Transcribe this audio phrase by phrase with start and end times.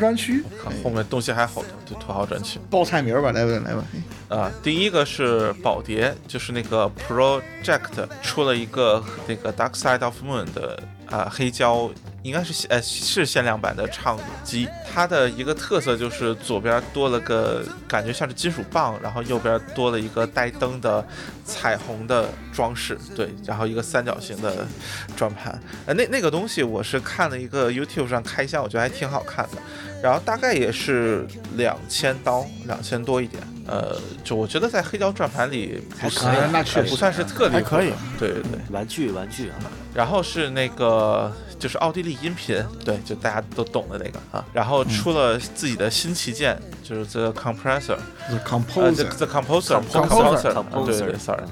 [0.00, 3.84] 专区，看后面东西还好多，就土豪专区报菜名吧，来吧来吧。
[4.28, 4.50] 啊。
[4.62, 11.90] 第一个是宝蝶，就是那个 Project 出了一个那个 Dark Side of Moon 的啊黑胶，
[12.22, 14.68] 应该是限呃是限量版的唱机。
[14.92, 21.06] 它的一个特色就是左边多了个感觉像是金属棒，然后右边多了一个带灯的
[21.44, 24.66] 彩虹的装饰，对，然后一个三角形的
[25.16, 25.56] 转盘。
[25.86, 29.62] 呃，那那个东西我是看了一个 YouTube 上开箱，我觉得还挺好看的。
[30.02, 31.26] 然后大概也是
[31.56, 33.42] 两千刀，两千多一点。
[33.70, 37.92] 呃，就我觉得在黑胶转盘里不是可以那确实不算是特别还可以。
[38.18, 38.58] 对对对。
[38.70, 39.54] 玩具玩具啊，
[39.94, 44.44] 然后是那个就是奥地利音频，对，就大家都懂的那个啊。
[44.52, 51.44] 然后出了自己的新旗舰，就是 The Compressor，The 呃 Composer，，The The Composer，Composer，Composer，对对对，sorry。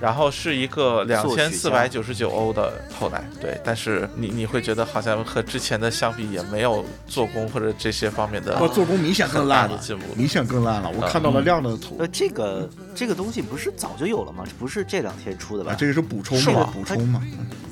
[0.00, 10.90] 然后是一个两千四百九十九欧的后来，对，但是你你会觉得好像和之前的相比也没有做工或者这些方面的我做工明显更烂了进步，明显更烂了。
[10.90, 14.44] 我看到了亮的图呃，这个这个东西不是早就有了吗？
[14.58, 15.72] 不是这两天出的吧？
[15.72, 17.22] 啊，这个是补充是吗嘛，补充嘛。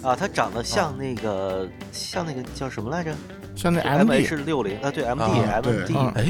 [0.02, 3.14] 啊，它长得像那个像那个叫什么来着
[3.56, 6.27] 像那？M MD H 六零啊，对，M 啊 D M 对 D 嗯哎，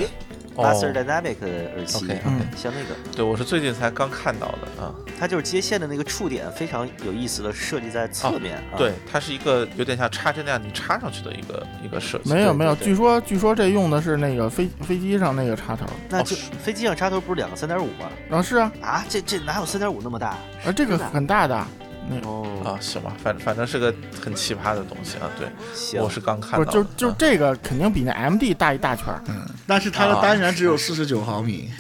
[0.55, 4.94] Master 哦，Dynamic 的耳机嗯像那个，对我是最近才刚看到的啊。
[5.19, 8.77] 它就是接线的那个触点非常有意思的设计在侧面啊。
[8.77, 12.32] 对，它是一个有点像插针那样你插上去的一个一个设计。
[12.32, 18.10] 没有没有，据说据说这用的是那个飞飞机上那个插头，那就是飞机上插头不是两个三点五吗？
[18.30, 20.28] 啊是啊，啊，这这哪有三点五那么大？
[20.64, 21.66] 啊这个很大的，
[22.08, 25.30] 那个哦，啊，行吧，反反正是个很奇葩的东西啊。
[25.38, 26.83] 对，我是刚看不到的。
[26.83, 27.16] 就就啊。
[27.19, 29.22] 这个肯定比那 MD 大一大圈儿。
[29.28, 31.70] 嗯，但是它的单元只有四十九毫米，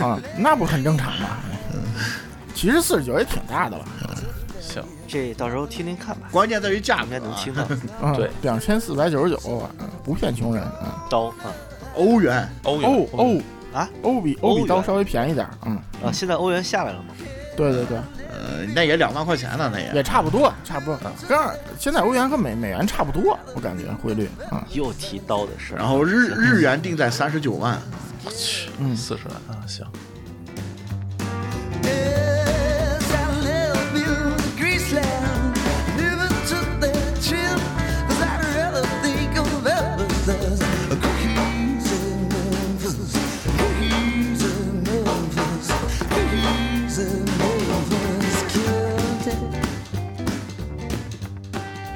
[0.00, 1.28] 啊，那不很正常吗？
[1.74, 1.80] 嗯
[2.54, 3.84] 其实四十九也挺大的了，
[4.60, 7.30] 行，这到时候听听看吧，关键在于价应该格啊。
[7.32, 7.64] 能听到
[8.02, 9.70] 嗯，对，两千四百九十九啊，
[10.02, 11.06] 不骗穷人啊。
[11.08, 11.54] 刀啊
[11.94, 12.90] 欧元，欧元。
[12.90, 13.40] 欧欧
[13.72, 13.88] 啊？
[14.02, 16.10] 欧比欧比刀稍微便宜点，嗯，啊！
[16.12, 17.14] 现在欧元下来了吗？
[17.56, 17.98] 对对对，
[18.30, 19.90] 呃，那也两万块钱呢，那也。
[19.94, 27.78] 也差不多，差不多，跟二现在欧元和美美元差不多，我感觉汇率啊，又提刀的事，然后日日元定在三十九万，
[28.24, 28.96] 我去，嗯。
[28.96, 29.86] 四十万啊，行。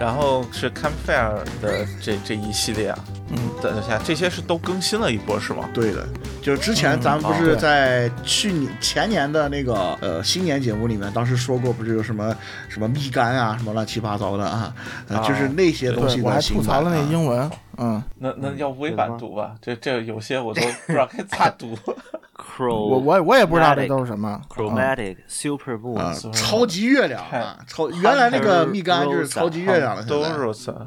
[0.03, 2.99] 然后是 Campfire 的这这一系列啊，
[3.31, 5.69] 嗯，等一下，这些是都更新了一波是吗？
[5.73, 6.05] 对的，
[6.43, 12.37] 就是之前咱们不哦是在去年前年的那个呃新年节目里面，当时说过，不是有什么
[12.69, 14.75] 什么蜜柑啊，什么乱七八糟的啊，
[15.07, 21.79] 呃啊就是那些东西对，我还吐槽了那英文，嗯，那那要微版读吧，这这有些我都不知道该咋读。
[22.61, 24.41] 我我我也不知道这都是什么，啊。
[24.49, 30.39] Chromatic Super Moon，超级月亮啊，超原来那个蜜柑就是超级月亮了，都现在。
[30.39, 30.87] Rose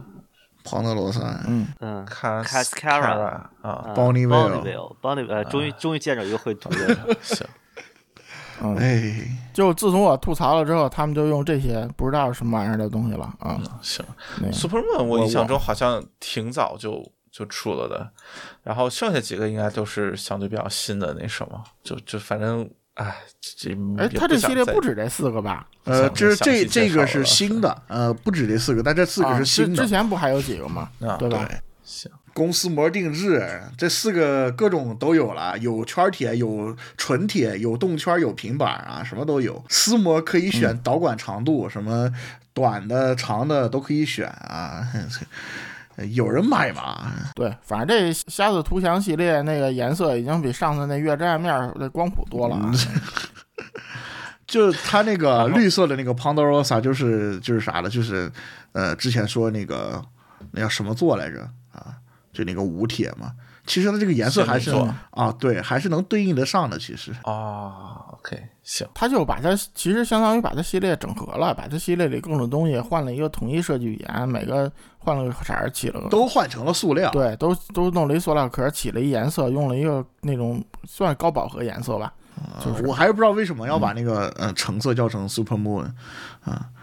[0.67, 2.03] 庞德罗萨，嗯，嗯。
[2.05, 4.63] 看 Cascara 啊，Bonneville。
[4.99, 7.45] Bonneville，Bonneville，呃，终于终于见着一个会读的， 行，
[8.63, 9.13] 嗯，哎，
[9.53, 13.61] 就自从我吐槽了之后，他们就用这些不知道是什么玩意儿的东西了啊。
[13.81, 14.03] 行。
[14.41, 18.09] 那个，Superman 我我印象中好像挺早就就出了的，
[18.63, 25.67] 然后剩下几个应该都是相对比较新的那什么，就就反正哎，这哎，它这系列不止这四个吧？
[25.83, 29.87] 呃，想这这这个是新的， 呃，不止这四个，但这四个啊是新的之之。
[29.89, 30.89] 前不还有几个吗？
[31.01, 31.45] 啊对吧？
[31.45, 33.45] 对，行，公司膜定制，
[33.77, 39.61] 这四个各种都有了，有圈铁，有纯铁，有动圈，有平板啊，什么都有。
[39.67, 42.09] 丝膜可以选导管长度，什么
[42.53, 44.87] 短的、长的都可以选啊。
[46.11, 47.11] 有人买吗？
[47.35, 52.71] 对，反正这瞎子图强系列那个颜色已经比上次那月之暗面儿的光谱多了啊。
[54.45, 58.31] 就它那个绿色的那个 Pandorosa，就是就是啥了，就是
[58.73, 60.03] 呃，之前说那个
[60.51, 61.95] 那叫什么座来着啊？
[62.31, 63.31] 就那个无铁嘛。
[63.65, 64.71] 其实它这个颜色还是
[65.09, 66.77] 啊，对，还是能对应得上的。
[66.77, 74.71] 其实啊，OK，行，他就把它其实相当于把它系列整合了，把它系列里各种东西换了一个统一设计语言，每个
[75.05, 77.11] 换了个色儿，起了个都换成了塑料。
[77.11, 82.11] 对，都都弄了一塑料壳，起了一颜色，用了一个那种算高饱和颜色吧。
[82.59, 85.85] 就是我还是不知道为什么要把那个呃橙色叫成 Super Moon，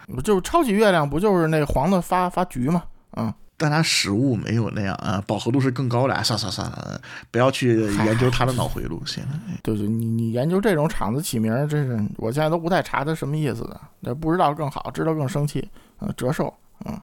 [0.06, 2.84] 不就是超级月亮，不就是那黄的发发橘嘛？
[3.16, 6.14] 嗯，但它实物没有那样啊，饱和度是更高的。
[6.14, 6.98] 哎算算算了，
[7.30, 9.38] 不要去研究它的脑回路，行了。
[9.62, 15.68] 对对，你你研究这种厂子起名儿，真是我现在都不太查它什么意思的，那不知道更好，知道更生气。
[16.00, 16.52] 嗯，折寿，
[16.86, 16.98] 嗯，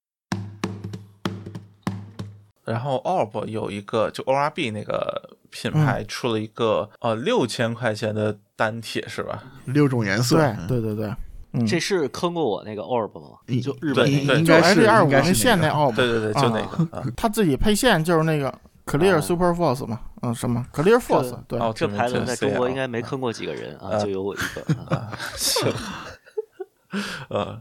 [2.72, 9.44] 然后 Orb 有一个就 ORB 那个品嗯牌出了一个、呃六千块钱的单铁是吧？
[9.66, 11.16] 六种颜色，对嗯对对对，
[11.54, 13.38] 嗯，这是坑过我那个 Orb 吗？
[13.64, 17.04] 就日本对对那个就应该是 H 二五零线那 Orb，对对对，就那啊个啊。
[17.18, 18.54] 他自己配线就是那个
[18.86, 24.62] Clear 啊 Super Force 嘛，嗯，什么 Clear Force，对，哦，这牌子在中国应该没坑过几个人啊，啊就有我一个。
[24.96, 25.72] 啊行，
[27.30, 27.60] 呃，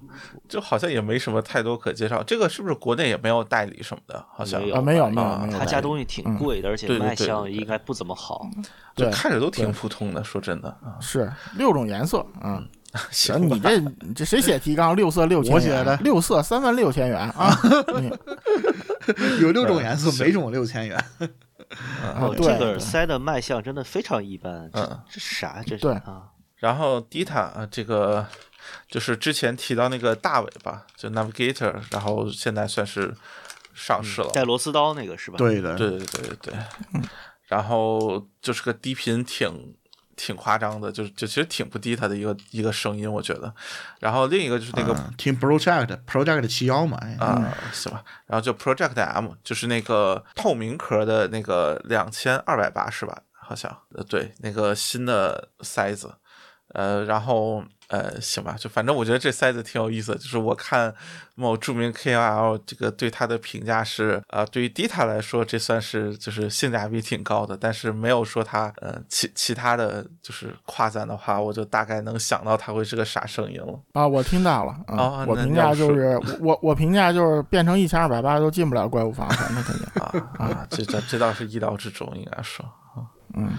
[0.48, 2.22] 就好像也没什么太多可介绍。
[2.22, 4.24] 这个是不是国内也没有代理什么的？
[4.32, 8.48] 好像没有啊没有吧没有他家东西挺贵的，而且卖相应该不怎么好。
[8.96, 10.24] 就对看着都挺普通的。
[10.24, 12.66] 说真的啊，是六种颜色，嗯。
[13.10, 13.78] 行行，你这
[14.14, 14.96] 这谁写提纲？
[14.96, 17.54] 六色六千元，我写的六色三万六千元啊！
[19.36, 20.96] 你有六种颜色，每种六千元。
[22.02, 24.70] 啊哦，对这个耳塞的卖相真的非常一般。
[24.72, 25.62] 这嗯这啥？
[25.66, 26.22] 这是对啊？
[26.56, 28.26] 然后 Dita 啊，这个
[28.88, 33.14] 就是之前提到那个大尾巴，就 Navigator，然后现在算是
[33.74, 34.30] 上市了。
[34.32, 36.54] 带螺丝刀那个是吧？，对的，对对对对对，
[37.46, 39.76] 然后就是个低频挺
[40.16, 43.54] 挺夸张的，就是就其实挺不低它的一个一个声音，我觉得。
[44.00, 56.12] 然后另一个就是那个嗯听 Project Project 七幺嘛，哎啊，行吧，然后就 Project M，就是那个透明壳的那个两千二百八十瓦，好像，呃，对，那个新的塞子，
[56.74, 60.94] 呃，然后呃，行吧，就反正我觉得这塞子挺有意思的，就是我看
[61.34, 73.80] 某著名 KOL 这个对他的评价是，呃，对于 Dita 来说，这算是就是性价比挺高的，但是没有说他呃其其他的就是夸赞的话，我就大概能想到他会是个啥声音了。
[73.94, 79.86] 啊，我听到了啊哦，我评价就是我我评价就是变成一千二百八都进不了怪物房产，那肯定。
[80.02, 82.64] 啊啊，这这这倒是意料之中，应该说
[82.94, 83.00] 啊。
[83.34, 83.50] 嗯，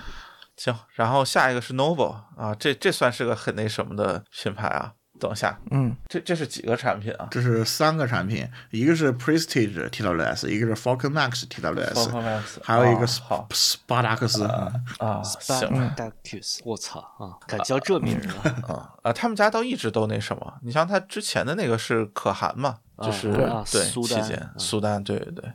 [0.59, 4.93] 行，然后下一个是 Novo 啊，这这算是个很那什么的品牌啊。
[5.19, 18.23] 等一下，嗯，这这是几个产品啊这是三个产品，一个是 Prestige TWS，一个是 Falcon Max？Falcon TWS，还有一个哦 Sp- 好 Spartacus，嗯啊，行 Spartacus，我操啊，敢叫这名儿
[18.65, 18.73] 啊？
[18.73, 25.53] 啊啊，他们家倒一直都那什么，你像他之前的那个是可汗嘛，就是对啊对苏丹期间嗯苏丹，对对对，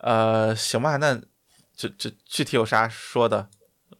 [0.00, 1.16] 呃，行吧，那
[1.76, 3.48] 这这具体有啥说的？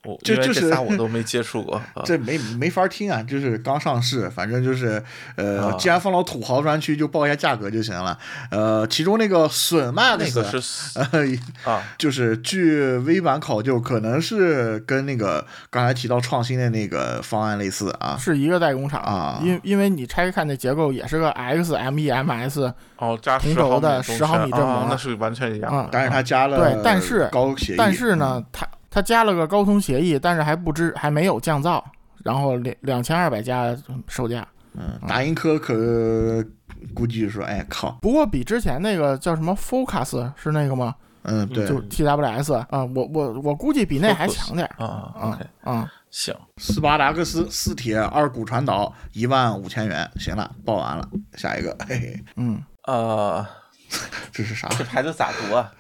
[0.05, 5.03] 我就就是这仨我都没接触过， 啊这没没法听啊，就是刚上市，反正就是
[5.37, 8.19] 呃，啊既然放到土豪专区，就报一下价格就行了。
[8.51, 18.17] 呃，其中那个损 Max，那个是呃，啊 就是据微版考究，可能是跟那个刚才提到创新的那个方案类似啊。
[18.19, 25.89] 是一个代工厂啊因因为你拆开看那结构也是个 XMEMS 哦，加同十毫米轴的十毫米圈振膜哦那是完全一样啊的。
[25.93, 31.83] 但是它加了对但是高协议，但是呢，它它加了个高通协议，但是还不知还没有降噪，
[32.23, 33.75] 然后两两千二百加
[34.07, 36.45] 售价，嗯，达音科可
[36.95, 40.95] 估计说，哎靠，不过比之前那个叫什么 Focus 是那个吗？
[41.23, 44.85] 嗯，对，就 TWS 啊，我我我估计比那还强点儿。
[44.85, 53.47] 啊啊啊，行，斯巴达克斯四铁二骨传导一万五千元，行了，报完了，下一个，嘿嘿，嗯，呃，
[54.31, 54.69] 这是啥？
[54.77, 55.73] 这牌子咋读啊？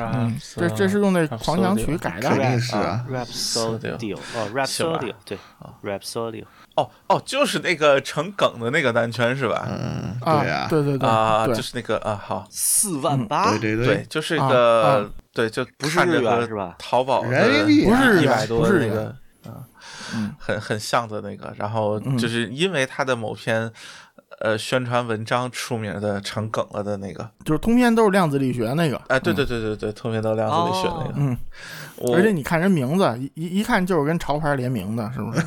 [0.00, 2.28] 嗯，这这是用那狂想曲改的。
[2.28, 5.38] 肯，定是啊，Rhapsody 哦行吧，Rhapsody 对
[5.82, 6.44] ，Rhapsody
[6.76, 9.66] 哦哦，就是那个成梗的那个单圈是吧？
[9.68, 11.54] 嗯，啊对啊，对对对啊，对。
[11.56, 16.74] 就是那个啊，好，四万八对，对对，就是一啊个啊对，就不是日看着和元是吧？
[16.78, 19.04] 淘宝的人民币不是一百多的那个
[19.44, 19.64] 啊
[20.14, 22.16] 嗯，很很像的那个，然后嗯。
[22.18, 23.70] 就是因为它的某篇
[24.40, 31.36] 呃宣传文章出名的成梗了的那个，就是通篇都是量子力学那个，哎，对对对对对，通篇都是量子力学那个，
[32.14, 35.40] 而且你看人名字，一一一看就是跟潮牌联名的，是不是？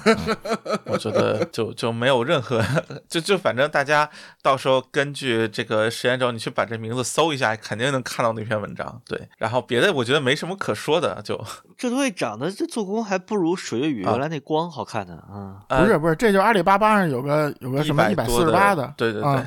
[0.85, 2.63] 我觉得就就没有任何，
[3.07, 4.09] 就就反正大家
[4.41, 9.01] 到时候根据这个时间轴，你去把这名字搜一下，肯定能看到那篇文章。
[9.05, 11.39] 对，然后别的我觉得没什么可说的，就
[11.77, 15.61] 这东西长得这做工还不如水月雨啊原来那光好看呢啊！
[15.69, 19.45] 呃不是不是，这就是阿里巴巴上有个有个什么一百四十八的，对对对，啊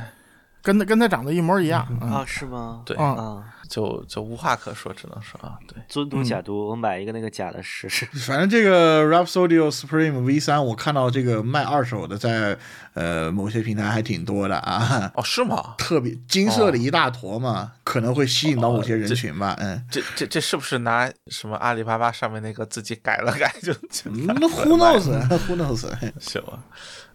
[0.62, 1.85] 跟它跟它长得一模一样。
[2.00, 2.82] 嗯啊，是吗？
[2.87, 8.05] 对啊啊，就就无话可说，只能说啊，对，尊嘟嗯假嘟，我买一个那个假的试试。
[8.26, 12.59] 反正这个 Rhapsodio Supreme V 三，我看到这个卖二手的在
[12.93, 15.75] 呃某些平台还挺多的啊，哦，是吗？
[15.79, 19.83] 特别金色的一大坨嘛，可能会吸引到某些人群吧，嗯。
[19.91, 25.91] 这这这是不是拿什么阿里巴巴上面那个自己改了改 就就嗯那 Who knows？Who knows？
[26.21, 26.62] 行吧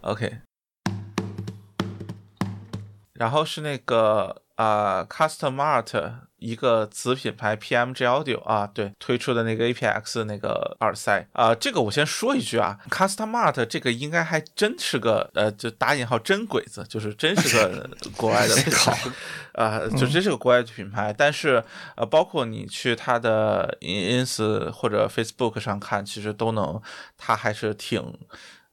[0.00, 0.38] ？OK。
[3.14, 18.98] 然后是那个啊、呃、，Custom Art 一个子品牌 PMG Audio 啊，对，推出的那个 APX 那个耳塞啊，这个我先说一句啊，Customart 这个应该还真是个呃，就打引号真鬼子，就是真是个 国外的 品牌。
[19.52, 21.60] 啊，就真是个国外的品牌，但是
[21.96, 26.80] 呃，包括你去它的 ins 或者 Facebook 上看，其实都能，
[27.16, 28.00] 它还是挺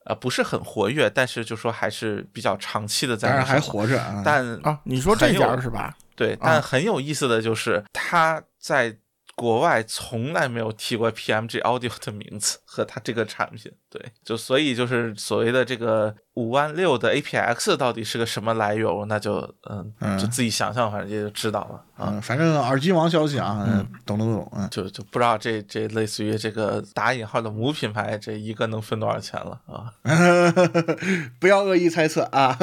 [0.04, 4.22] 呃不是很活跃，但是就说还是比较长期的在当然还活着啊。
[4.24, 5.98] 但啊，你说这家是吧？
[6.16, 8.98] 对，但很有意思的就是他在
[9.36, 19.40] 国外从来没有提过 PMG Audio 的名字和它这个产品，对，就所以就是所谓的这个五万六的 APX 到底是个什么来由，那就
[19.70, 22.12] 嗯，就嗯自己想象，反正也就知道了啊。
[22.12, 24.68] 嗯，反正耳机王消息啊，嗯懂懂懂，嗯。
[24.70, 29.94] 就就不知道这这类似于这个打引号的母品牌，这一个能分多少钱了啊？
[31.40, 32.58] 不要恶意猜测啊！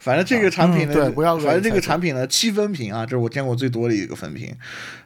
[0.00, 4.56] 反正这个产品呢，嗯对不要恶意反正这个产品呢，七分屏啊，这是我见过最多的一个分屏，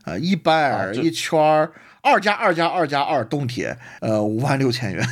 [0.04, 1.70] 啊、一掰耳、啊一圈儿，
[2.08, 5.06] 二加二加二加二动铁，呃，五万六千元。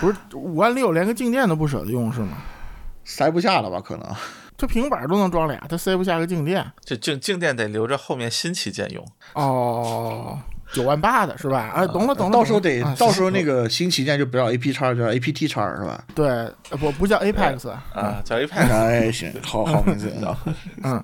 [0.00, 2.36] 不是五万六，连个静电都不舍得用是吗？
[3.04, 3.80] 塞不下了吧？
[3.80, 4.06] 可能
[4.56, 6.64] 这平板都能装俩，它塞不下个静电。
[6.84, 9.02] 这静静电得留着后面新旗舰用。
[9.32, 10.38] 哦，
[10.72, 11.70] 九万八的是吧？
[11.74, 12.32] 啊，懂了懂了。
[12.32, 16.04] 到时候得啊到时候那个新旗舰就不叫 AP 叉，叫 APT 叉是吧？
[16.14, 20.12] 对，呃不不叫 Apex，啊，叫 Apex 哎，行，好好名字，
[20.84, 21.02] 嗯，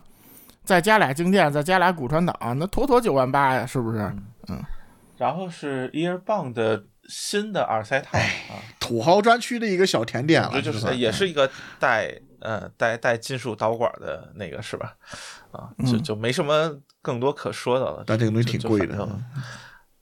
[0.67, 3.99] 再加俩静电，再加俩骨传导，那妥妥九万八呀，是不是？
[4.49, 4.63] 嗯
[5.17, 14.95] 然后是 Earbond 的新的耳塞套啊，土豪专区的一个小甜点了，这就是也是一个带呃带带金属导管的那个是吧？
[15.53, 16.71] 啊，就就没什么
[17.01, 18.05] 更多可说的了。
[18.07, 19.23] 但这个东西挺贵的就反正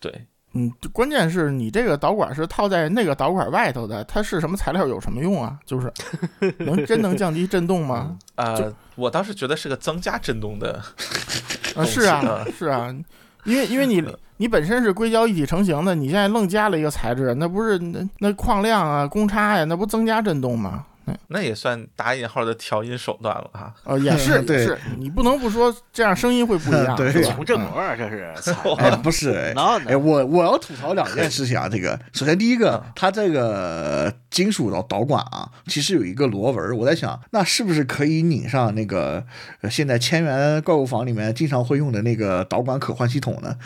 [0.01, 5.59] 对，嗯，关键是你这个导管是套在那个导管外头的，它是什么材料有什么用啊？
[5.67, 5.93] 就是
[6.59, 8.17] 能真能降低震动吗？
[8.37, 10.81] 呃，我当时觉得是个增加震动的，
[11.75, 12.95] 啊，是啊，是啊，
[13.45, 14.03] 因为因为你
[14.39, 20.85] 你本身是硅胶一体成型的，你现在愣加了一个材质，那不是那那矿量啊、公差呀、那不增加震动吗？
[21.29, 23.75] 那也算打引号的调音手段了啊！
[23.85, 28.33] 哦，也是 对也是，你不能不说这样声音会不一样， 对是吧穷正模啊，这是。
[29.03, 29.55] 不是，哎，
[29.87, 31.69] 哎，我我要吐槽两件事情啊。
[31.69, 39.25] 这个，首先第一个，它这个金属导导管啊，其实有一个螺纹，我在想，那是不是可以拧上那个
[39.63, 43.57] 呃现在千元怪物房里面经常会用的那个导管可换系统呢？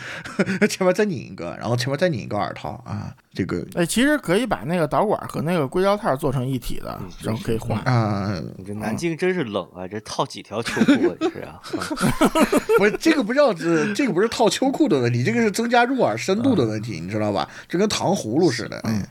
[0.67, 7.79] 前面再拧一个，然后前面再拧一个耳套啊，这个哎，其实可以把那个导管和那个硅胶套做成一体的，然后可以换。
[7.83, 9.87] 啊，你这南京真是冷啊！
[9.87, 11.15] 这套几条秋裤啊？
[11.19, 11.61] 这是啊！
[12.77, 17.47] 不是这个不叫这这个不是套秋裤的问题，这个是增加入耳深度的问题，你知道吧？
[17.67, 18.79] 这跟糖葫芦似的。
[18.85, 19.03] 嗯，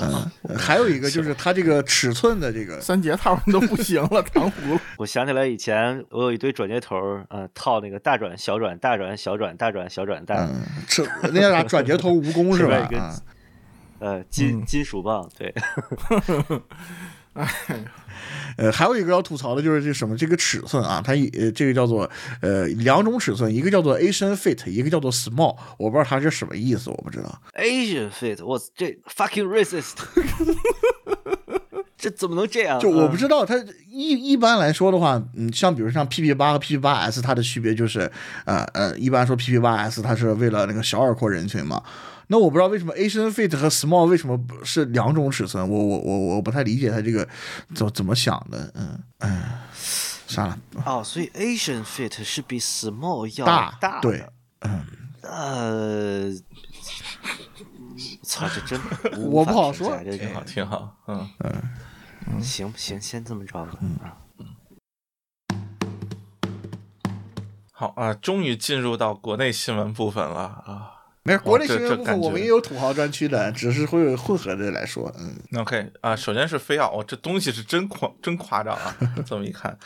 [0.00, 4.78] 嗯还有一个就是它这个尺寸的这个三节套都不行了，糖葫芦。
[4.98, 6.96] 我想起来以前我有一堆转接头，
[7.28, 12.88] 嗯，套那个大转、小转、大转、小转、大转、小转大，嗯，尺那叫啥转接头蜈蚣是 是吧
[13.98, 15.54] 呃，金嗯金属棒，对
[18.56, 22.10] 呃，还有一个要吐槽的就是这什么这个尺寸啊，它呃这个叫做
[22.40, 27.38] 呃两种尺寸，一个叫做 Asian Fit，一个叫做 Small，我不知道它是什么意思，我不知道。
[27.58, 29.96] Asian fit，我这 fucking racist，
[31.98, 32.80] 这怎么能这样啊？
[32.80, 33.54] 就我不知道，它
[33.90, 38.10] 一一般来说的话，嗯，像比如像 PP 八和 PP 八 S，它的区别就是，
[38.46, 41.82] 呃呃，一般说 PP 八 S 它是为了那个小耳廓人群嘛。
[42.28, 47.28] 那我不知道为什么 Asian Fit 和 Small 为什么不是两种尺寸，我我我我不太理解他这个
[47.74, 49.42] 怎怎么想的，嗯嗯，
[50.26, 54.26] 算了，哦，所以 Asian fit 是比 small 要大大的对，
[55.22, 56.32] 呃，
[58.22, 58.80] 操，这真
[59.30, 62.42] 我不好说挺好，挺好，嗯嗯。
[62.42, 63.78] 行行，先这么着吧。
[63.80, 63.96] 嗯
[67.78, 70.95] 好啊，终于进入到国内新闻部分了啊。
[71.26, 78.96] 没事，国内这新闻部分我们也有土豪专区的，只是会有混合的来说，嗯，OK 啊，首先是飞奥，我、这东西是真夸真夸张啊！
[79.26, 79.76] 这么一看，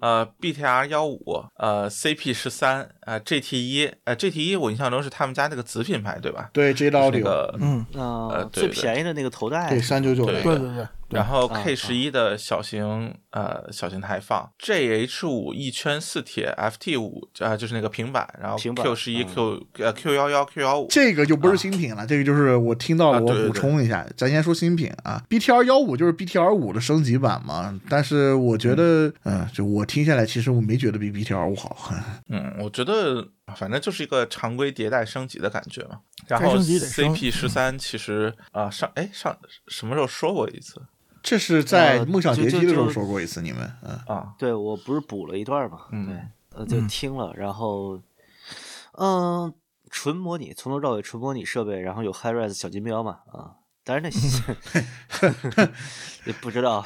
[0.00, 6.50] 呃，BTR 幺五，呃，CP 十三，呃，GT 一，呃，GT 一我印象中是他们家那个子品牌对吧？
[6.52, 24.06] 对，J 是 Audio，那个，嗯，呃，最便宜的那个头戴，对，三九九对对对对，然后啊 K 十一的小型呃小型台放，JH 五一圈四铁，FT 五啊就是那个平板，然后平板 Q 十一嗯 Q 呃 Q 幺幺 Q 幺五，这个就不是新品了，这个就是我听到了，我补充一下。
[24.18, 31.90] 咱先说新品啊，BTR 幺五就是 BTR 五的升级版嘛，但是我觉得，嗯、就我听下来，其实我没觉得比 BTR 五好。
[32.28, 32.97] 嗯，我觉得
[33.56, 36.00] 反正就是一个常规迭代升级的感觉嘛。
[36.26, 39.36] 然后 CP 十三其实啊、上哎上
[39.68, 40.82] 什么时候说过一次
[41.22, 44.34] 这是在呃梦想就就叠机的时候说过一次，你们，嗯，啊？
[44.38, 45.86] 对我不是补了一段嘛？
[45.90, 46.16] 嗯对，
[46.58, 48.00] 呃，就听了，然后，
[48.92, 49.52] 嗯，
[49.90, 53.56] 纯模拟，从头到尾纯模拟设备，然后有 HiRes 小金标嘛，啊，
[53.88, 54.10] 当然那
[56.26, 56.84] 也不知道，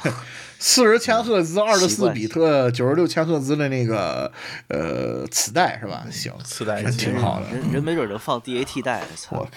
[0.57, 4.31] 四十千赫兹、二十四比特、九十六千赫兹的那个
[4.69, 6.07] 呃磁带是吧？
[6.09, 7.49] 行，磁带机挺好的。
[7.49, 9.49] 人人没准能放 DAT 带，操我，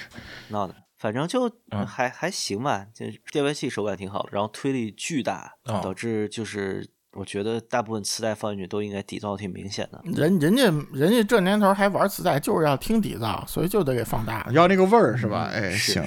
[0.48, 10.00] 闹的，反正就嗯还还行吧，就电玩器手感挺好的，然后推力巨大，哦导致就是我觉得大部分磁带放进去都应该底噪挺明显的。
[10.04, 14.46] 人人家人家这年头还玩磁带，就是要听底噪，所以就得给放大。
[14.52, 15.48] 要那个味儿是吧？
[15.52, 16.02] 哎，行。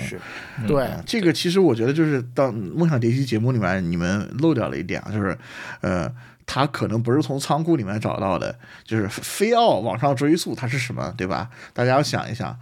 [0.68, 5.38] 对，啊这个其实我觉得就是到梦想碟机节目里面你们漏掉了一点啊，就是
[5.82, 6.14] 呃，
[6.46, 11.50] 它可能不是从仓库里面找到的，就是非要往上追溯它是什么，对吧？
[11.74, 12.58] 大家要想一想，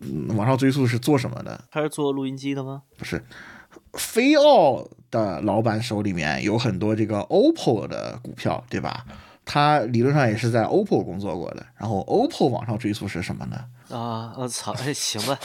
[0.00, 1.64] 嗯，往上追溯是做什么的？
[1.70, 2.82] 他是做录音机的吗？
[2.96, 3.24] 不是，
[3.94, 9.04] 飞奥的老板手里面有很多这个 OPPO 的股票，对吧？
[9.50, 13.64] 他理论上也是在 OPPO 工作过的，然后 OPPO 往上追溯是什么呢？
[13.88, 15.38] 啊，我操，哎，行吧，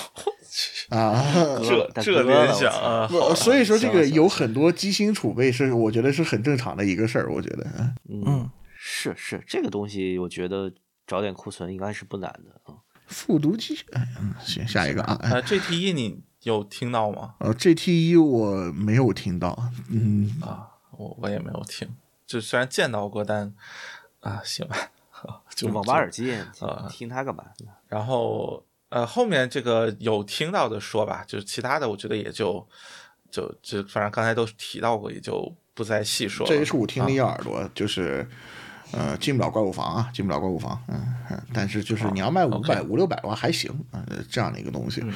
[0.89, 1.23] 啊，
[1.63, 7.31] 这这联想啊，不所以说这个有很多机芯储备是，我觉得是很正常的一个事儿。
[7.31, 7.65] 我觉得，
[8.09, 10.69] 嗯是是，这个东西我觉得
[11.07, 12.75] 找点库存应该是不难的啊。
[13.07, 17.35] 复读机，哎嗯，行，下一个啊，啊，这题你有听到吗？
[17.39, 19.57] 呃，GT 一我没有听到，
[19.89, 21.87] 嗯，啊，我我也没有听，
[22.25, 23.53] 就虽然见到过，但
[24.19, 24.77] 啊，行吧，
[25.55, 27.43] 就网吧耳机，啊听它干嘛？
[27.87, 32.67] 然后呃，后面这个有听到的说吧，就是其他的，我觉得也就
[33.31, 36.49] 就就反正刚才都提到过，也就不再细说了。
[36.53, 38.27] 这一是我听了一啊耳朵，就是。
[38.93, 45.13] 呃，进不了怪物房啊，进不了怪物房，嗯，嗯但是就是你要卖五百、五六百的话还行啊、呃这样的一个东西，嗯。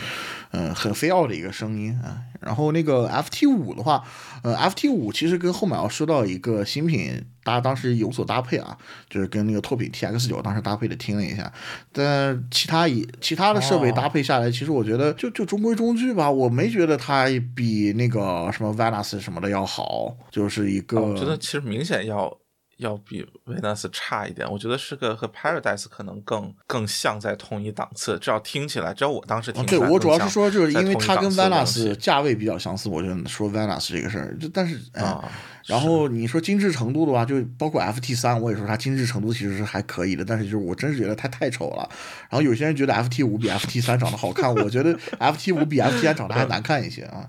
[0.51, 2.21] 嗯，很非奥的一个声音啊。
[2.39, 4.03] 然后那个 FT 五的话，
[4.43, 8.77] 呃，FT 五其实跟后面要说到一个新品，大家当时有所搭配啊，
[9.09, 11.51] 就是跟那个拓品 TX 九当时搭配的听了一下，
[11.91, 13.93] 但其他一其他的设备哦。
[13.93, 22.31] 搭配下来，其实我觉得就就中规中矩吧，我没觉得它比那个什么 Venus 什么的要好，就是一个，啊我觉得其实明显要
[22.77, 34.37] 要比 Venus 差一点，我觉得是个和 Paradise 可能更更像在同一档次，至少听起来，只要我当时听啊对起来我主要是说，就是因为它跟 Venus 价位比较相似，我就说 Venus 这个事儿。
[34.37, 35.29] 就但是，哎，啊，
[35.65, 41.89] 然后你说精致程度的话，就包括 FT 三，我也说它精致程度其实是还可以的，但是就是我真是觉得它太丑了。
[42.29, 47.27] 然后有些人觉得 FT 五比 FT 三长得好看，我觉得 FT 五比 FT 三长得还难看一些啊。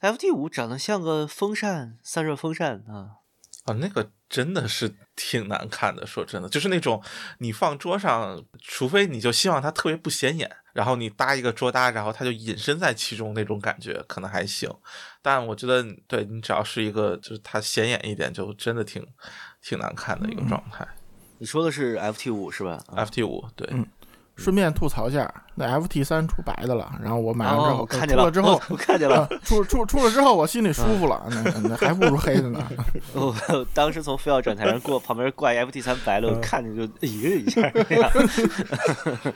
[0.00, 3.19] FT 五长得像个风扇，散热风扇啊。
[3.64, 6.06] 啊，那个真的是挺难看的。
[6.06, 7.02] 说真的，就是那种
[7.38, 14.70] 你放桌上，除非你就希望它特别不显眼，然后你搭一个桌搭，然后它就隐身在其中那种感觉，可能还行。
[15.20, 19.06] 但我觉得，对你只要是一个就是它显眼一点，就真的挺
[19.62, 20.86] 挺难看的一个状态。
[21.38, 22.82] 你说的是 FT 五是吧？
[22.88, 23.66] 啊 FT 五对，
[24.42, 29.28] 顺便吐槽一下，那 FT 三出白的了，然后我买完之哦，后，我看见了出了之后，我看见啊了。
[29.44, 32.66] 出出出了之后，我心里舒服了，那那还不如黑的呢。
[33.12, 33.34] 我
[33.74, 37.60] 当时从非要转台上过，旁边挂 FT 三白了，我看着就咦了一下。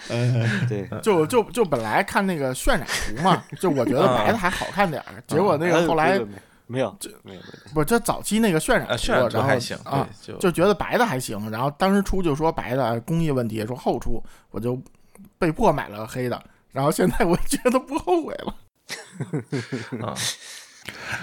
[0.69, 6.19] 对，就就就本来看那个渲染图嘛，就我觉得白的还好看点儿，结果那哎个后来
[6.67, 14.81] 没有没有没有，不是这早期那个渲染渲染然后还行，啊，就就觉得白的还行，然后当时出就说白的工艺问题，说后出，我就
[15.39, 18.55] 被迫买了黑的，然后现在我觉得不后悔了。
[20.07, 20.15] 啊，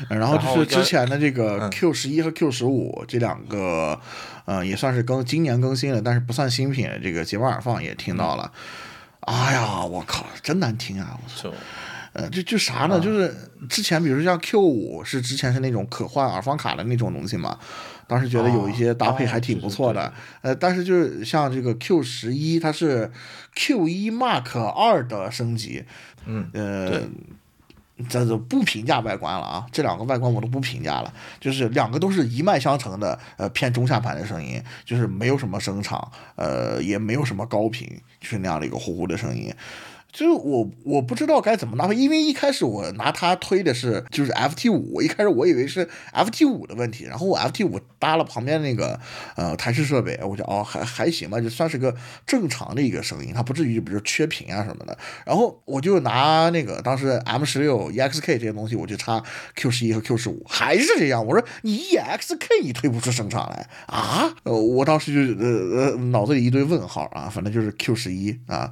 [0.09, 3.99] 然后就是之前的这个嗯 Q 十一和 Q 十五这两个，
[4.45, 8.51] 呃，也算是更今年更新了，但是不算新品，这个节目耳放也听到了。
[9.21, 11.15] 哎呀，我靠，真难听啊！
[11.23, 11.55] 我操，就
[12.13, 12.99] 呃，就就啥呢？
[12.99, 13.33] 就是
[13.69, 17.57] 之前比如说像 Q 五是之前是那种可换耳放卡的那种东西嘛，
[18.07, 20.13] 当时觉得有一些搭配还挺不错的。
[20.41, 23.11] 呃，但是就是像这个 Q 十一，它是
[23.55, 25.83] Q 一 Mark 二的升级，
[26.25, 27.09] 嗯，呃对。
[28.09, 37.87] 这就不评价外观了啊，这两个外观我都不评价了，就是两个都是一脉相承的，呃，偏中下盘的声音，就是没有什么声场，呃，也没有什么高频，
[38.19, 39.53] 就是那样的一个呼呼的声音。
[40.11, 48.99] 就是我我不知道该怎么搭配，因为一开始我拿它推的是就是 FT 五，我一开始我以为是 FT 五的问题，然后我 FT 五搭了旁边那个
[49.35, 51.95] 呃台式设备，我就哦还还行吧，就算是个
[52.27, 54.97] 正常的一个声音，它不至于比如缺频啊什么的。
[55.25, 59.23] 然后我就拿那个当时 M 十六 EXK 这些东西，我就插
[59.55, 61.25] Q 十一和 Q 十五，还是这样。
[61.25, 64.33] 我说你 EXK 你推不出声场来啊？
[64.43, 68.71] 呃，我当时就呃呃脑子里一堆问号啊，反正就是 Q 十一啊。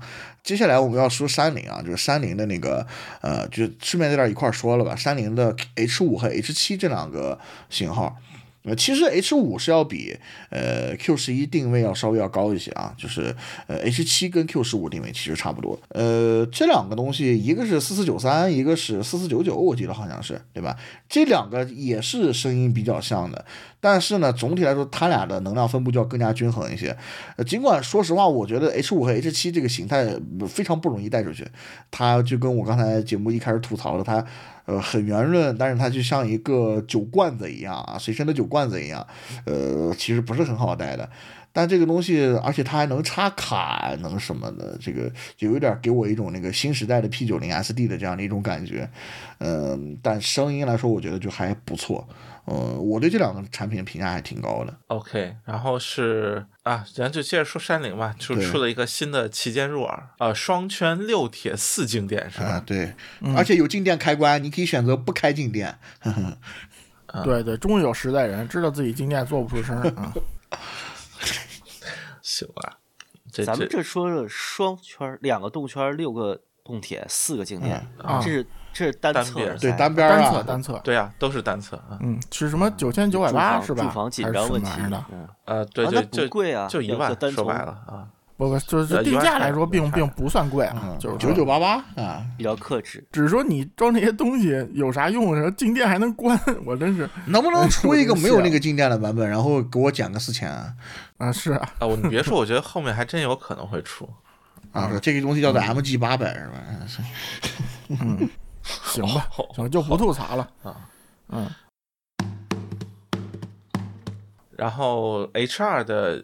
[0.49, 2.83] 接下来我们要说山林啊，就是山林的那个
[3.21, 7.37] 呃，就顺便在这儿一块说了吧，山林的 H 五和 H 七这两个
[7.69, 8.17] 型号。
[8.63, 10.17] 呃，其实 H 五是要比
[10.49, 13.35] 呃 Q 十一定位要稍微要高一些啊，就是
[13.67, 15.79] 呃 H 七跟 Q 十五定位其实差不多。
[15.89, 20.77] 呃，这两个东西一个是四四九三，一个是四四九九，我记得好像是对吧？
[21.07, 23.45] 这两个也是声音比较像的，
[23.79, 26.95] 但是呢，总体来说它俩的能量分布就要更加均衡一些。
[27.37, 30.05] 呃，尽管说实话，我觉得 H 五和 H 七这个形态
[30.47, 31.47] 非常不容易带出去，
[31.89, 34.23] 它就跟我刚才节目一开始吐槽的，它
[34.69, 39.05] 呃很圆润，但是它就像一个酒罐子一样啊，随身的酒罐子一样，
[39.45, 41.09] 呃，其实不是很好带的。
[41.51, 48.87] 但这个东西，而且它还能插卡，能什么的，这个就有点给我一种那个新时代的 P 九零 SD 的这样的一种感觉。
[49.39, 52.07] 嗯、但声音来说，我觉得就还不错。
[52.51, 54.75] 嗯、我对这两个产品的评价还挺高的。
[54.87, 62.63] OK，然后是啊，咱就接着说山灵吧，就出了一个新的旗舰入耳啊，双圈六铁四静电是啊，吧？
[62.65, 62.93] 对，
[63.35, 65.77] 而且有静电开关，你可以选择不开静电。
[65.99, 66.11] 呵
[67.07, 70.13] 呵对对，终于有实在人知道自己静电做不出声儿啊。
[72.21, 72.77] 行吧，
[73.31, 81.97] 这咱们这这说了双圈儿，两个动圈儿，六个动铁，四个静电，啊这是这是单侧的对，单边儿单侧啊，单侧，对啊、都是单侧啊。
[82.01, 83.83] 嗯，是什么九千九百八是吧？
[83.83, 85.05] 住房紧还是张问题什么玩意儿的？
[85.11, 88.05] 嗯，呃，对，就就贵啊就一万说白了啊，
[88.37, 93.03] 不不，就是呃定价来说，并并不算贵啊，就是九九八八啊，比较克制。
[93.11, 95.33] 只是说你装这些东西有啥用？
[95.33, 100.71] 然后静电还能关，我真是 能不能出一个没有那个静电的版本，然后给我减个四千啊？
[101.17, 104.07] 啊，是啊，啊，我你别说，我觉得后面还真有可能会出。
[104.71, 106.63] 啊，是这个东西叫做 MG 八百是吧？
[107.89, 108.29] 嗯
[108.63, 110.49] 行吧， 行就不吐槽了。
[110.63, 110.89] 啊。
[111.29, 111.49] 嗯，
[114.51, 116.23] 然后 HR 的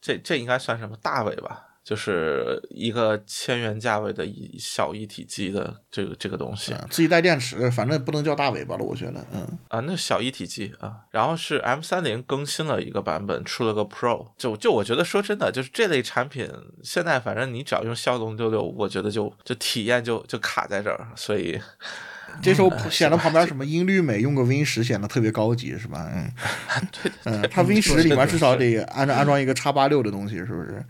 [0.00, 0.96] 这这应该算什么？
[1.02, 1.65] 大尾吧？
[1.86, 10.96] 就是一个千元价位的一小一体机的这个这个东西啊自己带电池，反正不能叫大尾巴了，我觉得，嗯，啊，那小一体机啊。
[11.12, 14.26] 然后是 M 三零更新了一个版本，出了个 Pro。
[14.36, 16.50] 就就我觉得说真的，就是这类产品
[16.82, 21.60] 现在反正你只要用骁龙六六，我觉得就就体验就就卡在这儿，所以
[22.42, 26.10] 这时候 显得旁边什么音律美用个 Win 十显得特别高级，是吧？
[26.12, 26.30] 嗯，
[26.90, 30.84] 对嗯，它 Win 十里面至少得安装安装一个叉八六的东西，是不是？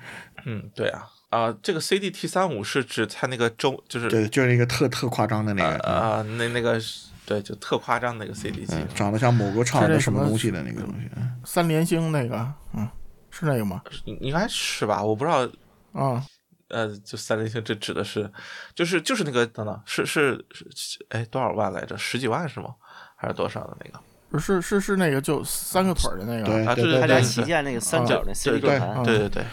[0.46, 1.06] 嗯，对啊。
[1.28, 6.80] 啊、这个 CDT 三五是指它那个周，就是对，就是那个特特夸张的那个，啊、那那个
[7.26, 8.74] 对，就特夸张那个 CD 机。
[8.74, 11.10] 嗯，长得像某个厂的什么什么东西的那个东西。
[11.16, 12.36] 嗯三连星那个，
[12.74, 12.88] 嗯，
[13.30, 13.82] 是那个吗？
[14.04, 15.02] 应应该是吧？
[15.02, 15.48] 我不知道，
[15.92, 16.24] 啊，
[16.68, 18.28] 呃，就三连星这指的是，
[18.74, 21.96] 就是就是那个等等，是是是，哎，多少万来着？
[21.98, 22.74] 十几万是吗？
[23.16, 24.00] 还是多少的那个？
[24.28, 29.44] 不是是是那个就三个腿儿的那个，啊，对对对家旗舰那个三角那键盘，对对对，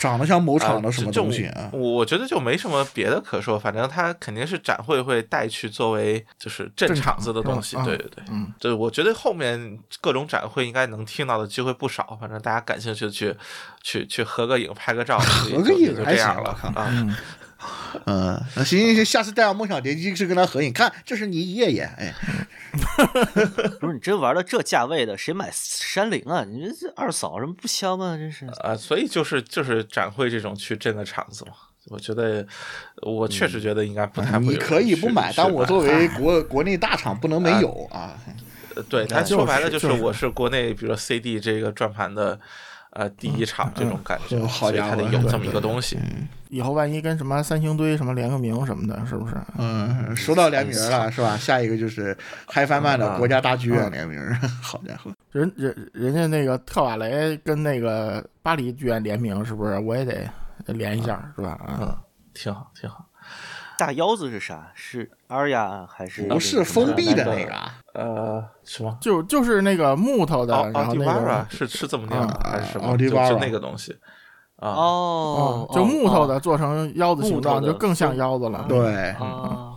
[0.00, 1.68] 长得像某啊厂的什么就东西啊？
[1.72, 8.24] 我我觉得就没什么别的可说，反正它肯定是展会会带去作为就是镇镇场场子的东西，对对对。
[8.30, 13.36] 嗯，对，我觉得后面各种展会应该能听到的机会不少，反正大家感兴趣的去
[13.82, 16.88] 去去合个影、拍个照，合个影就这样了啊。
[16.88, 17.14] 嗯，
[18.06, 22.14] 嗯，那行行行，下次带上梦想蝶机是跟他合影，看这是你爷爷，哎，
[23.80, 26.44] 不是你真玩到这价位的，谁买山灵啊？
[26.48, 28.16] 你这这二嫂什么不香吗？
[28.16, 28.46] 真是。
[28.62, 31.52] 啊，所以就是就是展会这种去镇的场子嘛，
[31.88, 32.46] 我觉得
[33.02, 38.14] 我确实觉得应该不太你可以不买，但我作为买国国内大厂不能没有啊。
[38.76, 42.38] 呃对，他说白了就是就是我是国内比如说 CD 这个转盘的
[42.90, 45.98] 呃第一场这种感觉，嗯好所以他得家伙有这么一个东西。
[46.48, 49.36] 以后万一跟什么三星堆什么联个名什么的，是不是？
[49.56, 51.36] 嗯，说到联名了是吧？
[51.36, 54.20] 下一个就是嗨翻曼的国家大剧院联名，
[54.60, 59.78] 好家伙，人人人家那个特瓦雷跟那个巴黎剧院联名，是不是？
[59.78, 60.28] 我也得
[60.66, 61.50] 连一下，是吧？
[61.50, 61.96] 啊，嗯，
[62.34, 63.06] 挺好，挺好。
[63.80, 64.70] 大腰子是啥？
[64.74, 68.98] 是阿雅还是不是封闭的那个啊，呃，什么？
[69.00, 72.94] 就就是那个木头的，奥然后那个是是这么念的啊还是什么？
[72.98, 73.98] 就是那个东西
[74.56, 74.68] 啊。
[74.68, 78.66] 哦哦，，就木头的的做成腰子形状，木头的就更像腰子了。
[78.68, 79.72] 对，啊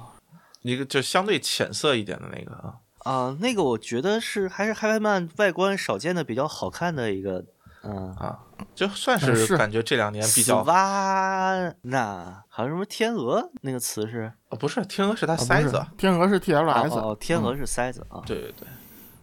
[0.63, 2.73] 一个就相对浅色一点的那个啊，
[3.09, 7.45] 啊，那个我觉得是还是海派曼外观少见的比较好看的一个，
[7.83, 8.39] 嗯啊，
[8.73, 18.67] 就算嗯是是感觉这两年比较，哇，那好像什么天鹅那个词是哦不是天鹅是它塞子，天鹅是 TLS，哦哦，天鹅是塞子啊，对对对，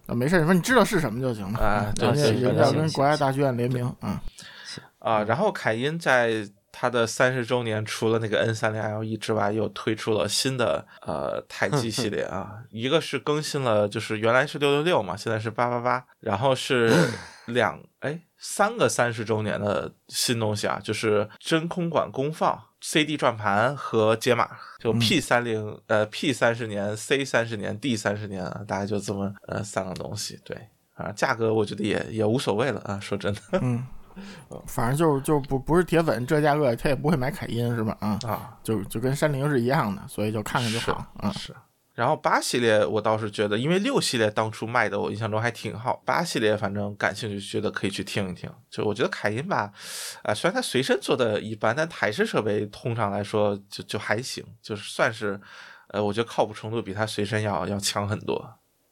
[0.06, 1.58] 啊没事，你说你知道是什么就行了。
[1.58, 4.18] 啊对人家对人家跟国外大剧院联名，嗯，
[4.98, 16.94] 啊，然后凯因在它的三十周年，除了那个 N 三零 LE 之外，又推出了新的呃台 机系列啊，一个是更新了，就是原来是六六六嘛，现在是八八八，然后是
[17.46, 22.60] 两 哎三个三十周年的新东西啊，就是真空管功放。
[22.82, 24.48] CD 转盘和解码，
[24.78, 30.40] 就 P 三零、呃 P 三十年、C 三十年、D 三十年啊，大概就这么呃三个东西。
[30.46, 30.56] 对，
[30.94, 33.84] 啊，价格我觉得也也无所谓了啊，说真的 嗯，
[34.66, 37.94] 反正就是就不不是铁粉，这价格他也不会买凯音是吧？
[38.00, 41.04] 啊，啊，就就跟山灵是一样的，所以就看看就是好。
[41.22, 41.54] 嗯，是。
[42.00, 48.50] 然后八系列我倒是觉得，因为六系列当初卖的我印象中还挺好，八系列反正感兴趣，觉得可以去听一听。
[48.70, 49.70] 就我觉得凯音吧，
[50.22, 55.38] 啊、虽然它随身做的一般，但台式设备通常来说就就还行，就是算是，
[55.88, 58.34] 呃，我觉得靠谱程度比它随身要要强很多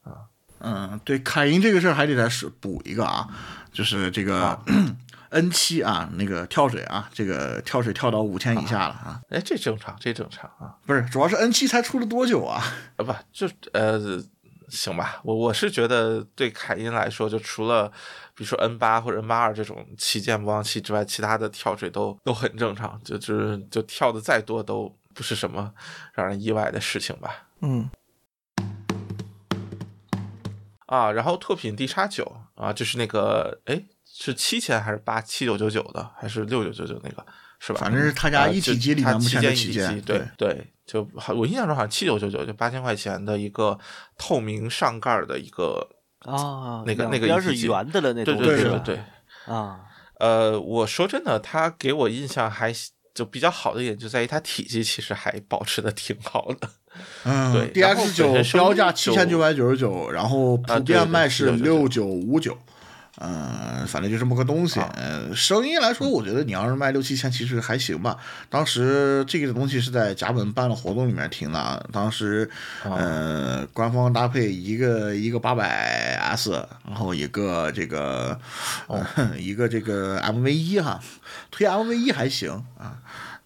[0.02, 0.28] 啊。
[0.60, 3.26] 嗯，对，凯音这个事儿还得再是补一个啊，
[3.72, 4.62] 就是这个、啊
[5.30, 10.76] N 七啊，那个跳水啊，这个跳水跳到五千以下了啊，哎，这正常，这正常啊。
[10.86, 12.62] 不是，主要是 N 七才出了多久啊？
[12.96, 14.22] 啊不，就呃，
[14.68, 17.88] 行吧，我我是觉得对凯因来说，就除了
[18.34, 25.72] 比如说 N 八或者 N 八二这种旗舰播放器之外，其他的跳水都都很正常，就就是就跳的再多都不是什么
[26.14, 27.48] 让人意外的事情吧。
[27.60, 27.90] 嗯
[30.86, 33.82] 啊，然后拓品 D 叉九啊，就是那个哎
[34.20, 37.24] 是七千还是八七九九九的，还是六九九九那个
[37.60, 37.78] 是吧？
[37.80, 43.78] 反正是他家啊一体机里面目前的旗舰舰一体机，对对，就好，我印象中好像七九九九就八千块钱的一个
[44.18, 45.88] 透明上盖的一个
[46.24, 49.82] 啊，那个那个一体机圆的了，那对对东西对对对，啊，
[50.18, 52.74] 呃，我说真的，它给我印象还
[53.14, 56.68] 就比较好的一点就在于它体积其实还保持的挺好的。
[57.22, 62.58] 嗯对然后，DX 九标价就七千九百九十九，然后普遍卖是六7999九五九。
[63.20, 64.80] 嗯，反正就这么个东西。
[64.80, 68.16] 啊嗯，声音来说，我觉得你要是卖六七千，其实还行吧。
[68.48, 72.48] 当时这个东西是在甲本办的活动里面听的，当时
[72.84, 76.52] 啊呃，官方搭配一个一个八百 S，
[76.86, 78.38] 然后一个这个、
[78.86, 79.04] 哦
[79.36, 81.00] 一个这个 MV 一哈，
[81.50, 82.98] 推 MV 一还行啊。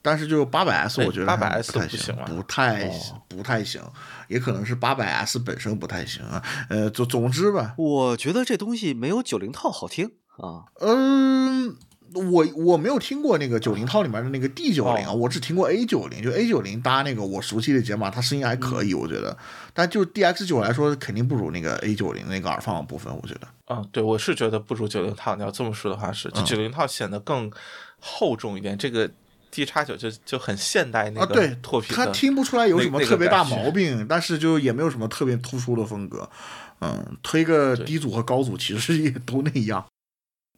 [0.03, 3.81] 但是就八百 S，哎我觉得八百 S 不太不行吗不太哦不太行，
[4.29, 6.43] 也可能是八百 S 本身不太行啊。
[6.69, 10.65] 呃，总总之吧，我觉得这东西没有九零套好听啊。
[10.81, 11.77] 嗯，
[12.15, 19.37] 我我没有听过那个九零套里面的那个 D 九零啊，哦我只听过 A 九零，就 A 九零搭那个我熟悉的解码，它声音还可嗯以，我觉得。
[19.73, 23.47] 但就 DX 九来说，肯定不如那个 A 九零那个耳放的部分，我觉得。
[23.67, 25.35] 啊，对，我是觉得不如九零套。
[25.37, 27.51] 你要这么说的话是，九零套显得更
[27.99, 28.77] 厚重一点。
[28.77, 29.11] 这个
[29.53, 36.29] D 叉九就就很现代那啊，个对拓，品的它听不出来有什么特别大毛病，但是就也没有什么特别突出的风格。
[36.81, 39.87] 嗯，推个低组和高组其实也都那样。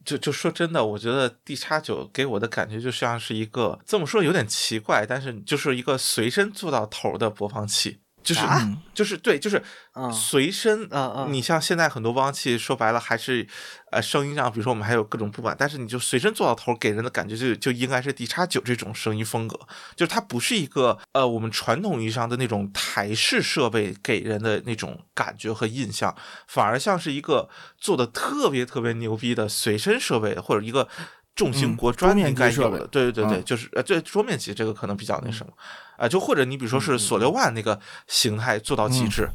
[0.05, 9.61] 就就说真的，我觉得 D 叉九给我的感觉就像是一个这么说有点奇怪，但是就是一个随身做到头的播放器，就是、啊就是对，就是
[9.93, 10.89] 啊随身。
[11.29, 13.45] 你像现在很多播放器，说白了还是
[13.91, 19.59] 呃声音上，比如说我们还有各种不满，但是你就随身做到头，给人的感觉就就应该是 D 叉九这种声音风格，
[19.95, 26.15] 就是它不是一个呃我们传统意义上的那种台式设备给人的那种感觉和印象，
[26.47, 30.87] 反而像是一个做的特别特别牛逼的随身设备，或者一个
[31.35, 32.87] 重型嗯国专应该级设备有的。
[32.87, 35.51] 对对对对，嗯就是呃对桌面级这个可能比较那什么
[35.97, 39.29] 啊、就或者你比如说是索六万那个形态做到极致、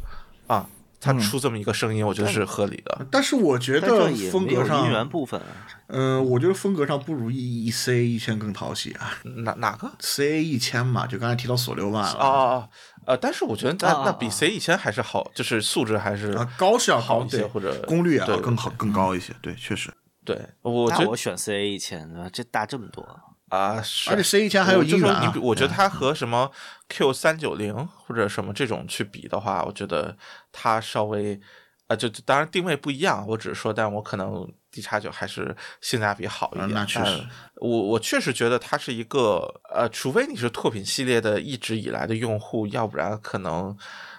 [0.46, 0.66] 啊，
[1.00, 3.06] 它嗯出这么一个声音，我觉得是合理的。
[3.10, 5.46] 但是我觉得风格上音源部分啊。
[5.86, 12.68] 嗯，我觉得风格上不如 E E C 一千更讨喜啊哪哪个？，C A 一千嘛，就刚才提到索六万了哦哦哦，
[13.06, 19.90] 呃，但是我觉得那啊啊那比啊 C 以前还是好，就是素质还是啊，高是要高，好一些，或者功率也对要更好更高一些，对，确实。
[20.24, 22.28] 对，我觉得那我选 CA 一千，对吧？
[22.32, 23.02] 这大这么多，
[23.48, 26.50] 啊，是而且 C 一千还有我就音源啊说你比，我觉得嗯它和什么
[26.88, 30.16] Q 三九零或者什么这种去比的话，我觉得
[30.52, 31.40] 它稍微
[31.88, 36.74] 呃，就就当然定位不一样，我只是说，但我可能 D 叉九还是性价比好一啊点。
[36.74, 43.76] 那确实我我确实觉得它是一个呃，除非你是拓品系列的一直以来的用户，要不然可能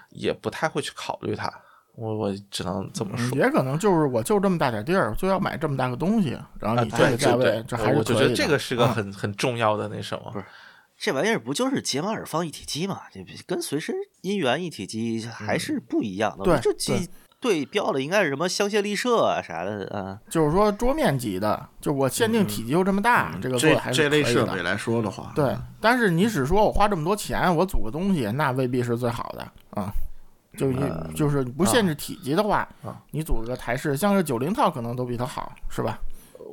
[0.10, 1.48] 也不太会去考虑它。
[2.02, 3.38] 我我只能这么嗯说。
[3.38, 10.40] 也可能就是我就这么大点地儿，就要买这么大个东西，然后啊，你这对个价位对对，这还是我就觉可以的得这个是个啊很很重要的那什么不。
[10.40, 10.46] 是
[10.98, 13.02] 这玩意儿不就是解码耳放一体机嘛？
[13.12, 16.44] 这跟随身音源一体机还是不一样的。
[16.44, 17.10] 对这机
[17.40, 20.20] 对标的应该是什么香榭丽舍啊啥的啊。
[20.30, 29.92] 就是说桌面级的，就我限定体积又这么大，这个做这的还是这类可以的设备来说的话，对，但是你只说我花这么多钱，我组个东西，那未必是最好的啊。
[30.58, 30.78] 就一
[31.16, 36.00] 就是不限制体积的话啊，你组个台式，像是九零套可能都比它好，是吧？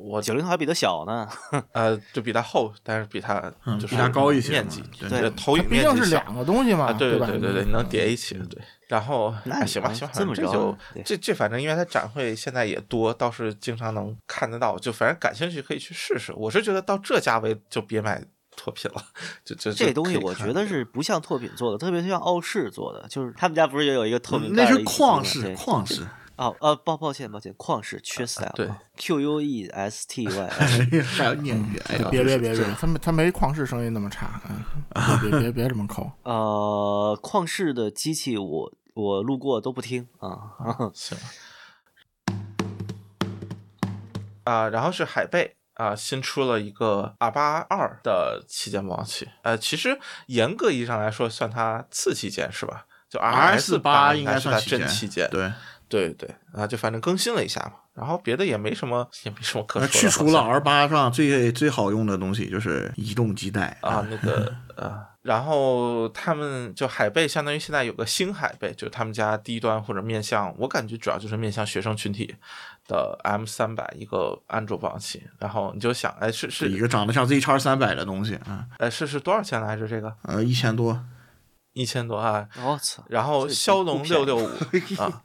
[0.01, 1.27] 我九零还比它小呢，
[1.73, 3.41] 呃，就比它厚，但是比它
[3.79, 7.27] 就是嗯比它高一些嘛面积，对这投它影毕竟是两个东西嘛，啊，对吧？
[7.27, 8.61] 对对对，你能叠一起，对。
[8.87, 16.33] 然后那哎，行吧你行吧，这么着这这反正因为它展会现在也多，倒是经常能看得到，就反正感兴趣可以去试试。
[16.33, 18.23] 我是觉得到这价位就别买
[18.59, 19.01] 拓品了，
[19.45, 30.49] 就就这东西我觉得是不像拓品做的，特别像傲视做的，就是他们家不是也有一个透明嗯那是旷世旷 世，哦呃，抱抱歉抱歉，旷世缺 style，对，Q U E S T Y，
[31.15, 34.61] 还要念语，哎呀，别别别别，他没他没旷世声音那么差，嗯，
[35.21, 36.11] 别别别别这么抠。
[36.23, 41.17] 呃，旷世的机器我我路过都不听啊，行。
[44.45, 49.29] 啊，然后是海贝啊，新出了一个 R 八二的旗舰播放器。
[49.43, 52.85] 呃，其实严格意义上来说，算它次旗舰是吧？
[53.09, 55.29] 就 RS 八应该是它算旗舰正旗舰。
[55.31, 55.51] 对，
[55.87, 57.75] 对对啊，就反正更新了一下嘛。
[57.93, 59.93] 然后别的也没什么，也没什么可说的。
[59.93, 72.35] 去除了 R 八上最最好用的东西就是移动基带啊，那个呃，然后他们就海贝，相当于现在有个新海贝，就是他们家低端或者面向，我感觉主要就是面向学生群体
[72.89, 75.23] 的 M 三百一个安卓播放器。
[75.37, 79.87] 然后你就想，哎，是是一，个长得像 Z 叉三百的东西啊，哎是是多少钱来着？
[79.87, 81.05] 这个呃，一千多，
[81.73, 82.49] 一千多啊。
[82.65, 84.47] 我操，然后骁龙六六五
[84.97, 85.21] 啊，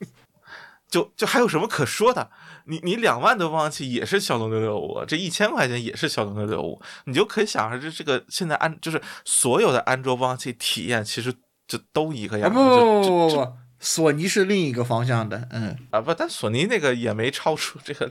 [0.88, 2.30] 就就还有什么可说的？
[2.66, 11.34] 你你两万的播放器也是骁龙六六五，这一千块钱也是骁龙六六五，你就可以想象这这个现在安就是所有的安卓播放器体验其实
[11.66, 18.10] 就都一个啊样子，不不不就就不不，索尼是另一个方向的，嗯，啊不，但索尼那个也没超出这个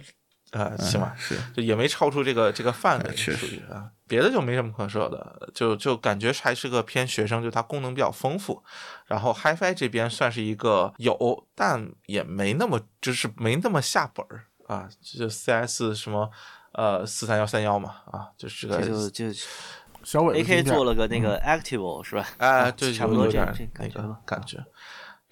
[0.52, 8.64] 啊，行吧，是就也没超出这个这个范围，哎确属于啊，别的就没什么可说的，就就感觉还是个偏学生，就它功能比较丰富。
[9.08, 16.30] 然后 HiFi 这边算是一个有，但也没那么就是没那么下本儿啊，就 CS 什么
[16.74, 19.26] 呃四三幺三幺嘛啊，就是这这就就
[20.04, 22.28] 小伟 A K 做了个那个 Active 是吧？
[22.38, 24.68] 哎啊对，差不多这有有点这那个感觉吧。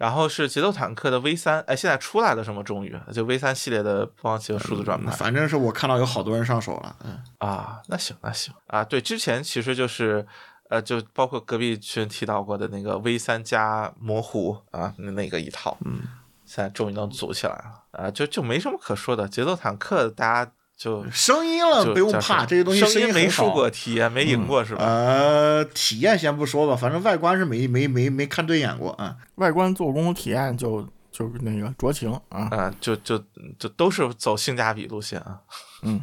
[0.01, 2.63] 然后是节奏坦克的 V 三，哎，现在出来了什么？
[2.63, 5.13] 终于就 V 三系列的播放器和数字转盘。
[5.15, 10.25] 反正是我看到有好多人上手了，嗯，啊，那行那行啊，对，之前其实就是
[10.69, 16.01] 呃，就包括隔壁群提到过的那个 V 三加模糊啊，那那个一套，嗯，
[16.47, 19.27] 现在终于能组起来了啊，就就没什么可说的。
[19.27, 24.83] 节奏坦克大家就声音了不用怕，这些东西声没音很好输过，体验没赢过是吧？
[24.83, 29.15] 呃，体验先不说吧，反正外观是没没没没看对眼过啊。
[29.35, 32.47] 外观、做工、体验就就是那个酌情啊。
[32.49, 33.23] 啊，就就
[33.59, 35.37] 就都是走性价比路线啊。
[35.85, 36.01] 嗯，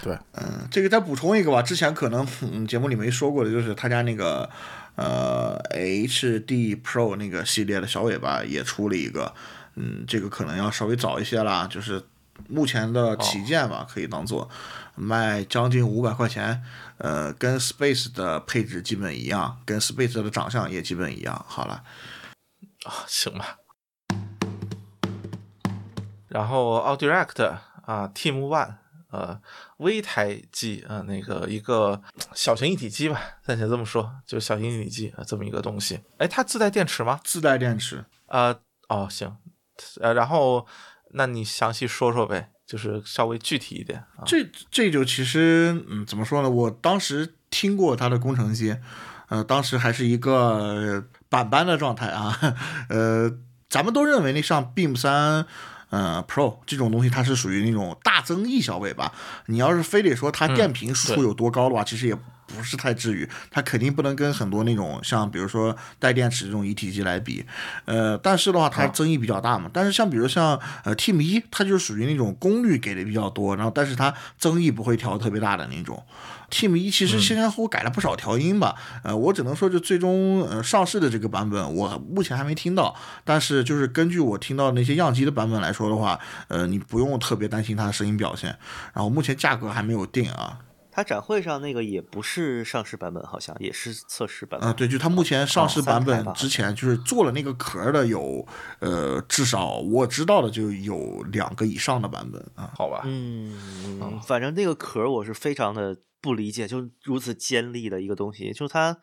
[0.00, 4.48] 对，嗯，这个再补充一个吧，之前可能、嗯、节目里没说过的，就是他家那个
[4.94, 9.34] 呃 HD Pro 那个系列的小尾巴也出了一个，
[9.74, 12.00] 嗯，这个可能要稍微早一些啦，就是
[12.48, 14.48] 目前的旗舰吧，可以当做
[14.94, 16.62] 卖将近五百块钱，
[16.98, 21.44] 呃，跟 Space 的配置基本一样，跟 Space 的长相也基本一样。
[21.48, 21.82] 好了，
[22.84, 23.58] 啊，行吧。
[26.28, 28.74] 然后 AuDirect 啊，Team One
[29.10, 29.40] 呃，
[29.78, 32.00] 微台机啊、呃，那个一个
[32.32, 35.98] 小型一体机吧，暂且这么说，就是小型一体机啊，这么一个东西。
[36.18, 37.18] 哎，它自带电池吗？
[37.24, 38.54] 自带电池，啊、
[38.88, 39.36] 哦，行，
[40.00, 40.64] 呃，然后
[41.10, 44.24] 那你详细说说呗，就是稍微具体一点啊。
[44.26, 46.50] 这这就其实，嗯，怎么说呢？
[46.50, 48.76] 我当时听过他的工程机，
[49.28, 52.38] 呃，当时还是一个板板的状态啊，
[52.88, 53.30] 呃，
[53.68, 55.46] 咱们都认为那上 BIM 三。
[55.90, 59.12] 呃，Pro 这种东西它是属于那种大增益小尾巴，
[59.46, 67.44] 你要是非得说它电瓶输出有多高的话，其实也不是太至于，它肯定不能跟很多那种像比如说带电池这种一体机来比，
[67.84, 69.70] 呃，但是的话它增益比较大嘛。
[69.72, 76.04] 但是像比如像呃 Team 一，它就是属于那种功率给的比较多，然后但是它增益不会调特别大的那种。
[76.50, 88.58] Team 一其实前前后后改了不少调音吧，呃，我只能说就最终呃上市的这个版本，我目前还没听到，但是就是根据我听到那些样机的版本来说的话，呃，你不用特别担心它的声音表现，
[88.92, 90.58] 然后目前价格还没有定啊，
[90.90, 94.68] 它展会上那个也不是上市版本，好像也是测试版本。
[94.68, 98.46] 啊，对，就它目前上市版本之前就是做了那个壳的有，
[98.80, 102.70] 呃，至少我知道的就有两个以上的版本啊。
[102.76, 108.96] 好吧，嗯，反正那个壳儿我是非常的不理解，就如此尖利的一个东西，就是它，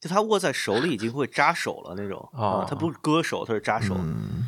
[0.00, 4.44] 就它握在手里已经会扎手了那种哦啊，它不是割手，它是扎手，嗯，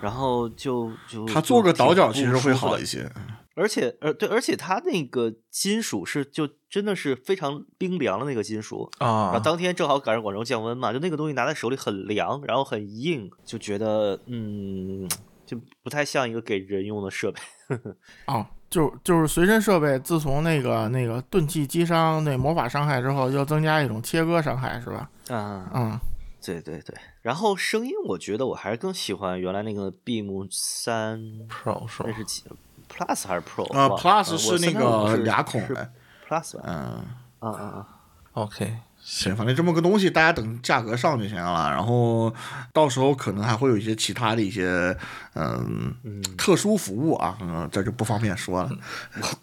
[0.00, 2.78] 然后就就它做个倒角其实会好。
[2.78, 3.10] 一些。
[3.56, 15.06] 而且，呃，对，而且它那个金属是就真的是非常冰凉的那个金属，然后啊，当天正好赶上广州降温嘛，就那个东西拿在手里很凉，然后很硬，就觉得嗯，
[15.44, 17.40] 就不太像一个给人用的设备。
[18.28, 25.10] 哦，就就是随身设备，自从那个那个钝器击伤那魔法伤害之后，又增加一种切割伤害，是吧？
[25.28, 26.00] 啊，嗯，
[26.40, 26.96] 对对对。
[27.20, 32.08] 然后声音，我觉得我还是更喜欢原来那个 Beam 三，Pro 是吧？
[32.08, 32.44] 那是几
[32.88, 33.64] Plus 还是 Pro？
[33.72, 35.92] 呃，Plus 是那个是是俩孔的
[36.28, 36.62] ，Plus 吧？
[36.64, 37.04] 嗯，
[37.40, 37.86] 啊啊啊
[38.32, 38.78] ！OK，
[39.12, 41.68] 行，反正这么个东西，大家等价格上就行了。
[41.68, 42.32] 然后
[42.72, 44.96] 到时候可能还会有一些其他的一些
[45.34, 48.70] 嗯嗯，特殊服务啊，嗯，这就不方便说了。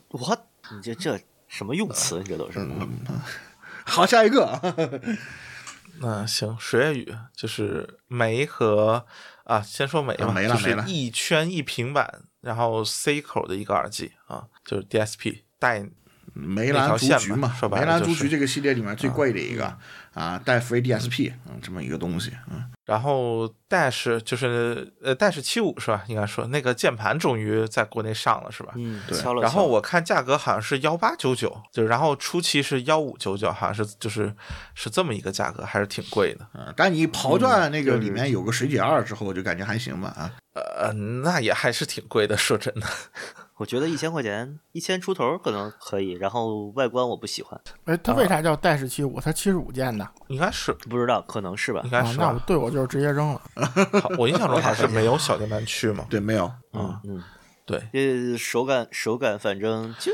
[0.08, 0.38] 我我
[0.72, 2.20] 你这这什么用词？
[2.20, 2.66] 你这都是。
[3.84, 5.02] 好，下一个，
[6.00, 9.06] 那行，水月雨就是梅和
[9.44, 15.86] 啊，先说梅吧，啊没了就是没了一圈一平板，然后 C 口的一个耳机啊，就是 DSP 带
[16.38, 19.76] 梅兰竹菊嘛，说白梅了就是兰竹菊这个系列里面最贵的一个
[20.14, 26.04] 啊，带 Free DSP，嗯，这么一个东西，嗯，然后 Dash 就是呃 Dash 七五是吧？
[26.08, 28.74] 应该说那个键盘终于在国内上了是吧？
[28.76, 34.34] 嗯，对敲了然后我看价格好像是幺八九九，就然后初期是幺五九九，好像是就是
[34.74, 36.48] 是这么一个价格，还是挺贵的。
[36.54, 42.88] 嗯但你刨断那个里面有个水解二之后，就感觉还行吧，啊，呃，那也还是挺贵的，说真的。
[43.58, 46.12] 我觉得一千块钱，一千出头可能可以。
[46.12, 49.20] 然后外观我不喜欢，哎，它为啥叫带式七五？
[49.20, 51.90] 它七十五键的应该是，不知道可能是吧应？
[51.90, 52.26] 该啊，是吧。
[52.28, 53.42] 那我对我就是直接扔了。
[54.02, 56.06] 好我印象中还是没有小键盘区嘛。
[56.12, 57.24] 对，没有，嗯，嗯，
[57.66, 60.12] 对，呃，手感手感反正就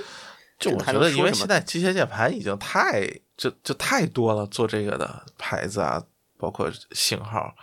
[0.57, 6.01] 就我觉得，因为现在机械键盘已经太就就太多了，做这个的牌子啊，
[6.37, 7.53] 包括型号，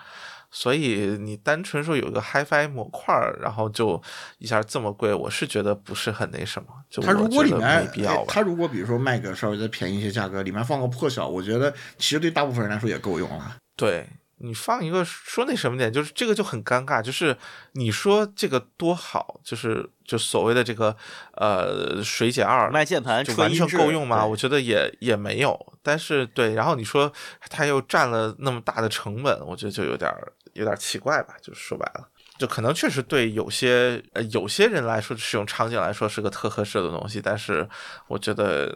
[0.50, 4.02] 所以你单纯说有一个 HiFi 模块儿，然后就
[4.38, 6.68] 一下这么贵，我是觉得不是很那什么。
[6.88, 13.56] 就它如果里面没必要它如果比如说卖个稍微再便宜一些价格，里面放个破晓，我觉得其实对大部分人来说也够用了。
[13.76, 14.06] 对
[14.42, 17.36] 你放一个说那什么点，就是这个就很尴尬，就是
[17.72, 20.96] 你说这个多好，就是就所谓的这个
[21.34, 24.24] 呃水解二卖键盘就完全够用吗？
[24.24, 25.58] 我觉得也也没有。
[25.82, 27.12] 但是对，然后你说
[27.50, 31.34] 它又占了那么大的成本，我觉得就有点儿有点儿奇怪吧。
[31.42, 37.68] 就是说白了，就可能确实对有些呃有些人来说，使用场景来说是个特合适的东西，但是
[38.08, 38.74] 我觉得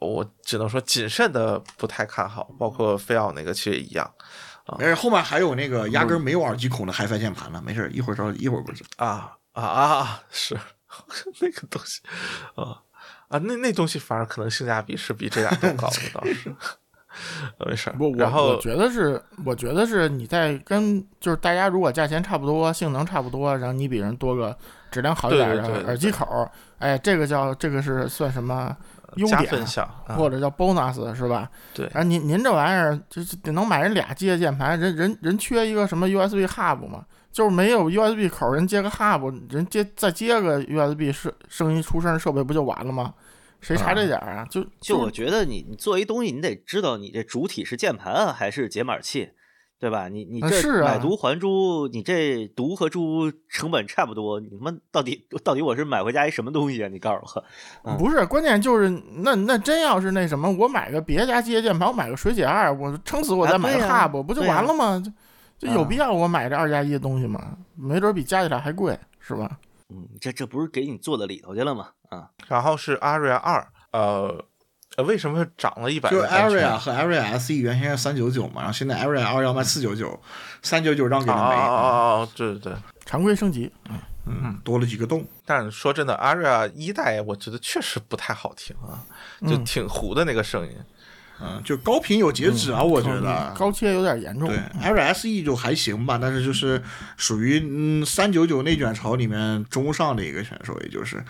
[0.00, 4.10] 我只能说谨慎的不太看好，包括菲奥那个其实也一样。
[4.78, 8.84] 没事，后面还有那个压根儿没有耳机孔的 HiFi 键盘呢，没事，一会儿稍一会儿不是。
[8.96, 10.22] 啊啊啊！
[10.30, 10.56] 是
[11.40, 12.00] 那个东西
[12.54, 12.82] 啊
[13.28, 16.54] 啊，那那东西反而可能性价比是比这俩都高的，倒 是。
[17.58, 24.54] 呃没事儿不，，我然后我觉得是，我觉得是你在跟就是大家如果价钱差不多，性能差不多，然后你比人多个
[24.90, 26.46] 质量好一点的耳机口，
[26.78, 28.76] 哎，这个叫这个是算什么
[29.14, 31.50] 优点加分项，啊或者叫 bonus 是吧？
[31.72, 43.14] 对啊您您这玩意儿就是得能买人俩机械键盘，人人人缺一个什么 USB hub 嘛，就是没有 USB 口，人接个 hub，人接再接个 USB 声声音出声设备不就完了吗？
[43.60, 44.46] 谁查这点儿啊？
[44.50, 49.30] 就就我觉得你你做一东西，你得知道你这主体是键盘啊还是解码器，
[49.78, 50.08] 对吧？
[50.08, 56.88] 你你这啊是啊买椟还珠，你这椟和珠成本差不多，你他妈到底到底我是买回家一什么东西啊？
[56.88, 57.44] 你告诉我，
[57.84, 65.02] 嗯不是，关键就是那那真要是那什么，我买个别家机械键盘，我买个水解二，我撑死我啊再买个 hub，、不就完了吗？
[65.58, 67.56] 就就有啊必要我买这二加一的东西吗？
[67.74, 69.58] 没准比加起来还贵，是吧？
[69.88, 71.88] 嗯，这这不是给你做到里头去了吗？
[72.08, 74.44] 啊，然后是 Aria 二，呃，
[74.96, 76.10] 呃为什么涨了一百？
[76.10, 80.18] 就 Area 和 Area SE 原先是三九九嘛，然后现在 Area 二要卖四九九，
[80.62, 82.28] 三九九让给了梅，啊啊啊！
[82.34, 82.72] 对对对。
[83.04, 85.24] 常规升级，嗯嗯，多了几个洞。
[85.44, 88.98] 但是说真的，Aria 一代我觉得确实不太好听啊，
[89.42, 90.72] 就嗯挺糊的那个声音。
[90.76, 90.84] 嗯，
[91.62, 93.52] 就高频有截止啊，我觉得。
[93.56, 94.48] 高切有点严重。
[94.48, 96.82] 对，Area SE 就还行吧，但是就是
[97.16, 101.22] 属于嗯三九九内卷潮里面中上的一个选手，也就是，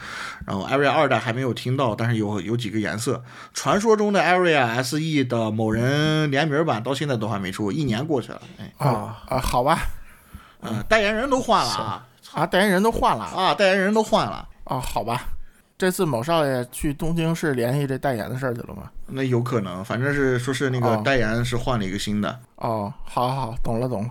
[0.47, 9.79] 然后 Area 二代还没有听到，但是有有几个颜色，传说中的 Area SE 的某人联名版到现在都还没出，一年过去了，哎，啊啊，好吧，
[10.61, 15.27] 嗯，代言人都换了啊啊，代言人都换了啊，代言人都换了，啊，好吧。
[15.79, 18.91] 这次某少爷去东京市联系这代言的事儿去了吗？
[19.07, 24.11] 那有可能，反正是说是那个哦代言是换了一个新的，哦，好好好，懂了懂了。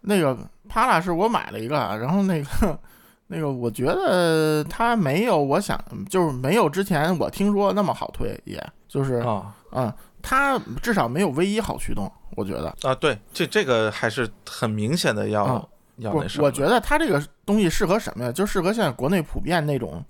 [0.00, 0.36] 那个
[0.68, 2.78] 帕拉是我买了一个，然后那个
[3.26, 9.92] 那个，我觉得它没有我想，就是没有之前我听说那么好推，也就是啊嗯，
[10.22, 12.74] 它至少没有 V 一好驱动，我觉得。
[12.82, 16.46] 啊，对，这这个还是很明显的要、要那什么。
[16.46, 18.32] 我觉得它这个东西适合什么呀？
[18.32, 20.04] 就适合现在国内普遍那种，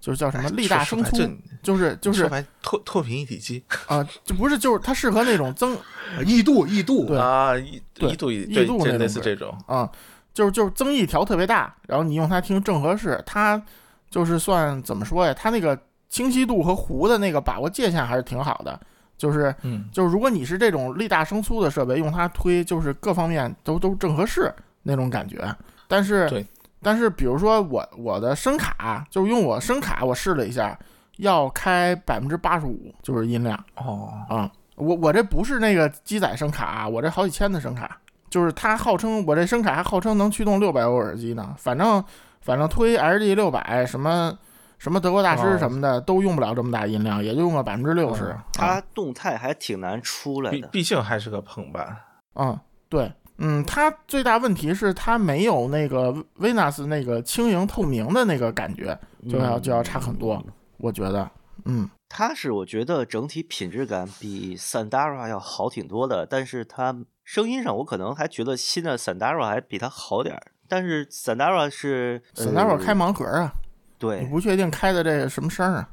[0.00, 1.16] 就是叫什么力大声粗，
[1.62, 5.76] 就是就是说白透透频一体机啊，就不是就是它适合那种增
[6.24, 9.90] 异度异度，对啊，一对一度一一对类度那种是似这种啊，
[10.32, 13.62] 就是就是增益调特别大，然后你用它听正合适，它
[14.08, 15.34] 就是算怎么说呀？
[15.34, 15.78] 它那个
[16.08, 18.80] 清晰度和糊的那个把握界限还是挺好的，
[19.18, 24.50] 就是嗯就是如果你是这种力大声粗的设备，用它推就是各方面都都正合适
[24.82, 25.38] 那种感觉。
[25.86, 26.46] 但是对
[26.82, 30.78] 但是比如说我我的声卡，就是用我声卡我试了一下，
[31.18, 34.50] 要开百分之八十五就是音量哦啊。
[34.76, 37.98] 我我这不是那个机载声卡啊，我这好几千的声卡，
[38.30, 41.54] 就是它号称我这声卡还号称能驱动六百欧耳机呢。
[41.58, 42.02] 反正
[42.40, 44.38] 反正推 LD 六百什么
[44.78, 48.34] 什么德国大师哦什么的都用不了这么大音量，也就用了百分之六十。
[48.54, 50.56] 它动态还挺难出来的。
[50.56, 51.94] 毕毕竟还是个捧版。
[52.36, 52.58] 嗯，
[52.88, 60.42] 对，嗯，它最大问题是它没有那个 Venus 那个轻盈透明的那个感觉，就要就要差很多，
[60.76, 61.30] 我觉得，
[61.64, 61.88] 嗯。
[62.12, 70.42] 它是我觉得整体品质感比 Sandara 要好挺多的，但是它声音上我可能还觉得新的 Sandara 还比它好点儿。
[70.66, 75.88] 但是 Sandara 是 Sandara 呃开盲盒啊，你对，不确定开的这个什么声啊？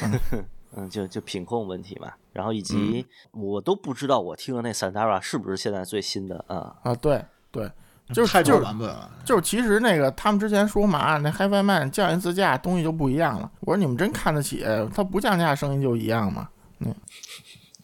[0.76, 6.74] 嗯，就就品控问题嘛，然后以嗯及我都不知道我听的那 Sandara 是不是现在最新的啊？
[6.82, 7.70] 啊，对对，
[8.12, 9.10] 就是太就是多版本了。
[9.24, 13.50] 就是，其实那个他们之前说嘛，那 HiFi Man 降一次价东西就不一样了。
[13.60, 14.64] 我说你们真看得起，
[14.94, 16.48] 它不降价声音就一样吗？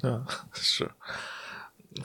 [0.03, 0.91] 嗯，是。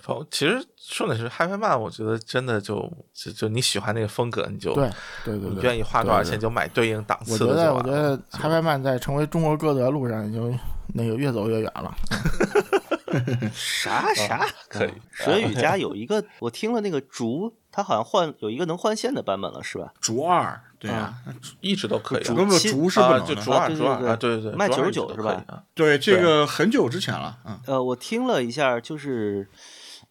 [0.01, 4.89] 反其实说的是 HiFi Man，我觉得真的就就就你喜欢那个风格，你就对
[5.25, 8.21] 对对对，你愿意花多少对对钱就买对应档我觉得，次的我觉得了。
[8.31, 10.57] HiFi Man 在成为中国歌德路上已经
[10.93, 11.93] 那个越走越远了。
[13.53, 19.91] 啥啥可以嗯蛇语家有一个，我听了那个竹，它好像换有一个能换线的版本了，是吧？
[19.99, 21.13] 竹二，对啊，
[21.59, 22.23] 一直都可以啊。
[22.23, 23.25] 竹，竹是不啊，能。
[23.27, 25.63] 就竹二竹二啊，对对对卖99竹二一直都是吧？
[25.73, 29.49] 对，这个很久之前了，嗯，呃，我听了一下，就是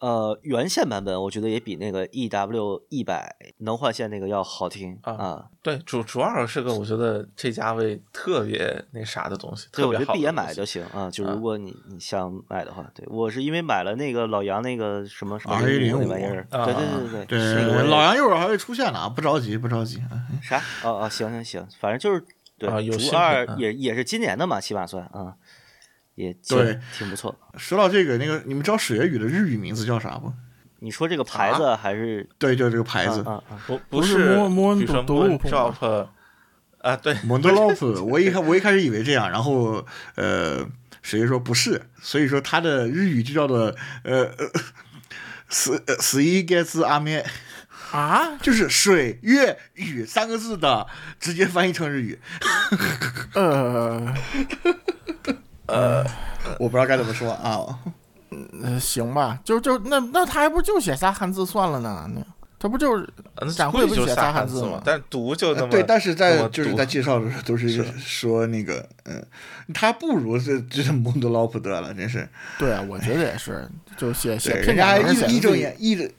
[0.00, 5.46] 呃原线版本，我觉得也比那个 EW 一百能换线那个要好听啊啊。
[5.62, 11.10] 对，主主二是个我觉得这价位特别那啥的东西，对，特别我觉得闭眼买就行啊。
[11.10, 19.98] 就啊如果你你想买的话，对我是因为买了那个老杨那个什么什么 R105 那玩意儿，啊对对对对对，老杨一会儿还会出现的啊，不着急，不着急。
[20.10, 20.56] 啊啥？
[20.82, 22.24] 哦哦，行行行，反正就是
[22.58, 25.34] 对，啊有二也也是今年的嘛，起码算啊，
[26.20, 27.34] 也对挺挺不错。
[27.56, 30.32] 说到这个，那个你们知道水月雨的日语名字叫啥不？
[30.82, 36.08] 你说这个牌子还是对，就这个牌子啊啊啊不不是是摸摸比如说读摸读 drop
[36.78, 40.66] 啊，对，m o n d l o p 我一开我一开始以为这样，然后呃，
[41.02, 41.82] 谁说不是？
[42.00, 44.50] 所以说它的日语就叫做呃呃，
[45.50, 47.26] 死呃死一 gets 阿咩，
[47.92, 48.36] 啊？
[48.40, 50.86] 就是水月雨三个字的
[51.18, 52.18] 直接翻译成日语，
[53.34, 54.14] 呃
[56.58, 57.58] 我不知道该怎么说啊。
[58.62, 62.08] 呃，行吧，就就那那他还不就写仨汉字算了呢？
[62.14, 62.22] 那
[62.60, 69.20] 他不就是呃展估会不写仨计就写仨汉字吗，但读就那么对，但是在就是在介绍的时候 都是说那个，嗯，
[69.74, 72.28] 他不如是就是蒙德劳普德了，真是。
[72.56, 76.10] 对啊，我觉得也是，就写写，片人家还假名写的自己义义正言义正，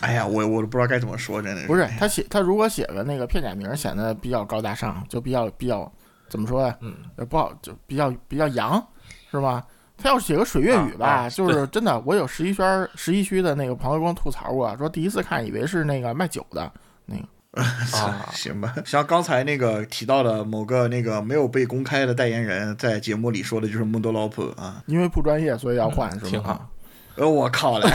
[0.00, 5.92] 哎呀，我我都不知道该怎么说，真的不是他写他如果写个那个片假名，显得比较高大上，就比较比较
[6.30, 6.74] 怎么说呀？
[6.80, 8.82] 嗯，呃不好，就比较比较洋，
[9.30, 9.62] 是吧？
[10.02, 16.72] 他要是写个水月语吧，啊啊就是真的，我有十一圈十一区的那个朋友跟我吐槽过，说第一次看以为是那个卖酒的
[17.04, 17.22] 那个，
[17.98, 26.54] 啊， 行吧，像刚才那个提到的某个那个没有被公开的代言人，在节目里说的就是蒙德劳普啊，因为不专业，所以要换，是挺吧？
[26.54, 26.66] 好
[27.16, 27.86] 呃，我靠嘞，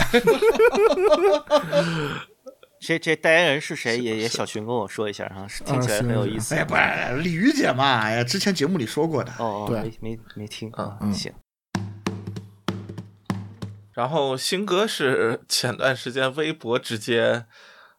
[2.80, 3.98] 这这代言人是谁？
[3.98, 6.64] 也也小群跟我说一下哈，是听起来很有意思哎。
[6.64, 11.32] 不是鲤鱼姐嘛，哎呀，之前节目里说过的，哦哦，对没没没听啊，嗯行。
[13.92, 17.46] 然后新歌是前段时间微博直接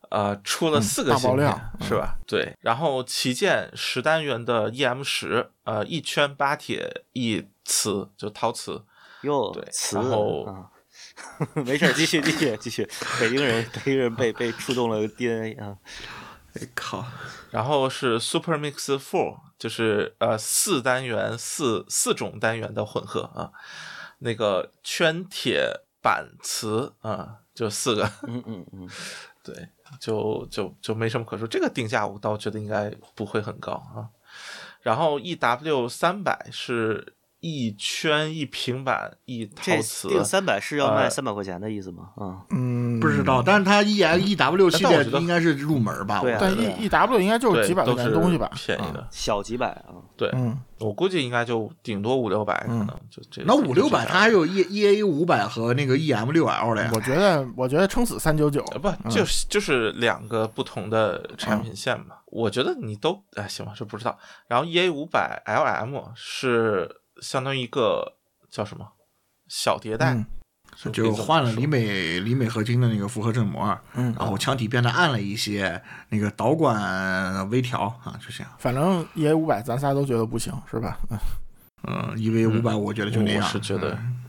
[0.09, 2.19] 呃出了嗯四个大爆芯片、料嗯是吧？
[2.27, 8.85] 对，然后旗舰十单元的 EM 十，呃，一圈八铁一瓷，就陶瓷，
[9.23, 10.69] 哟对，词然后啊，
[11.65, 12.87] 没事儿，继续继续继续。
[13.19, 15.77] 北京人，北京人被被触动了 DNA 啊，
[16.53, 17.05] 哎靠，
[17.51, 23.51] 然后是 Super Mix Four，就是呃四单元四四种单元的混合啊，
[24.19, 28.11] 那个圈铁板瓷啊，就四个。
[28.27, 28.89] 嗯嗯嗯，
[29.43, 31.47] 对，就就就没什么可说。
[31.47, 34.09] 这个定价我倒觉得应该不会很高啊。
[34.81, 37.15] 然后 E W 三百是
[37.47, 42.09] 一圈一平板一陶这瓷，定三百是要卖呃三百块钱的意思吗？
[42.15, 46.19] 啊，嗯，不知道，但是它 E X E W 系列但我觉得应该是入门吧？
[46.21, 49.07] 对啊但 E E W 应该就是几百块钱的东西吧，啊便宜的。
[49.09, 53.41] 小几百啊，对，嗯，我估计应该就顶多五六百，可能就这。
[53.45, 57.01] 那五六百，它还有 E E A 五百和那个 E M 六 L 的呀我。
[57.01, 62.15] 觉得我觉得撑死三九九，呃不就是就是两个不同的产品线嘛？
[62.25, 64.17] 我觉得你都哎行吧，这不知道。
[64.47, 66.89] 然后 E A 五百 L M 是
[67.21, 68.17] 相当于一个
[68.49, 68.87] 叫什么
[69.47, 70.25] 小迭代，
[70.91, 78.53] 就换了说锂镁锂镁合金的那个复合振膜，嗯然后腔体变得暗了一些，那个导管微调啊，就这样。
[78.59, 80.97] 反正 E A 五百咱仨都觉得不行，是吧？
[81.09, 81.17] 嗯
[81.83, 83.43] 嗯，E V 五百我觉得就那样。
[83.43, 84.23] 我是觉得嗯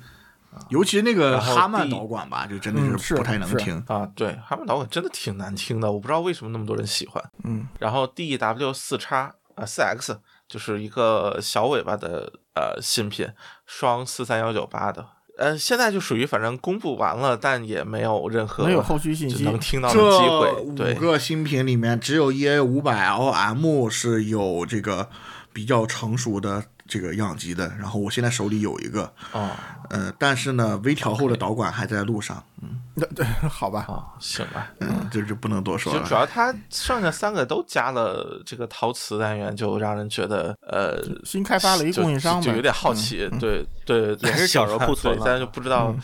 [0.71, 3.83] 尤其那个哈曼导管吧，就真的嗯是是不太能是听。
[3.87, 7.23] 啊，对，哈曼导管真的挺难听的，我不知道为什么那么多人喜欢。
[7.45, 13.29] 嗯，然后 DW 四叉啊四 X 就是一个小尾巴的呃新品，
[13.67, 15.07] 双四三幺九八的。
[15.39, 20.51] 呃，现在就属于反正公布完了，但也没有任何没有后续信息就能听到的机会。
[20.63, 25.09] 五，个新品里面，只有 EA 五百 LM 是有这个
[25.53, 27.71] 比较成熟的这个样机的。
[27.79, 29.51] 然后我现在手里有一个，哦
[29.91, 34.71] 呃，但是呢，微调后的导管还在路上，嗯，那对， 好吧，哦，行吧。
[34.81, 36.01] 嗯，这就不能多说了。
[36.01, 43.29] 就主要它剩下三个都加了这个陶瓷单元，就让人觉得呃，新开发了一就供应商嘛就有点好奇。
[43.39, 45.95] 对对， 也是小额库存但是就不知道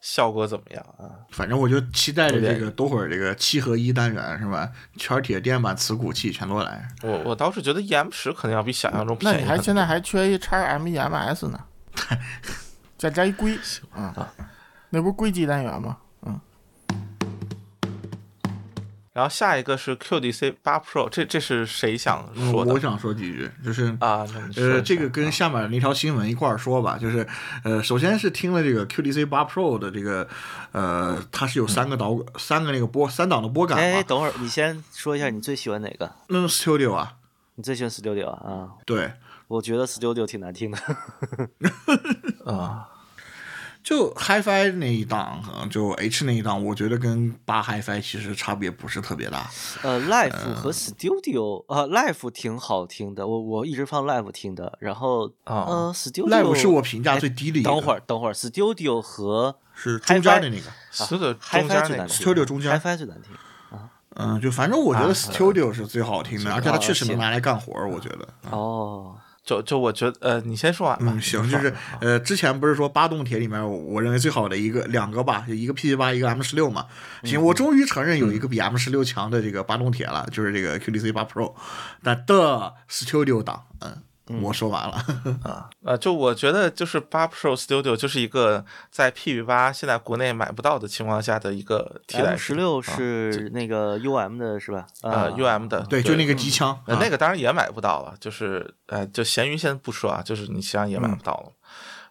[0.00, 1.10] 效果怎么样啊。
[1.30, 4.70] 反正我就期待着这个多会儿这个七合一单元是吧？
[4.96, 6.88] 圈铁电板磁鼓器全都来。
[7.02, 9.56] 我我倒是觉得 EM 十可能要比想象中那你还。
[9.58, 11.60] 现在还缺一叉 MEMS 呢，
[12.98, 13.58] 再加一硅，
[13.92, 14.14] 啊，
[14.90, 15.98] 那不是硅基单元吗？
[19.12, 24.24] 然后下一个是 QDC 八 Pro，这这是谁想嗯说的我想说几句，就是啊？
[24.56, 27.26] 呃，这个跟下面那条新闻一块儿说吧，就是
[27.64, 30.28] 呃，首先是听了这个 QDC 八 Pro 的这个，
[30.70, 36.10] 呃，它是有三个导三个那个波三档的波感哎，等会儿你先说一下你最喜欢哪个？
[36.28, 37.14] 那 Studio 啊，
[37.56, 38.74] 你最喜欢 Studio 啊？
[38.86, 39.12] 对，
[39.48, 40.78] 我觉得 Studio 挺难听的。
[42.46, 42.88] 啊，
[43.82, 49.50] 就 HiFi 那一档，可能就 H 那一档，我觉得跟八 HiFi 其实差别不是特别大。
[49.82, 54.76] 呃，Live 和 Studio 啊、l i v e 挺好听的，我我一直放 Live 听的。
[54.80, 63.32] 然后啊呃，Studio Live 是我评价最低的一个，等会儿，等会儿，Studio 和是中间的那个所有的中 HiFi 间最难听 Studio 中间，HiFi 最难听。
[64.16, 68.28] 嗯，就反正我觉啊得 Studio 是最好听的，而且它确实能拿来干活儿，我觉得。
[68.50, 71.12] 哦，就就我觉得呃，你先说完吧。
[71.14, 76.86] 嗯，行，就是呃，之前不是说八动铁里面，我我认为最好的一个两个吧，就一个 P 八，一个 M 十六嘛。
[77.24, 81.54] 行，我终于承认有一个比 M 十六强的这个八动铁了，就是这个 QDC 八 Pro，
[82.02, 84.02] 但的 Studio 档，嗯，
[84.42, 85.04] 我说完了。
[85.44, 92.36] 啊，呃，就我觉得就是八 Pro Studio 就是一个在 PB 八现在国内买不到的情况下的一个替代。
[92.36, 94.86] 十六啊是那个 UM 的是吧？
[95.02, 101.52] 呃啊 UM 的，对，就那个机枪，那个当然也买不到了，就是呃，就闲鱼先不说啊，就是你实际上也买不到了。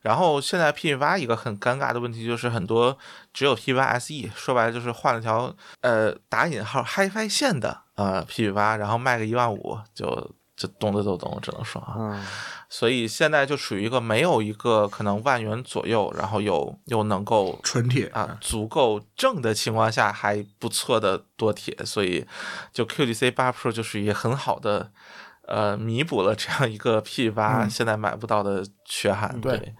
[0.02, 2.98] 然后现在 P 八一个很尴尬的问题就是很多
[3.34, 11.96] 只有 P 八 SE，说白了就是换了条呃打引号 HiFi 线的呃 P 八，然后卖个一万五，就就懂的都懂，只能说啊。
[11.98, 12.26] 嗯，
[12.68, 22.26] 所以现在就属于一个没有一个可能万元左右，然后又又能够纯铁啊足够正的情况下还不错的多铁，所以
[22.74, 24.92] 就 QDC 八 Pro 就是一个很好的
[25.48, 29.40] 呃弥补了这样一个 P 八现在买不到的缺憾。
[29.40, 29.74] 对对。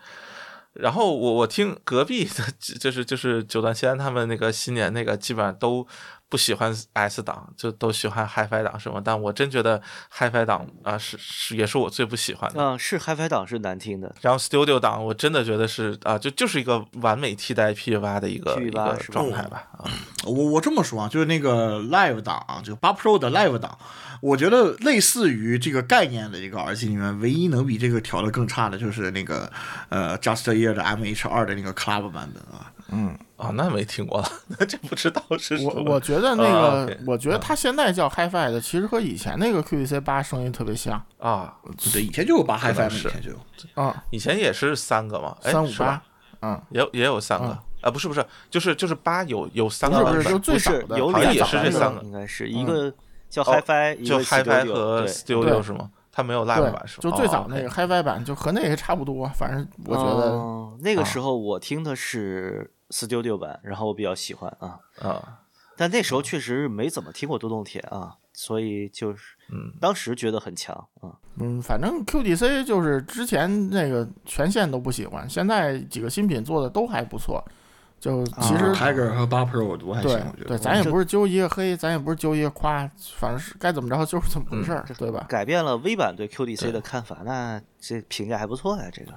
[0.74, 2.46] 然后我我听隔壁的，
[2.80, 5.86] 就是就是九段仙他们那个新年那个，基本上都
[6.30, 9.02] 不喜欢 S 档，就都喜欢 HiFi 档什么。
[9.04, 9.82] 但我真觉得
[10.16, 12.62] HiFi 档啊、是是也是我最不喜欢的。
[12.62, 14.16] 嗯，是 HiFi 档是难听的。
[14.22, 19.68] 然后 Studio 档我真的觉得是啊、就就是一个完美替代 P 八的一个一个状态吧。
[19.78, 19.90] 啊，
[20.26, 23.78] 我我这么说啊，就是那个 Live 档啊，就八 Pro 的 Live 档，
[24.22, 29.52] 我觉得类似于这个概念的一个耳机里面，唯一能比这个调的更差的就是那个
[29.90, 32.72] 呃 Just Ear 的 MH 二的那个 Club 版本啊。
[33.38, 34.30] 啊，那没听过了，
[34.60, 35.74] 那就不知道是什么。
[35.76, 41.56] 我我觉得那啊个我觉得它现在叫 HiFi 的，其实和以前那个 QDC 八声音特别像啊，
[41.94, 43.38] 对，以前就有八 HiFi 嘛，以前就有。
[43.82, 46.02] 啊，以前也是三个嘛，哎三五八，
[46.42, 47.58] 嗯，也也有三个嗯。
[47.82, 52.94] 啊，不是不是，就是就是八有有三不是不是，个版本，就最有好像也是这三个应该是一嗯个
[53.30, 55.90] 叫哦 HiFi，一就个 HiFi 和 Studio 是吗？
[56.12, 57.02] 它没有 Live 版是，吗？
[57.04, 61.06] 就最早那哦个 HiFi 版就和那个差不多，反正我觉得嗯那个啊。
[61.06, 64.80] 时候我听的是 Studio 版，然后我比较喜欢啊。
[65.00, 65.40] 啊，
[65.78, 71.14] 但那时候确实没怎么听过多动铁啊，所以就是嗯，当时觉得很强啊。
[71.40, 77.44] 嗯，反正 QDC 就是之前那个全线都不喜欢，现在几个新品做的都还不错。
[78.00, 80.58] 就其实、啊 Tiger 和八 Pro 我都还行，对对，我觉得。
[80.58, 85.26] 咱也不是揪一个黑，咱也不是揪一个夸，反正是该怎么着就是怎么回事儿，对吧？
[85.28, 89.12] 改变了 V 版对 QDC 的看法，那这评价还不错呀、这个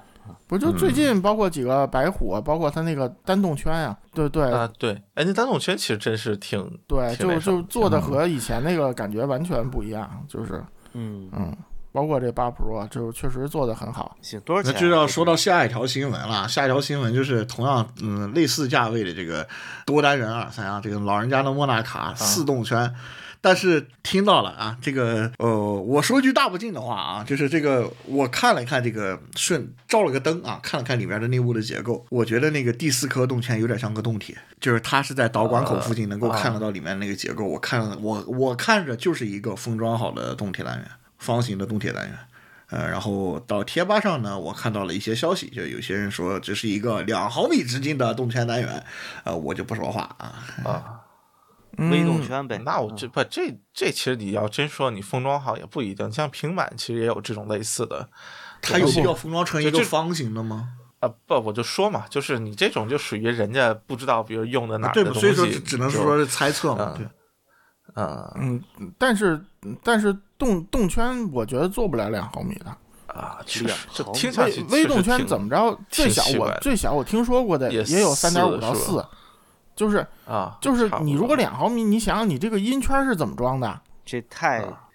[0.47, 10.63] 不就最近包括几个白虎，包括它那个单动圈呀、对对、啊对，哎，那单动圈其实真是挺对，就就做的和以前那个感觉完全不一样，就是
[10.93, 11.57] 嗯，嗯，
[11.91, 14.17] 包括这八 Pro 就确实做的很好。
[14.21, 14.75] 行，多少钱啊？
[14.75, 16.47] 那就要说到下一条新闻了。
[16.47, 19.47] 下一条新闻就是同样嗯类似价位的这个
[19.87, 22.95] 多单元耳塞啊，这个老人家的莫纳卡四动圈。
[23.43, 40.87] 但是听到了啊，这个呃，我说句大不敬的话啊，就是这个我看了看这个顺照了个灯啊，看了看里面的内部的结构，我觉得那个第四颗动圈有点像个动铁，就是它是在导管口附近能够看得到里面那个结构，我看了我我看着就是一个封装好的动铁单元，
[41.19, 42.17] 方形的动铁单元。
[42.71, 48.83] 呃，然后到贴吧上呢，我看到了一些消息，就有些人说这是一个两毫米直径的动圈单元，
[49.25, 50.33] 呃，我就不说话啊。
[50.65, 51.02] 啊，
[51.79, 52.59] 微动嗯圈呗。
[52.65, 58.09] 那我这不这这其实你要真说你封装好也不一定，像平板其实也有这种类似的。
[58.61, 60.71] 它有必要封装成一个方形的吗？
[61.01, 64.93] 啊不，我就说嘛，就是你这种就属于人家不知道，比如用的哪？
[64.93, 66.95] 的东西，所以说只只能说是猜测嘛。
[66.97, 67.07] 嗯对，
[67.97, 69.45] 嗯嗯，但是
[69.83, 72.67] 但是动动圈我觉得做不了两毫米的。
[73.09, 75.77] 啊，确实这毫米听上去微微动圈怎么着？
[75.91, 79.05] 最小我最小我听说过的也也有三点五到四，
[79.75, 80.57] 就是啊？
[80.61, 83.81] 就是你如果两毫米，你想想你这个音圈是怎么装的？
[84.05, 84.89] 这太啊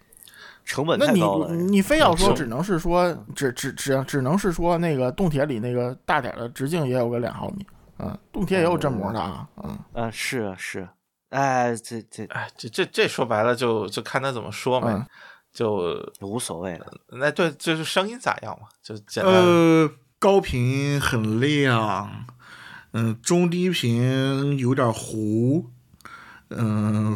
[0.66, 1.56] 成本那你太高了。
[1.56, 7.66] 你非要说只能是说只只只只能是说那个动铁里那个大点的直径也有个两毫米，
[8.00, 10.90] 嗯，动铁也有振膜的啊，嗯，嗯，是啊是啊，
[11.30, 15.06] 哎，这这哎，这这这说白了就就看他怎么说嘛，嗯
[15.54, 16.86] 就无所谓了。
[17.08, 19.34] 那对，就是声音咋样嘛，就简单。
[19.34, 22.28] 呃，高频很亮，
[23.00, 25.68] 嗯、中低频有点糊，
[26.50, 27.16] 嗯、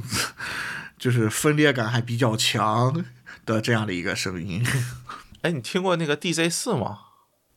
[0.99, 3.03] 就是分裂感还比较强
[3.47, 4.63] 的这样的一个声音。
[5.41, 6.99] 哎，你听过那个 DZ 四吗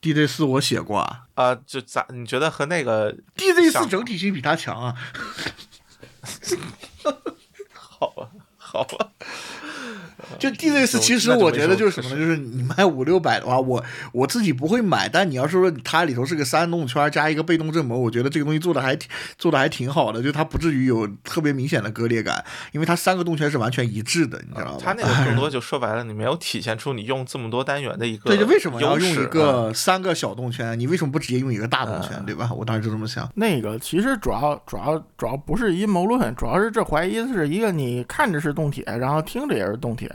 [0.01, 2.07] ？？DZ 四我写过啊啊，就咋？
[2.15, 4.95] 你觉得和那个 DZ 四整体性比它强啊。
[7.75, 8.31] 好吧？
[8.57, 9.11] 好吧，
[10.39, 12.17] 就 DJ 四，就其实我觉得就是什么呢？
[12.17, 19.09] 就是你卖五六百的话，我我自己不会买，但你要是说它里头是个三动圈加一个被动振膜，我觉得这个东西做的还挺
[19.39, 24.79] 做的还挺好的，就它不至于有特别明显的割裂感，因为它三个动圈是完全一致的，你知道吗？
[24.83, 30.79] 它那个 更多就说白了，你没有体现出你用这么多单元的一个对，就为什么要用一个三个小动圈？
[30.79, 32.51] 你为什么不直接用一个大动圈，嗯对吧？
[32.53, 33.31] 我当时就这么想。
[33.35, 40.11] 那个其实主要主要主要不是阴谋论，主要是这怀疑是一个你看着是动铁，然后听着也是动铁，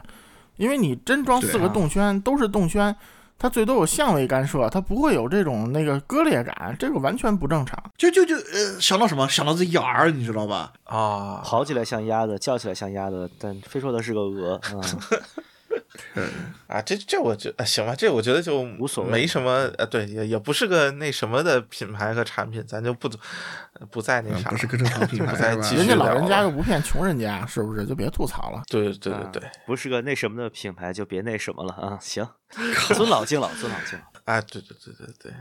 [0.60, 2.93] 因为你真装四个对啊动圈、都是动圈，
[3.38, 7.82] 它最多有相位干涉，它不会有这种那个割裂感，这个完全不正常。
[7.97, 9.26] 就就就呃，想到什么？
[9.30, 10.74] 想到这眼儿，你知道吧？
[10.84, 14.84] 啊，跑起来像鸭子，叫起来像鸭子，但非说它是个鹅啊。
[16.67, 23.07] 啊，这这我觉、啊行吧，这我觉得就无所谓没什么呃，对，也也不是个那什么的品牌和产品，咱就不
[23.74, 27.86] 呃不再那啥，嗯不是个正常品牌不再是吧继续人家老人家了又不骗穷人家，是不是？
[27.86, 28.61] 就别吐槽了。
[28.67, 31.97] 对对对啊对，不是个那什么的品牌，就别那什么了啊。
[32.01, 32.28] 行，
[32.95, 34.34] 尊老敬老，尊老敬老。
[34.34, 35.34] 啊，对对对对对。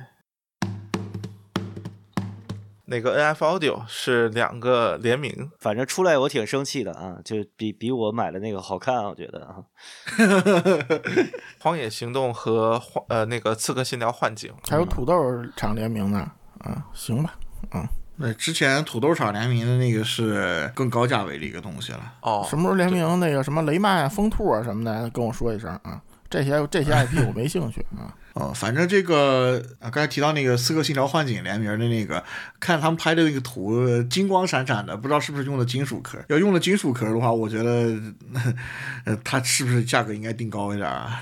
[2.91, 9.57] 那个 NF Audio 是两个联名，反正出来我挺生气的啊，就比比我买的那个好看，我觉得啊。
[11.61, 15.14] 《荒野行动》和幻呃那个《刺客信条：幻境》还有土豆
[15.55, 16.18] 厂联名的，
[16.61, 17.34] 啊，行吧，
[17.74, 17.86] 嗯
[18.20, 22.14] 那之前土豆厂联名的那个是更高价位的一个东西了。
[22.22, 26.03] 哦，什么时候联名那个什么雷曼啊、风兔啊什么的，跟我说一声啊。
[26.30, 28.12] 这些这些 IP 我没兴趣啊。
[28.39, 32.22] 哦，反正这个啊，刚才提到那个《刺客信条：幻景》联名的那个，
[32.61, 36.16] 看他们拍的那个图，金光闪闪的，不知道是不是用的金属壳。
[36.28, 38.01] 要用了金属壳的话，我觉得，
[39.05, 41.20] 呃，它是不是价格应该定高一点啊？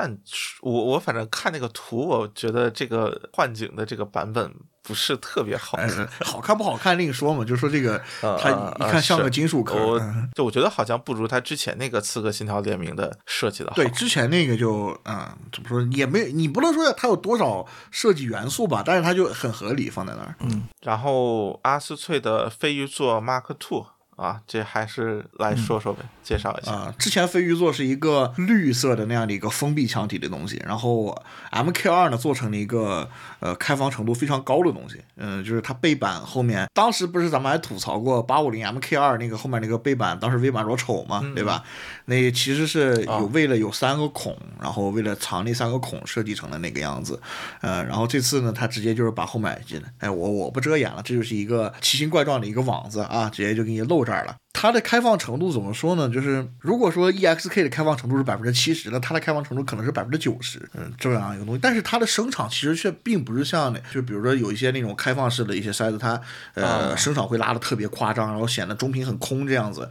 [0.00, 5.76] 但是我我反正看那个图，我觉得这个幻景的这个版本不是特别好
[6.24, 10.00] 好看不好看另说嘛，就说这个 它一看像个金属壳。
[10.36, 13.74] 就我觉得好像不如它之前那个《刺客信条》联名的设计的好。
[13.74, 20.36] 对，之前那个就嗯，怎么说也没，你不能说它有多少设计元素吧，但是它就很合理放在那儿。
[20.38, 23.84] 嗯然后阿斯翠的飞鱼座 Mark Two
[24.18, 26.72] 啊，这还是来说说呗，介绍一下。
[26.72, 31.16] 啊、之前飞鱼座是一个绿色的那样的一个封闭腔体的东西，然后
[31.52, 33.08] MK 二呢做成了一个
[33.38, 41.62] 呃开放程度非常高的东西，嗯、就是它背板后面，当时不是咱们还吐槽过八五零 MK 二那个后面那个背板，当时微板多丑嘛，对吧？
[42.06, 47.20] 那其实是有啊为了有三个孔，然后为了藏那三个孔设计成了那个样子，
[47.60, 54.34] 呃，然后这次呢，它直接就是把后面进来，哎，我我不遮掩了，这就是一个奇形怪状的一个网子啊，直接就给你露这儿了。
[54.52, 56.08] 它的开放程度怎么说呢？
[56.08, 61.60] 就是如果说 EXK 的开放程度是百分之七十，那它的开放程度可能是百分之九十，嗯，这样一个东西。
[61.62, 66.20] 但是它的声场其实却并不是像那，就比如说有一些那种开放式的一些塞子，它
[66.54, 69.88] 呃啊声场会拉的特别夸张，然后显得中频很空这样子。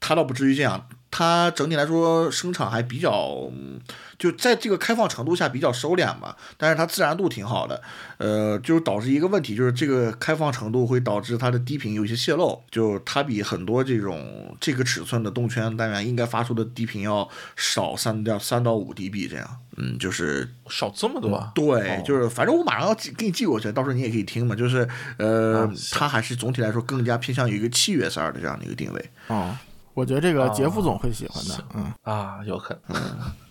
[0.00, 0.86] 它倒不至于这样。
[1.10, 3.80] 它整体来说生产还比较，嗯
[4.18, 7.82] 就在这个开放程度下比较收敛吧，但是它自然度挺好的，
[8.18, 21.50] 呃，就导致一个问题，就是这个开放程度会导致它的低频有一些泄漏，就它比很多这种这个尺寸的动圈单元应该发出的低频要少三点三到五 dB 这样，嗯，就是少这么多啊？
[21.54, 24.54] 对，哦就是反正我马上要寄给你寄过去，到时候你也可以听嘛。
[24.54, 24.86] 就是
[25.16, 29.10] 呃，啊它还是总体来说更加偏向于一个器乐塞儿的这样的一个定位。
[29.28, 29.56] 哦，
[29.94, 33.02] 我觉得这个哦杰副总会喜欢的，嗯，啊，有可能。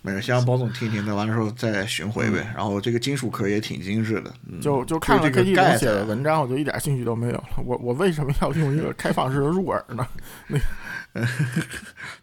[0.01, 2.51] 没事，先让包总听听，那完了之后再巡回呗。
[2.55, 7.43] 然后这个金属壳也挺精致的，嗯，就就看了这个 KT 总写的文章，我就一点兴趣都没有了。
[7.65, 10.07] 我我为什么要用一个开放式的入耳呢？
[11.11, 11.21] 那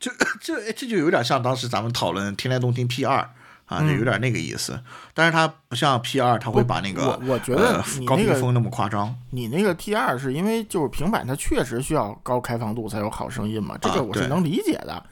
[0.01, 0.11] 就
[0.41, 3.29] 这哎这就有点像当时咱们讨论天籁动听 P 二
[3.67, 4.81] 啊，就有点那个意思。
[5.13, 9.15] 但是它不像 P 二，它会把那个我我觉得那个风那么夸张。
[9.31, 15.03] 你那个 T 二是因为就是平板它确实需要高开放度才有好声音嘛，这个我是能理解的。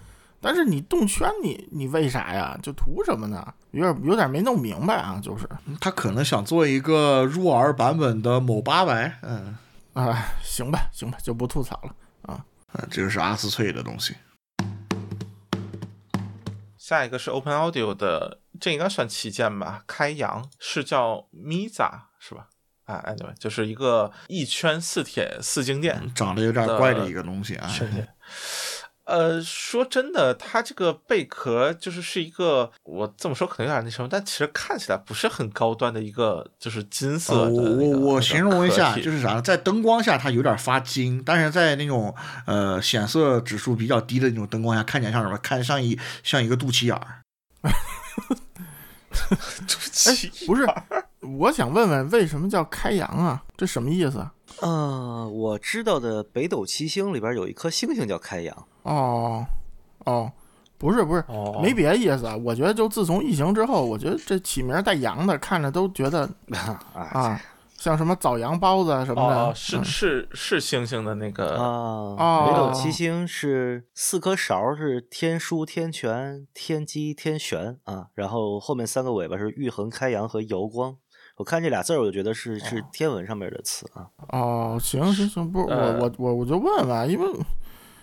[0.40, 2.54] 但是你动圈你你为啥呀？
[2.62, 3.54] 就图什么呢？
[3.70, 5.48] 有点有点没弄明白啊，就是
[5.80, 9.56] 他可能想做一个入耳版本的某八百，嗯，
[9.94, 11.94] 啊，行吧行吧，就不吐槽了。
[12.26, 12.44] 啊
[12.90, 14.14] 这个是阿斯翠的东西。
[16.76, 19.82] 下一个是 Open Audio 的，这应该算旗舰吧？
[19.86, 22.48] 开阳是叫 Miza 是吧？
[22.84, 27.70] 啊，anyway，就是一个一圈四铁四静电长得有点怪的一个东西啊。
[29.06, 39.42] 呃，说真的，它这个贝壳就是是一个，我这么说可能有点那什么，但其实看起来不是很高端的一个，就是金色我那个我我形容一下，就是啥呢？
[39.42, 42.14] 在灯光下它有点发金，但是在那种
[42.46, 45.36] 呃显色指数比较低的那种灯光下，看起来像什么？
[45.36, 47.20] 看着像一像一个肚脐眼儿。
[50.06, 50.66] 哎，不是，
[51.38, 53.42] 我想问问为什么叫开阳啊？
[53.56, 54.18] 这什么意思
[54.60, 54.70] 嗯？
[55.22, 59.44] 呃，我知道的北斗七星里边有一颗星星叫开阳，哦
[60.04, 60.30] 哦，
[60.78, 62.36] 不是不是，哦没别的意思啊。
[62.36, 67.42] 我觉得就自从疫情之后，我觉得这起名带阳的，看着都觉得 啊啊，
[67.84, 71.66] 像什么枣阳包子啊什么的，哦，是嗯是是星星的那个啊，
[72.18, 80.96] 哦北斗七星是四颗勺是天枢、天权、天机、天玄啊，然后后面三个尾巴是玉衡、开阳和瑶光。
[81.36, 84.06] 我看这俩字儿，我就觉得是是天文上面的词啊。
[84.30, 87.26] 哦，行行行，不是我呃我我我就问问，因为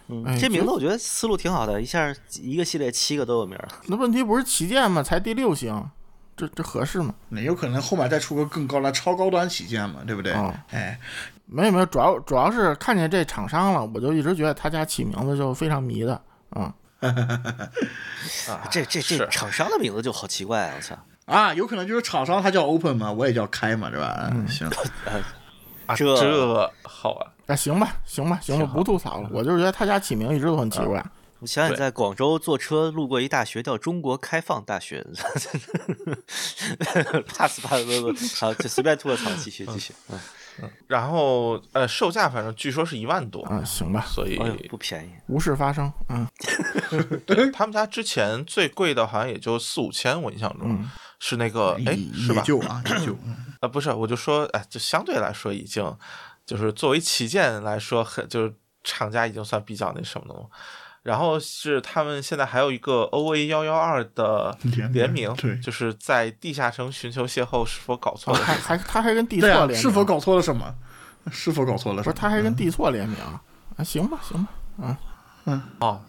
[0.09, 3.67] 嗯哎，这名字我觉得思路挺好的，一下一个系列七个都有名儿。
[3.87, 5.01] 那问题不是旗舰吗？
[5.01, 5.83] 才第六星，
[6.35, 7.13] 这这合适吗？
[7.29, 10.33] 那有可能后面再出个更高的超高端旗舰嘛，对不对？
[10.33, 10.99] 哦哎，
[11.45, 16.21] 没有没有，主要主要是看见这厂商了，我就一直觉得他家起名字就非常迷的，
[16.55, 16.63] 嗯，
[18.49, 20.73] 啊，这这这厂商的名字就好奇怪啊！
[20.77, 24.29] 我操，啊，有可能就是厂商他叫 Open 嘛，我也叫开嘛，对吧？
[24.31, 24.67] 嗯，行，
[25.85, 31.03] 啊这这好啊，啊行吧行吧行吧，不吐槽了，我就是觉得他家起名一直都很奇怪。
[31.41, 35.03] 我想想在广州坐车路过一大学，叫中国开放大学。
[37.27, 39.93] pass pass 不不，好，就随便吐个槽，继续继续。
[40.61, 45.09] 嗯，然后呃，售价反正据说是一万多，啊，行吧，所以哎，不便宜。
[45.27, 46.27] 无事发生，嗯
[47.25, 50.89] 对他们家之前最贵的好像也就四五千，我印象中、嗯
[51.23, 52.43] 是那个哎是吧也？
[52.43, 55.95] 就啊，也就， 嗯啊不是，我就说哎，就相对来说已经
[56.47, 58.51] 就是作为旗舰来说，很就是
[58.83, 60.49] 厂家已经算比较那什么的了。
[61.03, 70.73] 然后是他们现在还有一个 OA 幺幺二的联联名，对就是在地下城寻求邂逅，是否搞错了还还他还跟地错联名，是否搞错了什么？
[71.31, 72.11] 是否搞错了什么？
[72.13, 73.17] 不是他还跟地错联名
[73.77, 73.83] 啊？
[73.83, 74.97] 行吧行吧，嗯
[75.45, 76.01] 嗯哦，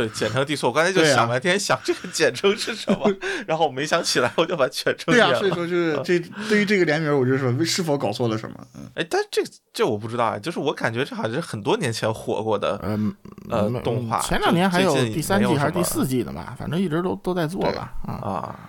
[0.00, 0.68] 对，简称地错。
[0.70, 3.12] 我刚才就想半天，想这个简称是什么，
[3.46, 5.38] 然后我没想起来，我就把全称对啊，念了。
[5.38, 8.56] 所以说就是这对于这个联名，我就说是否搞错了什么？
[8.74, 9.42] 嗯，哎，但这
[9.72, 13.14] 这我不知道啊，就是我感觉这好像是很多年前火过的，嗯
[13.50, 18.60] 呃动画前两年还有第三季还是第四季的吧，反正一直都都在做吧，啊，啊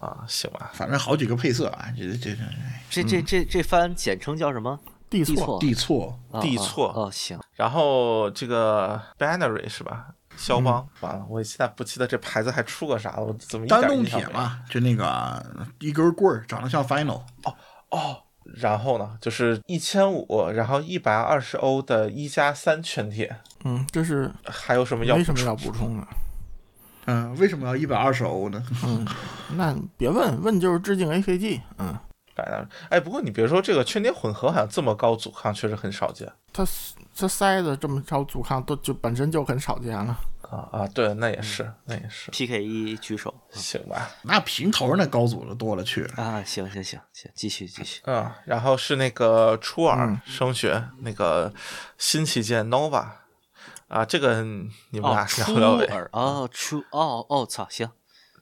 [0.00, 2.34] 啊，行吧，反正好几个配色啊，这这
[2.90, 4.78] 这这这这这番简称叫什么？
[5.10, 10.06] 地错地错地错，啊啊地错哦，行，然后这个 binary 是吧？
[10.42, 14.04] 肖邦，完了，我现在不记得这牌子还出个啥了，我怎么单动？
[14.04, 15.40] 铁嘛，就那个
[15.78, 17.22] 一根棍儿，长得像 Final。
[17.44, 17.54] 哦
[17.90, 18.16] 哦，
[18.56, 26.06] 然后呢，就是一千五，然后一百二十欧的一加三全铁，嗯，这是还有什么要补充没什么要补充的，
[27.06, 28.60] 嗯，为什么要一百二十欧呢？
[28.84, 29.06] 嗯，
[29.56, 31.96] 那别问问就是致敬 AKG，嗯？
[32.88, 36.66] 哎，不过你别说，这个圈铁混合好像这么高阻抗确实很少见它
[37.14, 40.18] 它塞的这么高阻抗都就本身就很少见了，
[40.52, 40.86] 啊啊！
[40.94, 44.10] 对，那也是，那也是，PK 一举手行吧。
[44.22, 46.22] 那平头那高组的多了去了。
[46.22, 48.02] 啊，行行行行，继续继续。
[48.04, 51.50] 嗯，然后是那个初耳嗯声学、那个
[51.96, 53.06] 新旗舰 Nova，
[53.88, 55.86] 啊，这个你们哦，俩聊聊呗。
[55.86, 57.88] 耳哦，初哦哦，操，行，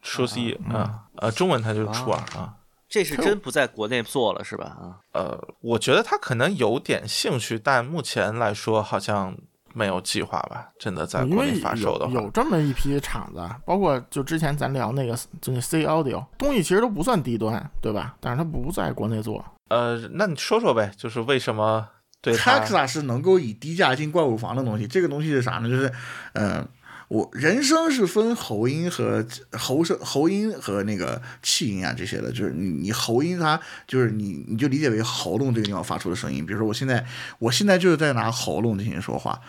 [0.03, 2.57] 初 C 啊，呃，中文它就是初二啊。
[2.89, 4.65] 这是真不在国内做了是吧？
[4.65, 9.37] 啊，呃，我觉得他可能有点兴趣，但目前来说好像
[9.73, 10.69] 没有计划吧。
[10.79, 18.17] 真的在国内发售的话有有，这么一批厂子，包括就之前咱聊那个就那 C Audio 东西，其实都不算低端，对吧？
[18.21, 21.87] 但是它不在国内做，呃，那你说说呗，就是为什么
[22.21, 24.87] 对它 Taxa 是能够以低价进怪物房的东西。
[24.87, 25.69] 这个东西是啥呢？
[25.69, 25.93] 就是，
[26.35, 26.67] 嗯、
[27.11, 32.31] 我人声是分喉音和喉声、喉音和那个气音啊这些的。
[32.31, 36.47] 就是你你喉音它就是你你就理解为喉咙这个地方发出的声音。
[36.47, 37.05] 比如说我现在
[37.41, 39.41] 我现在就是在拿喉咙进行说话，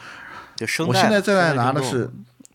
[0.55, 0.87] 就声。
[0.87, 2.09] 我现在在声带运动拿的是。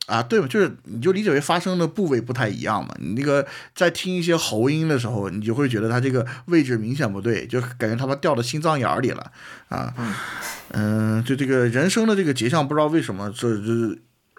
[0.06, 2.94] 啊，对嘛，就是你就理解为发声的部位不太一样嘛。
[3.00, 3.44] 你那个
[3.74, 9.32] 在听一些喉音的时候，你就会觉得它这个位置明显不对，就感觉他妈掉到心脏眼儿里了
[9.68, 9.92] 啊。
[10.70, 13.98] 嗯，就这个人声的这个节相，不知道为什么这这。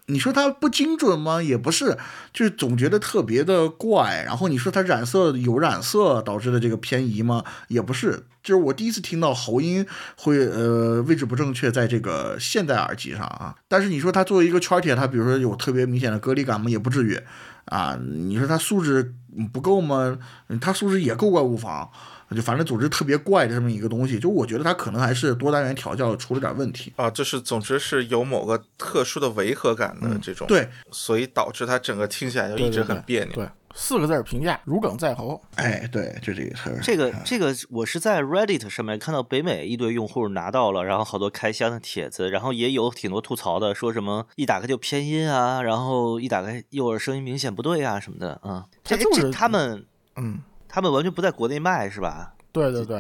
[0.10, 1.44] 你说它不精准吗？
[1.44, 1.98] 也不是，
[2.32, 4.24] 就是总觉得特别的怪。
[4.26, 7.44] 然后你说它染色有染色导致的这个偏移吗？
[7.68, 9.86] 也不是，就是我第一次听到喉音
[10.16, 13.56] 会呃位置不正确，在这个现代耳机上啊。
[13.68, 16.70] 但是你说它作为一个圈铁，它比如说有特别明显的隔离感吗？
[16.70, 17.20] 也不至于
[17.66, 18.00] 啊。
[18.02, 19.14] 你说它素质
[19.52, 20.18] 不够吗？
[20.62, 21.92] 它素质也够怪物房。
[22.36, 26.92] 就反正总之特别怪的这么一个东西，就我觉得它可能还是多单元调教出了点问题。
[26.96, 33.34] 啊，就是总之是有某个特殊的违和感的这种，，对，所以导致它整个听起来就一直很别扭。
[33.34, 35.42] 对，四个字儿评价：如鲠在喉。
[35.56, 36.80] 哎，对，就这个词儿。
[36.84, 48.66] 这个这个，我是在 Reddit 上面看到北美一堆用户拿到了，然后好多开箱的帖子，然后也有挺多吐槽的，说什么一打开就偏音啊，然后一打开右耳声音明显不对啊什么的啊。
[48.84, 50.40] 这这就是他们嗯，
[50.78, 52.32] 他们完全不在国内卖是吧？
[52.52, 53.00] 对对对，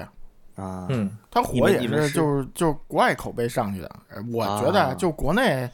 [0.55, 3.95] 啊，嗯，它火也是就是就是国外口碑上去的。
[4.09, 5.69] 呃我觉得啊就国内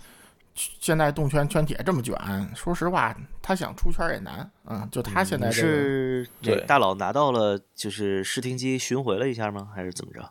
[0.53, 2.13] 现在动圈圈铁这么卷，
[2.57, 4.49] 说实话，他想出圈也难。
[4.65, 9.67] 嗯，就他现在你这个是对大佬拿到了就是试听机巡回了一下吗？
[9.75, 10.27] 还是怎么着？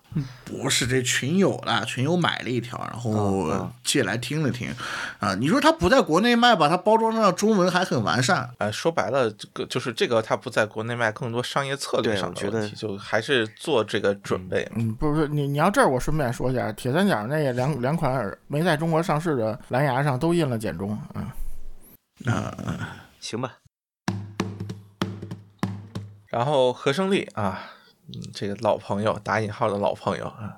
[0.46, 4.74] 不是这群友啦，群友买了一条，然后借来听了听，
[5.18, 14.66] 啊，你说他不在国内卖吧，他包装上中文还很完善，呃，说白了，这个就是这个他不在国内卖，更多商业策略上我觉得的问题，就还是做这个准备。
[14.74, 22.81] 嗯，不是你，你要这儿我顺便说一下，铁三角那两两款耳没在中国上市的蓝牙上都印了简中，嗯，啊，
[23.22, 23.58] 行吧，
[26.26, 27.70] 然后何胜利啊，
[28.08, 30.56] 嗯，这个老朋友打引号的老朋友啊，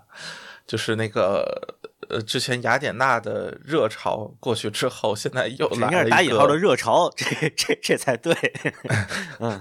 [0.67, 1.77] 就是那个
[2.09, 8.35] 呃，之前雅典娜的热潮过去之后，现在又来打引号的热潮，这这这才对。
[9.41, 9.61] 嗯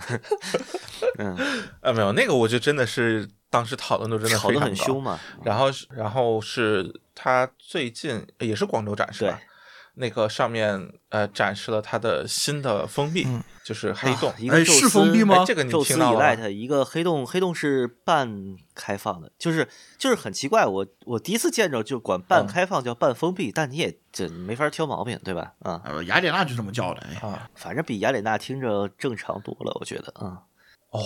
[1.18, 1.38] 嗯，
[1.84, 5.20] 呃，没有那个，我觉得真的是当时讨论度真的吵得非常高很凶嘛。
[5.44, 9.53] 然后是，然后是他最近也是广州展是吧对？
[9.96, 14.36] 那个上面呃展示了它的新的封闭，嗯就是黑洞啊。
[14.40, 19.68] 一个哎宙斯是封闭吗哎这个你听到了吗 Elite 一个黑洞，黑洞是半开放的，就是
[19.98, 25.54] 就是很奇怪，我我第一次见着就管半嗯开放叫半封闭，但你也这没法挑毛病，对吧？
[25.60, 30.42] 啊、呃，雅典娜就这么叫的，哎，啊，反正比雅典娜听着正常多了，我觉得啊、
[30.90, 31.00] 哦，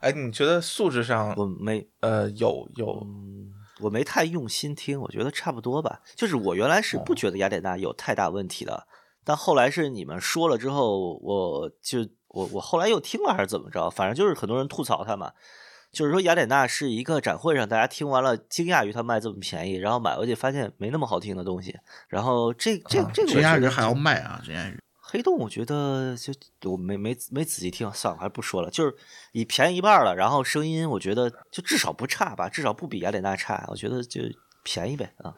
[0.00, 6.00] 哎，你觉得素质上我没呃有有嗯，我没太用心听，我觉得差不多吧。
[6.14, 8.86] 就是我原来是不觉得雅典娜有太大问题的，
[9.24, 15.32] 但后来是你们说了之后，我就我我后来又听了还是怎么着，反正就是很多人吐槽它嘛。
[15.92, 21.74] 就是说，雅典娜是一个展会上，大家听完了惊讶于它卖这么便宜，然后买回去发现没那么好听的东西。
[22.08, 24.78] 然后这这啊这个真亚我觉得人还要卖啊，真亚人。
[25.08, 26.32] 黑洞，我觉得就
[26.70, 28.68] 我没没没仔细听，算了，还是不说了。
[28.70, 28.92] 就是
[29.32, 33.64] 你便宜一半了，然后声音我觉得就至少不差吧，至少不比雅典娜差。
[33.68, 34.20] 我觉得就
[34.64, 35.32] 便宜呗啊，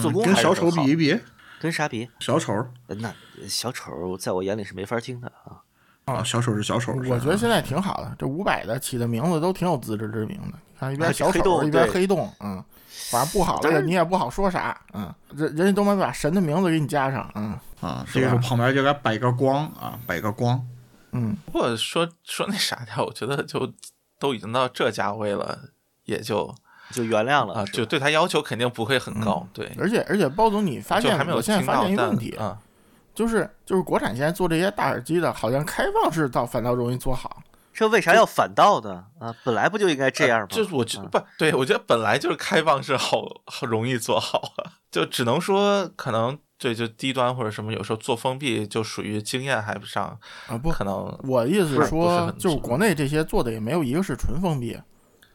[0.00, 1.20] 做工嗯跟小还是很好丑比一比，
[1.60, 2.08] 跟啥比？
[2.20, 2.52] 小丑
[2.86, 3.12] 呃那
[3.48, 5.60] 小丑在我眼里是没法听的啊。
[6.06, 10.58] 啊，小丑是小丑，我觉得现在挺好的，这五百的起的名字都挺有自知之明的。
[10.72, 12.64] 你看一边啊小丑黑洞一边黑洞，嗯，
[13.10, 18.20] 反正不好但是的你也不好说啥，嗯，人人家都没把神的名字给你加上，嗯啊，是吧？
[18.20, 20.60] 这个时候旁边就该摆个光啊，摆个光，
[21.12, 23.72] 嗯，不过说说那啥点，我觉得就
[24.18, 25.58] 都已经到这价位了，
[26.04, 26.54] 也就
[26.92, 32.58] 就原谅了啊，就对他要求肯定不会很高，对，而且而且包总，你发现还没有我现在发现一个问题，啊，
[33.14, 37.42] 就是就是国产现在做这些大耳机的，好像开放式倒反倒容易做好，
[37.80, 39.06] 这为啥要反倒呢？
[39.18, 40.46] 啊，本来不就应该这样吗？
[40.50, 54.78] 就是我觉啊不对，我觉得本来就是开放式好好容易做好啊，就只能说可能对就低端或者什么，有时候做封闭就属于经验还不上，啊不，可能我的意思是说就是国内这些做的也没有一个是纯封闭，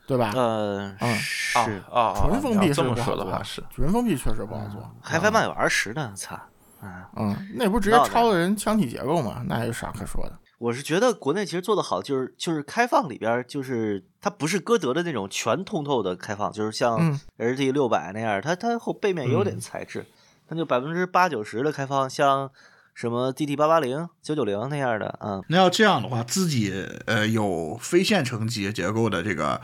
[0.06, 0.32] 对吧？
[0.36, 1.58] 呃嗯是
[1.92, 4.88] 啊啊，啊纯封闭是这么不好做说的话是，纯封闭确实不好做。
[5.04, 6.14] HiFi 漫游 R 十呢？
[6.16, 6.36] 操，
[6.80, 9.42] 啊，嗯，那不是直接抄的人腔体结构吗？
[9.48, 10.40] 那还有啥可说的？
[10.58, 17.20] 我是觉得国内其实做的好，就是就是开放里边就是它不是歌德的那种全通透的开放，就是像嗯。
[17.38, 20.06] RT 六百那样儿，它它后背面有点材质，
[20.48, 22.50] 它就百分之八九十的开放，像
[22.94, 29.62] 什么 DT 八八零、九九零那样儿的，嗯，那要这样的话，自己呃有非线程结结构的这个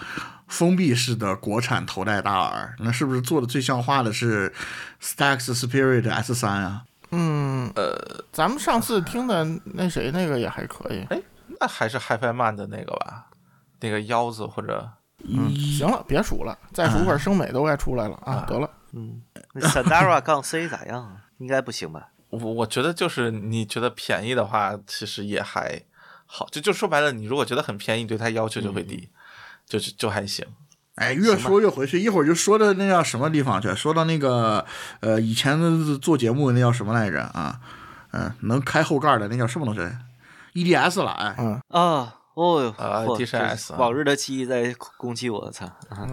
[0.49, 4.53] 封闭式的国产头戴大耳，那是不是做的最像话的是
[5.01, 6.83] Stax Spirit S 三啊？
[7.11, 11.05] 嗯，呃，咱们上次听的那谁那个也还可以。
[11.09, 11.21] 哎
[11.59, 13.27] 那还是 HiFi Man 的那个吧，
[13.79, 14.89] 那个腰子或者
[15.23, 18.43] 嗯，行了，别数了，再数会儿声美都该出来了啊！
[18.47, 19.21] 得了，嗯，
[19.53, 21.17] 那 Sandara 杠 C 咋样啊？
[21.37, 22.09] 应该不行吧？
[22.29, 25.79] 我我觉得就是你觉得便宜的话，其实也还
[26.25, 26.47] 好。
[26.49, 29.09] 就就说白了，你如果觉得很便宜，对它要求就会低，
[29.67, 30.43] 就就就还行。
[31.01, 33.73] 哎，越说越回去，一会儿就说到那叫什么地方去？
[33.73, 34.63] 说到那个
[34.99, 37.59] 呃，以前的做节目那叫什么来着啊？
[38.13, 39.81] 嗯、能开后盖的那叫什么东西
[40.53, 45.65] ？EDS 了，哎，嗯，啊，哦哟，啊嚯 TCS 往日的记忆在攻击我，操！
[45.89, 46.05] 啊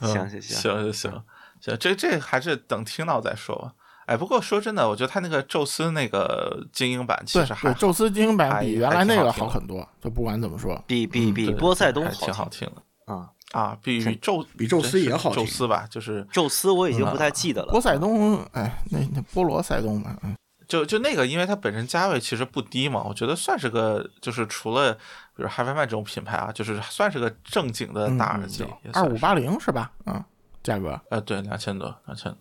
[0.00, 1.22] 行行行，行行行
[1.60, 3.72] 行，这这还是等听到再说吧。
[4.12, 13.30] 哎，不过说真的，我觉得他那个宙斯那个精英版其实还对，宙斯精英版比原来那个好很多，就不管怎么说，比比比波塞冬还挺好听的啊。
[13.52, 17.70] 啊，比宙比宙斯也好听宙斯吧，就是宙斯我已经不太记得了。
[17.70, 20.34] 波塞冬，哎，那那波罗塞冬吧，嗯，
[20.66, 24.94] 就就那个，因为它本身价位其实不低嘛，我觉得算是个，就是除了
[25.36, 29.92] 比如 HiFi Man 这种品牌啊，就是算是个正经的大耳机，二五八零是吧？
[30.06, 30.24] 嗯，
[30.62, 32.38] 价格，呃，对，两千多，两千多。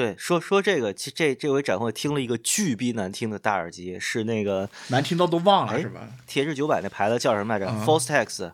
[0.00, 6.00] 对，说说这个，其这这回展会听了一个巨逼难听的大耳机，是那个难听到都忘了哎是吧？
[6.26, 8.52] 铁质九百那牌子叫什么来着嗯？Fostex。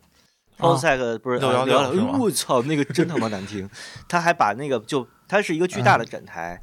[0.59, 3.69] Fostex 不是616啊是吗我操，那个真他妈难听！
[4.09, 6.59] 他还把那个就它是一个巨大的嗯展台，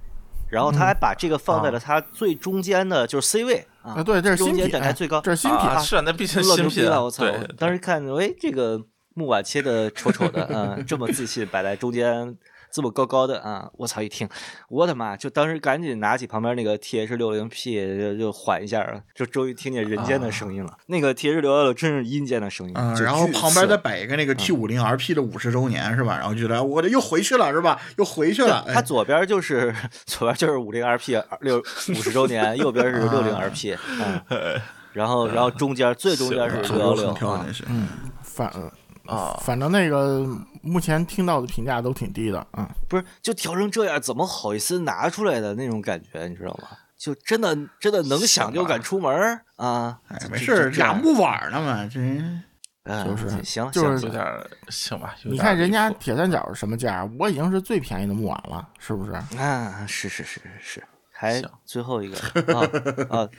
[0.50, 7.24] 然后他还把这个放在了它最中间的，就是 C 位啊，啊，对，这是中间展台最高，这是新品啊，是啊，那毕竟老新品了，我操！
[7.56, 8.82] 当时看，哎，这个
[9.14, 12.36] 木板切的丑丑的，嗯，这么自信摆在中间，
[12.74, 14.02] 这么高高的啊，我操！
[14.02, 14.28] 一听，
[14.68, 15.16] 我的妈！
[15.16, 20.76] 就当时赶紧拿起旁边那个 T H 六零 P 就就缓一下啊，就终于听见人间的声音了。
[20.88, 26.18] 那个 T H 六幺六真是阴间的声音，嗯，然后旁边再摆一个那个 T 五零 RP 的五十周年是吧？
[26.18, 27.80] 然后觉得我这又回去了是吧？
[27.98, 29.74] 又回去了，它哎，左边就是
[30.08, 33.78] 左边就是五零 RP 六五十周年，右边是六零 RP，
[34.30, 34.60] 嗯，
[34.94, 37.64] 然后然后中间最中间是左六幺六右横跳啊那，是。
[38.24, 38.52] 反
[39.06, 40.26] 啊，反正那个
[40.62, 42.70] 目前听到的评价都挺低的啊。
[42.88, 46.70] 不是，就调成这样，怎么好意思拿出来的那种感觉，你知道吗？
[46.98, 50.00] 就真的真的能想就敢出门儿啊！
[50.08, 52.42] 哎，没事，俩，木碗呢嘛，这嗯
[53.06, 54.26] 就是行，就是行有点
[54.70, 55.14] 行吧。
[55.24, 57.10] 有你看人家铁三角什么价？
[57.20, 59.12] 我已经是最便宜的木碗了，是不是？
[59.38, 62.18] 啊，是是是是是，还行最后一个
[62.56, 63.30] 啊啊，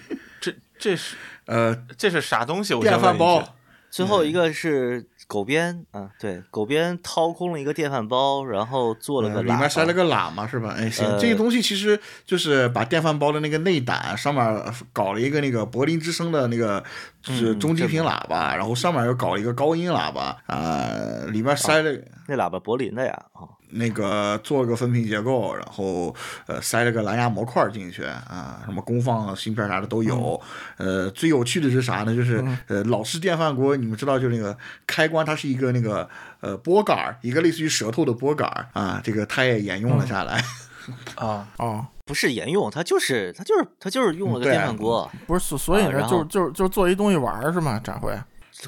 [0.40, 2.74] 这这是呃这是啥东西？
[2.74, 3.48] 我电先问一饭煲句，
[3.94, 10.74] 最后一个是狗鞭啊，对，狗鞭掏空了一个电饭煲，然后做了呃个里面塞了个喇嘛是吧？
[10.76, 16.82] 哎，行，呃这个东西其实就是把电饭煲的那个内胆上面搞了一个那个柏林之声的那个
[17.22, 20.90] 就是嗯中低频喇叭，然后上面又搞了一个高音喇叭啊、
[21.28, 21.92] 里面塞了。
[22.26, 26.14] 那喇叭柏林的呀啊，那个做了个分屏结构，然后
[26.46, 30.40] 呃塞了个蓝牙模块进去啊，什么功放芯片啥的都有。
[30.76, 32.14] 呃，最有趣的是啥呢？
[32.14, 34.56] 就是呃老式电饭锅，你们知道，就那个
[34.86, 36.08] 开关它是一个那个
[36.40, 40.42] 呃拨杆儿，一个类似于舌头的拨杆儿啊，这个它也沿用了下来。
[41.16, 45.10] 啊，哦，不是沿用，它就是它就是它就是用了个电饭锅。
[45.26, 47.80] 不是，所所以呢，就是就是就是做一东西玩儿是吗？
[47.82, 48.14] 展会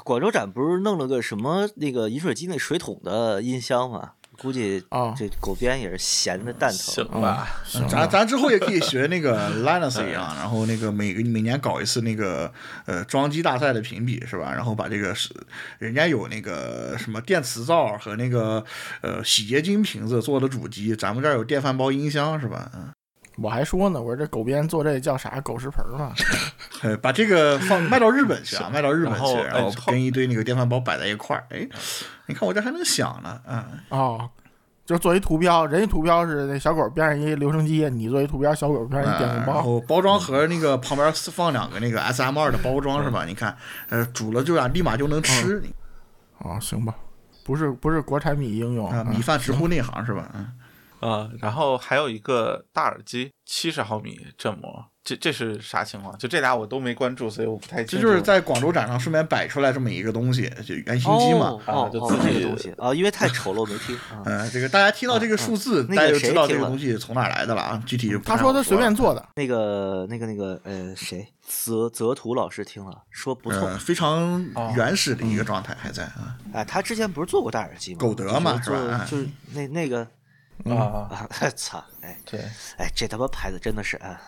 [0.03, 4.11] 广州展不是弄了个什么那个饮水机那水桶的音箱吗？
[4.39, 7.21] 估计啊这狗鞭也是闲的蛋疼行。
[7.21, 12.51] 吧，行咱咱之后也可以学那个 Linus 一样， 然后那个每个每年搞一次那个
[12.85, 14.53] 呃装机大赛的评比是吧？
[14.53, 15.29] 然后把这个是
[15.79, 18.63] 人家有那个什么电磁灶和那个
[19.01, 22.71] 呃洗洁精瓶子做的主机，咱们这儿有电饭煲音箱是吧？
[22.75, 22.91] 嗯。
[23.41, 26.13] 我还说呢，我说这狗鞭做这叫啥狗食盆儿嘛？
[26.81, 31.67] 呃， 把这个放 卖到日本去啊，卖到日本去，然后跟一堆那个电饭煲摆在一块儿，哎，
[32.25, 34.29] 你看我这还能响呢，啊，哦，
[34.85, 39.61] 就做一图标，人家图标是那小狗边上一留声机，你做一图标，小狗边上一电饭然煲。
[39.61, 43.25] 后包装盒那个旁边放两个那个 S M 二的包装是吧？
[43.25, 43.55] 你看，
[43.89, 45.61] 呃，煮了就啊，立马就能吃，
[46.39, 46.95] 哦，行吧，
[47.43, 50.29] 不是不是国产米应用啊，嗯米饭直呼内行是吧？
[50.33, 50.49] 嗯，
[50.99, 56.17] 啊，然后还有一个大耳机，七十毫米振膜，这这是啥情况？
[56.17, 57.95] 就这俩我都没关注，所以我不太清楚。
[57.95, 61.57] 这就是在广州展上顺便摆出来这么一个东西，就原型机嘛。
[61.91, 64.23] 就自己这个东西啊，因为太丑了，我没听 啊。
[64.25, 67.83] 嗯，这个大家听到这个数字，那个大家就知道这个东西从哪来的了啊。
[67.85, 71.27] 具体就不他说他随便做的，那个那个那个呃，谁？
[71.49, 76.35] 泽泽图老师听了说不错呃，非常哦原始的一个状态还在啊。
[76.51, 77.99] 哎，他之前不是做过大耳机吗？
[78.01, 80.05] 狗德嘛就是是吧就是那那个
[80.65, 82.39] 啊，啊， 操，哎对，
[82.77, 84.19] 哎，这他妈牌子真的是啊！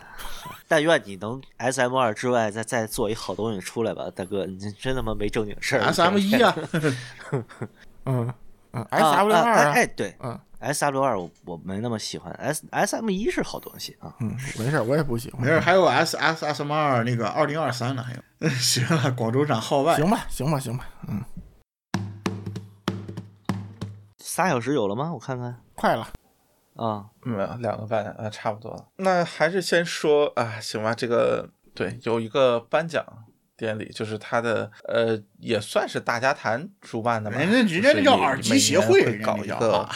[0.67, 5.81] 但愿你能 S M 二之外再再做一好东西出来吧，大哥，你这真他妈没正经事儿。
[5.83, 6.55] S M 一啊，
[8.05, 8.33] 嗯
[8.71, 14.13] 嗯啊，S W 啊二啊，哎哎对嗯，S W 二我我没那么喜欢，S S M 一是好东西啊。
[14.19, 15.47] 嗯，没事儿，我也不喜欢没。
[15.47, 18.49] 事，还有 S S S M 二那个二零二三呢，还有。
[18.59, 19.95] 行了，广州展号外。
[19.97, 21.23] 行吧，行吧，行吧，嗯，
[24.19, 25.11] 仨小时有了吗？
[25.11, 26.07] 我看看快了，
[26.79, 28.87] 啊，没有两个半啊，差不多了。
[28.95, 33.05] 那还是先说啊，行吧，这个对，有一个颁奖
[33.57, 37.37] 典礼，就是他的呃，也算是大家谈主办的嘛。
[37.37, 39.87] 人家人家那叫耳机协会，会搞一个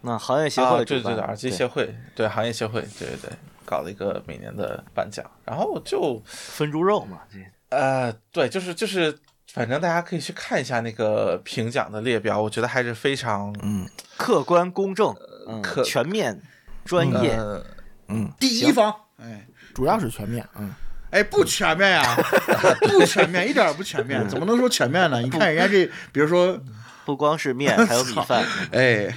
[0.00, 3.30] 那行业协啊，会对对对，耳机协会，对行业协会，对对对，
[3.66, 7.38] 搞了一个每年的颁奖，然后就分猪肉嘛，这
[7.76, 9.16] 呃，对，就是就是，
[9.52, 15.14] 反正大家可以去看一下那个评奖的列表，我觉得还是非常嗯客观公正，
[15.48, 15.62] 嗯。
[15.62, 16.40] 可，全面、
[16.84, 17.34] 专业。
[17.36, 17.64] 呃
[18.08, 19.46] 嗯，第一方，哎。
[19.72, 20.70] 主要是全面，嗯，
[21.10, 22.02] 哎，不全面呀，
[22.90, 25.18] 不全面，一点儿不全面，怎么能说全面呢？
[25.22, 26.60] 你看人家这，比如说，
[27.06, 28.44] 不光是面，还有米饭。
[28.72, 29.16] 哎，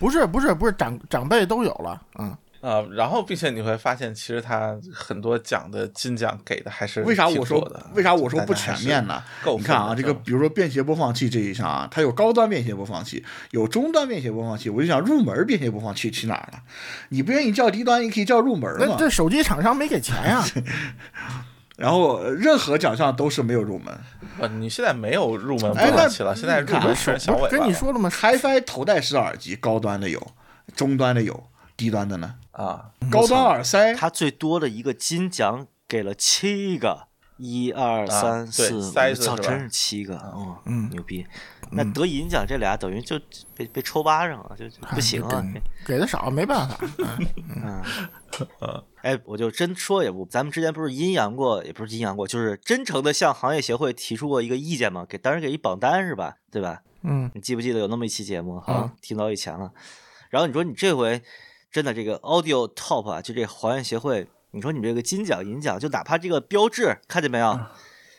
[0.00, 9.20] 不是不是不是长长辈都有了，嗯，啊、然后并且你会发现，其实他很多奖的金奖给的还是为啥我说的为啥我说不全面呢？
[9.42, 16.60] 够你看啊，这个比如说便携播放器这一项啊，它有高端便携播放器，有中端便携播放器，我就想入门便携播放器去哪儿了？
[17.08, 18.86] 你不愿意叫低端，你可以叫入门嘛。
[18.88, 20.44] 那这手机厂商没给钱呀，
[21.76, 23.92] 然后呃任何奖项都是没有入门
[24.38, 30.32] 呃，你现在没有入门哎那播放器了，现在入门全是小不是尾巴跟你说了吗？，HiFi 头戴式耳机，高端的有，
[30.76, 32.36] 中端的有，低端的呢？
[32.52, 40.90] 啊，高端耳塞，他最多的一个金奖给了七个，一二三四，我操，塞子真是七个，嗯嗯。
[40.90, 41.26] 牛逼。
[41.74, 43.18] 那得银奖这俩等于就
[43.56, 45.42] 被被抽巴掌了，就就不行啊。
[45.86, 46.78] 给的少，没办法，
[47.56, 47.82] 嗯，
[49.00, 56.36] 哎，我就真说也不，咱们之前不是阴阳过，也不是阴阳过，就是真诚的向行业协会提出过一个意见嘛，给当时给一榜单是吧？
[56.50, 56.82] 对吧？
[57.00, 57.30] 嗯。
[57.34, 58.60] 你记不记得有那么一期节目？
[58.60, 58.92] 好像啊。
[59.00, 59.72] 听到以前了。
[60.28, 61.22] 然后你说你这回
[61.72, 67.58] 真的这个 Audio Top 啊，就这个行业协会，你说你这个金奖银奖，就哪怕这个标志看见没有？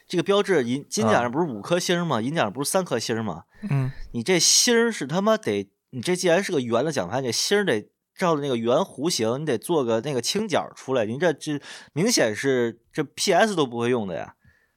[0.07, 2.19] 这个标志银金奖上不是五颗星吗？
[2.19, 3.43] 银奖上不是三颗星吗？
[3.69, 11.05] 嗯，你这星儿是他妈得，你这既然是个圆的奖牌，你这星儿得照着那个圆弧形，你得做个那个倾角出来。
[11.05, 11.59] 您这这
[11.93, 14.33] 明显是这 PS 都不会用的呀，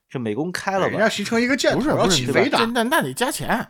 [0.09, 1.09] 这美工开了吧人家？
[1.09, 3.69] 形成一个箭头要不是不是，起飞的，那那得加钱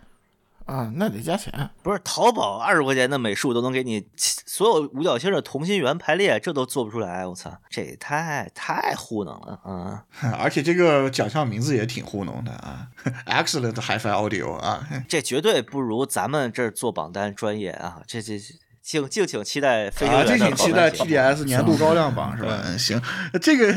[0.67, 10.05] 啊，那得加钱，不是淘宝二十块钱的美术都能给你所有五角星的同心圆排列，这都做不出来，我操，这也太太糊弄了啊！
[10.39, 12.89] 而且这个奖项名字也挺糊弄的啊
[13.27, 18.03] ，Excellent HiFi Audio 啊， 这绝对不如咱们这儿做榜单专业啊！
[18.07, 18.37] 这这
[18.83, 22.61] 敬敬请期待飞行啊，敬请期待 TDS 年度高亮榜是吧？
[22.65, 23.01] 嗯，行，
[23.43, 23.73] 这个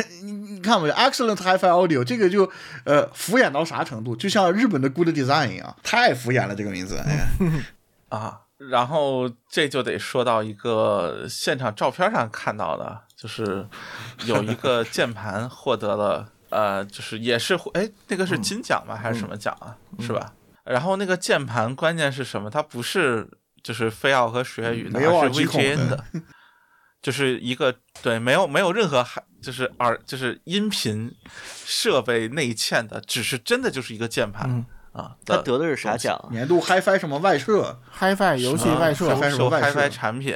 [0.60, 2.52] 你你看没有？Excellent HiFi Audio 这个就
[2.84, 4.16] 呃敷衍到啥程度？
[4.16, 7.02] 就像日本的 Good Design 一样，太敷衍了这个名字。
[8.10, 13.66] 啊，然后这就得说到一个现场照片上看到的，就是
[14.26, 18.96] 有一个 键盘获得了，呃，就是也是哎，那个是金奖吗？
[18.96, 19.78] 还是什么奖啊？
[20.00, 20.34] 是吧？
[20.66, 22.50] 然后那个键盘关键是什么？
[22.50, 23.28] 它不是
[23.64, 26.04] 就是飞奥和水月宇的，没有而是 VGN 的的，
[27.02, 31.14] 就是一个对，没有没有任何还就是耳就是音频
[31.66, 35.16] 设备内嵌的，只是真的就是一个键盘、嗯啊。
[35.26, 36.28] 他得的是啥奖啊？
[36.32, 40.36] 年度 HiFi 什么外设？HiFi 游戏外设什么外设 HiFi 产品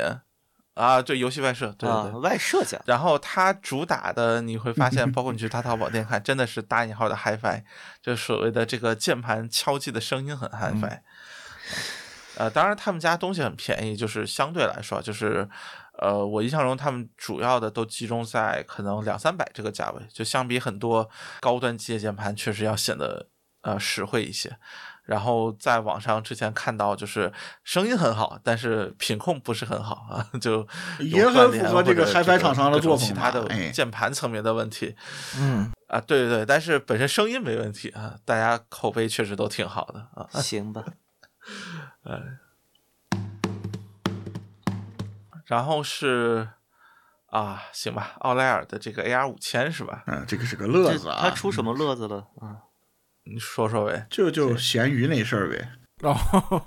[0.75, 2.81] 啊，对，游戏外设，对对啊，外设奖。
[2.85, 7.61] 然后它主打的你会发现，包括你去它淘宝店看，真的是打引号的 HiFi，
[8.01, 10.99] 就所谓的这个键盘敲击的声音很 HiFi。
[12.37, 15.47] 呃，当然他们家东西很便宜，就是相对来说，就是
[16.03, 21.09] 呃，我印象中他们主要的都集中在可能两三百这个价位，就相比很多
[21.39, 23.29] 高端机械键盘，确实要显得
[23.61, 24.57] 呃实惠一些。
[25.05, 27.31] 然后在网上之前看到，就是
[27.63, 30.65] 声音很好，但是品控不是很好啊， 就
[30.99, 34.95] 也很符合这个或者 HiFi 厂商的各种作风其他的键盘层面的问题
[35.37, 40.27] 嗯，啊，对对对，但是本身声音没问题啊，大家口碑确实都挺好的啊。
[40.41, 40.83] 行吧，
[45.53, 46.47] 然后是
[47.27, 50.03] 啊，行吧，奥莱尔的这个 AR 五千是吧？
[50.07, 51.19] 嗯，这个是个乐子啊。
[51.21, 52.57] 他出什么乐子了啊？
[53.25, 54.07] 你说说呗。
[54.09, 55.69] 就就咸鱼那事儿呗。
[56.01, 56.59] 然后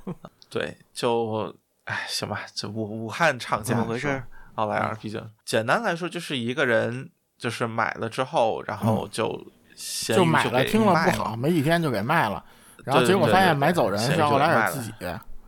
[0.49, 1.53] 对，就
[1.87, 4.23] 哎，行吧，这武武汉厂家怎么回事？
[4.55, 9.45] 奥莱尔毕竟简单来说就是一个人就是买了之后，然后就
[9.75, 12.45] 闲鱼就买了，给听了不好，没几天就给卖了，
[12.85, 14.93] 然后结果发现买走人是奥莱尔自己，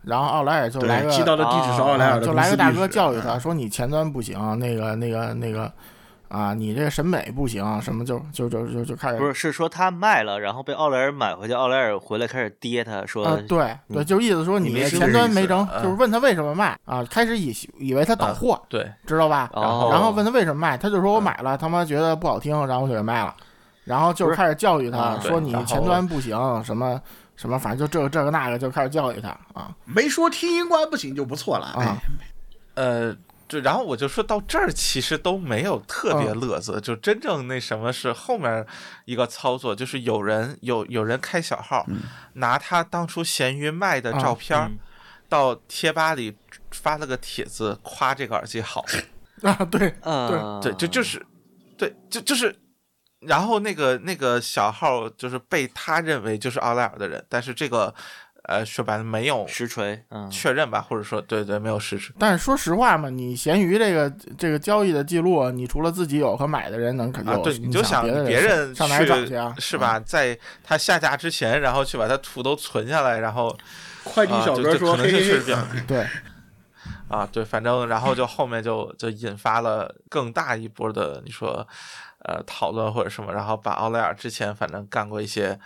[0.03, 5.71] 然后奥莱尔就来，个寄到的地址是奥莱尔的就来个大哥教育他说你前端不行，那个那个那个
[6.29, 15.83] 啊，你这审美不行，什么就就就就就开始不是，是说他卖了，然后被奥莱尔买回去，奥莱尔回来开始跌他，说、啊，对对，你就意思说你没前端没整，嗯。
[15.83, 19.49] 就是问他为什么卖啊，开始以以为他倒货，对，知道吧？
[19.53, 23.35] 哦，然后问他为什么卖，他就说我买了，他妈觉得不好听，然后我就给卖了，
[23.85, 27.01] 然后就开始教育他啊说你前端不行，什么
[27.39, 29.73] 什么，反正就这个这个那个，就开始教育他啊。
[29.85, 31.67] 没说听音官不行就不错了。
[31.67, 31.97] 啊。
[32.75, 33.15] 哎，呃，
[33.47, 36.39] 就然后我就说到这儿，其实都没有特别嗯。
[36.41, 38.65] 乐子，就真正那什么是后面
[39.05, 41.85] 一个操作，就是有人有有人开小号，
[42.33, 44.77] 拿他当初闲鱼卖的照片、嗯。
[45.29, 46.35] 到贴吧里
[46.71, 48.83] 发了个帖子，夸这个耳机好，
[49.43, 51.25] 啊，对，对，对，就就是
[51.77, 52.53] 对，就就是。
[53.21, 57.93] 然后那个那个小号就是被他认为就是奥莱尔的人，但是这个
[58.43, 62.15] 呃说白了没有实锤，嗯，确认吧，或者说对对没有实锤。
[62.17, 69.53] 但是说实话嘛，你闲鱼这个这个交易的记录，你除了自己有和买的人能肯定啊，有，对，你就想别人上哪儿找去啊？
[69.59, 69.99] 是吧？
[69.99, 73.55] 在他下架之前，然后去把他图都存下来，然后
[74.05, 75.85] 快递小哥说：“嘿可能是嘿嘿比较，嗯？
[75.85, 76.07] 对，
[77.09, 81.67] 啊，对，反正然后就后面就就引发了更大一波的你说
[82.25, 85.59] 呃讨论或者什么，然后把奥莱尔之前反正干过一些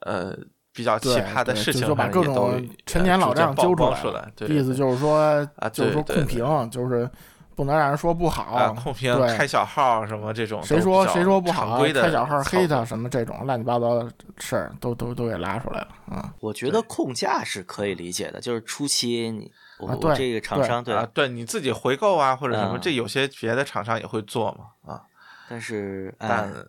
[0.00, 0.36] 呃
[0.72, 7.10] 比较奇葩的事情，把各种陈年老账揪出来出来，对意思就是说，啊就是说对对对控评，就是
[7.54, 16.32] 不能让人说不啊好，控评对开小号什么这种，谁说谁说不好，开小号黑他什么这种乱七八糟的事儿，都都都给拉出来了啊！
[16.40, 25.02] 我觉得控价是可以理解的，就是初期你我、啊对我这个厂商对，啊，对你自己回购啊或者什么，嗯这有些别的厂商也会做嘛啊，
[25.50, 26.66] 但是哎但。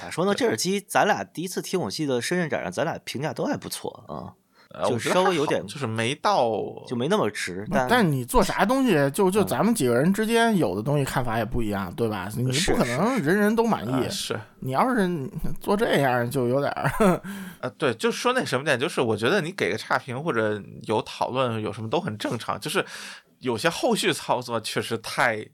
[0.00, 0.34] 咋说呢？
[0.34, 4.32] 这耳机咱俩第一次听，我记得深圳展上咱俩评价都还不错啊，
[4.88, 6.50] 就稍微有点就是没到
[6.88, 7.68] 就没那么直。
[7.70, 12.30] 但但你做啥东西，就就嗯咱们几个人之间有的东西看法也不一样，对吧？
[12.34, 14.08] 你不可能人人都满意啊。
[14.08, 15.06] 是你要是
[15.60, 17.20] 做这样，就有点儿
[17.60, 22.82] 呃，对，就说那什么点，就是我觉得你给个差评或者有讨论有什么都很正常，就是
[23.40, 25.46] 有些后续操作确实太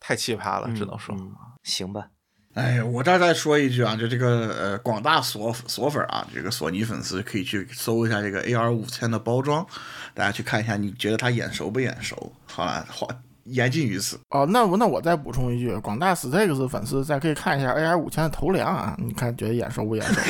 [0.00, 1.14] 太奇葩了，只能说。
[1.16, 1.32] 嗯
[1.68, 2.08] 行吧。
[2.54, 9.64] 哎，我这儿再说一句啊，就这个呃广大索索粉啊，这个索尼粉丝可以去搜一下这个 AR 五千的包装，
[10.12, 12.32] 大家去看一下，你觉得它眼熟不眼熟？
[12.46, 13.06] 好了，话
[13.44, 14.18] 言尽于此。
[14.30, 14.44] 哦。
[14.46, 20.20] 那我那我再补充一句，广大 Stix 粉丝再可以看一下 AR 五千的头梁啊，你看觉得眼熟不眼熟？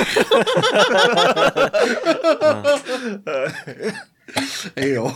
[4.74, 5.10] 哎呦，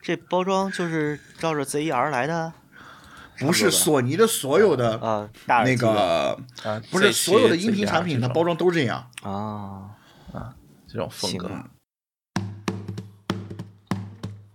[0.00, 2.50] 这包装就是照着 Z E R 来的
[3.40, 9.10] 不是索尼的所有的啊，大那个，啊，不是所有的音频产品，它包装都这样。
[9.22, 9.96] 啊
[10.32, 10.54] 啊，
[10.86, 11.50] 这种风格。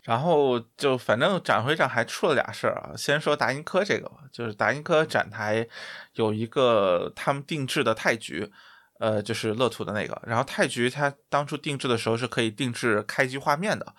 [0.04, 5.68] 然后就反正展会上还出了俩事儿啊，先说达音科这个吧，就是达音科展台
[6.14, 8.52] 有一个他们定制的泰局，
[9.00, 13.96] 呃，就是乐图的那个，然后泰局它当初定制的时候是可以定制开机画面的，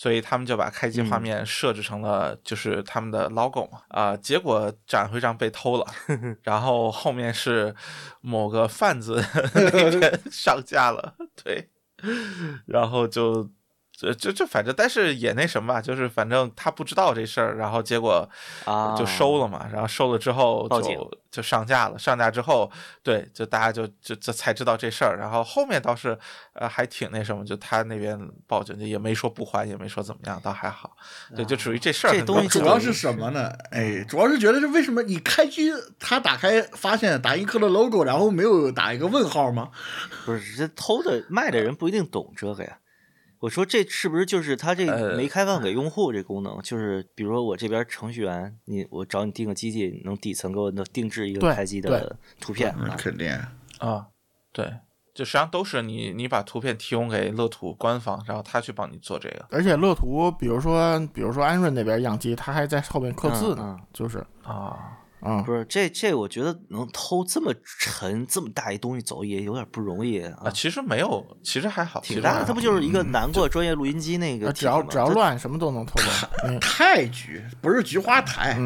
[0.00, 5.84] 所以他们就把开机画嗯面设置成了就是他们的 logo 嘛，啊、结果展会上被偷了，
[6.42, 7.74] 然后后面是
[8.22, 9.22] 某个贩子
[9.52, 11.14] 那边上架了，
[11.44, 11.68] 对，
[12.64, 13.50] 然后就。
[14.00, 18.26] 这这这，反正但是也那什么吧，就是反正他不知道这事儿，然后结果
[18.64, 22.70] 啊就收了嘛，然后收了之后就就上架了，上架之后，
[23.02, 26.18] 对，就大家就就就才知道这事儿，然后后面倒是
[26.54, 30.96] 呃还挺那什么，就他那边报警就也没说不还，也没说怎么样，倒还好，
[31.36, 33.52] 对，就属于这事儿很这东西主要是什么呢？
[33.70, 39.68] 哎，主要是觉得是为什么你开机，他打开发现打印科的 logo，然后没有打一个问号吗？
[40.24, 42.78] 不是这偷的卖的人不一定懂这个呀。
[43.40, 46.60] 我说这是不是就是他这呃没开放给用户这功能？
[46.62, 52.74] 就是比如说我这边程序员，你我找你订个机器，能底层给我能定制一个对开机的图片？
[52.98, 53.32] 肯定。
[53.78, 54.06] 啊，
[54.52, 54.66] 对，
[55.14, 64.98] 就实际上都是你你把图片提供给乐图官方，然后他去帮你做这个而且乐图，比如说比如说安润那边样机，他还在后面刻字呢，嗯嗯就是啊。
[65.20, 72.44] 啊，不是这这，我觉得能偷这么沉这么大一东西走也有点不容易啊，啊，其实没有，其实还好，挺大的。
[72.44, 76.28] 它不就是一个难过专业录音机那个呃只要只要乱，什么都能偷走。
[76.44, 78.58] 嗯太菊不是菊花台。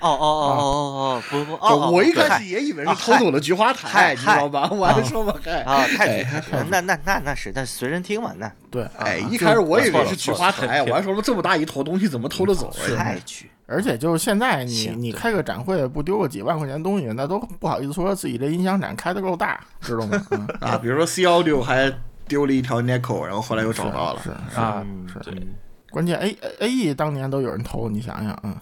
[0.00, 4.68] 嗯，哦哦哦哦哦哦，不不就哦，哦我一开始也以为是啊偷走了菊花台，嗨你知道吧？
[4.72, 12.72] 我还说嘛，嗨，啊，太哎太那那那那是，但是随身听嘛，那对，哎，啊一开始我以为是菊花台， 我还说这么大一坨东西怎么偷得走？
[12.88, 13.50] 哎太巨。
[13.66, 20.26] 而且就是现在你行你开个展会不丢个几万块钱东西，那都不好意思说自己这音响展开的够大，知道吗？
[20.30, 21.92] 嗯 啊，比如说 C Audio 还
[22.26, 24.20] 丢了一条 Neko，然后后来又找到了。
[24.24, 24.84] 是是，啊，
[25.22, 25.46] 是。
[25.88, 28.52] 关键 A A E 当年都有人偷，你想想，嗯，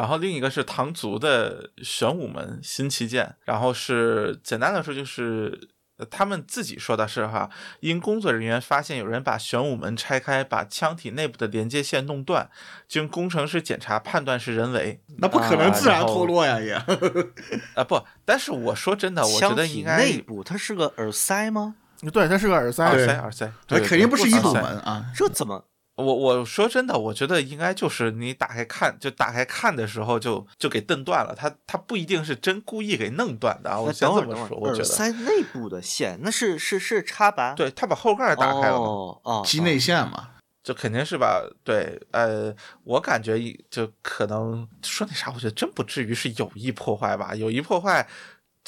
[0.00, 5.68] 然后另一个是唐族的玄武门新旗舰，然后是简单的说就是。
[6.00, 7.50] 呃他们自己说的是哈，
[7.80, 12.48] 因工作人员发现有人把玄武门拆开，把腔体内部的连接线弄断，
[12.88, 15.02] 经工程师检查判断是人为。
[15.18, 16.72] 那不可能自然脱落呀，也。
[16.72, 21.74] 啊不，但是我说真的，我觉得应该内部它是个耳塞吗？
[22.10, 25.04] 对，它是个耳塞耳，塞耳塞，对肯定不是一堵门啊。
[25.14, 25.66] 这怎么？
[26.00, 37.54] 我我说真的，我觉得应该就是你打开看，就打开看的时候就就给蹬断了，他他不一定是真故意给弄断的啊，我哎先这么说，我觉得，耳塞内部的线那是是是插拔？
[37.54, 40.30] 对他把后盖打开了嘛，哦哦，机内线嘛，
[40.62, 42.54] 就肯定是把对，呃，
[42.84, 43.38] 我感觉
[43.70, 48.06] 就可能说那啥，我觉得真不至于是有意破坏吧，有意破坏。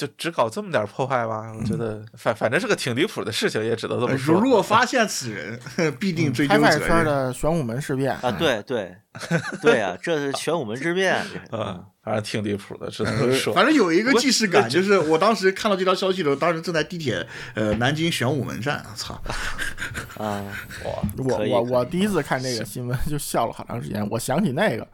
[0.07, 1.55] 就只搞这么点破坏吗？
[1.57, 4.35] 我觉得反反正是个挺离谱的事情，也只能这么说。
[4.35, 5.59] 呃如果发现此人，
[6.01, 7.05] 必定追究开外圈责任。
[7.05, 8.93] 的玄武门事变啊，，对对
[9.61, 11.23] 对啊，这是玄武门之变。
[11.24, 13.55] 这是 嗯，反正挺离谱的，只能说。
[13.55, 17.24] 反正有一个既视感，就是我当时看到这条消息的时候，当时正在地铁
[17.55, 19.15] 呃南京玄武门站，操！
[20.19, 20.43] 啊，
[20.83, 24.05] 我我我第一次看这个新闻就笑了好长时间。
[24.11, 24.87] 我想起那个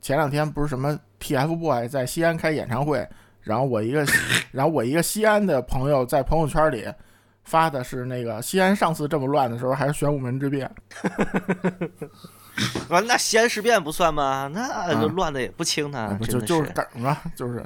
[0.00, 3.06] 前两天不是什么 TFBOY 在西安开演唱会，
[3.46, 4.04] 然后我一个
[4.50, 6.84] 然后我一个西安的朋友在朋友圈里
[7.44, 10.66] 发的是那个西安上次这么乱的时候还是玄武门之变，
[12.90, 14.50] 啊，那西安事变不算吗？
[14.52, 17.64] 那就乱的也不轻呢，啊就就是梗嘛，就是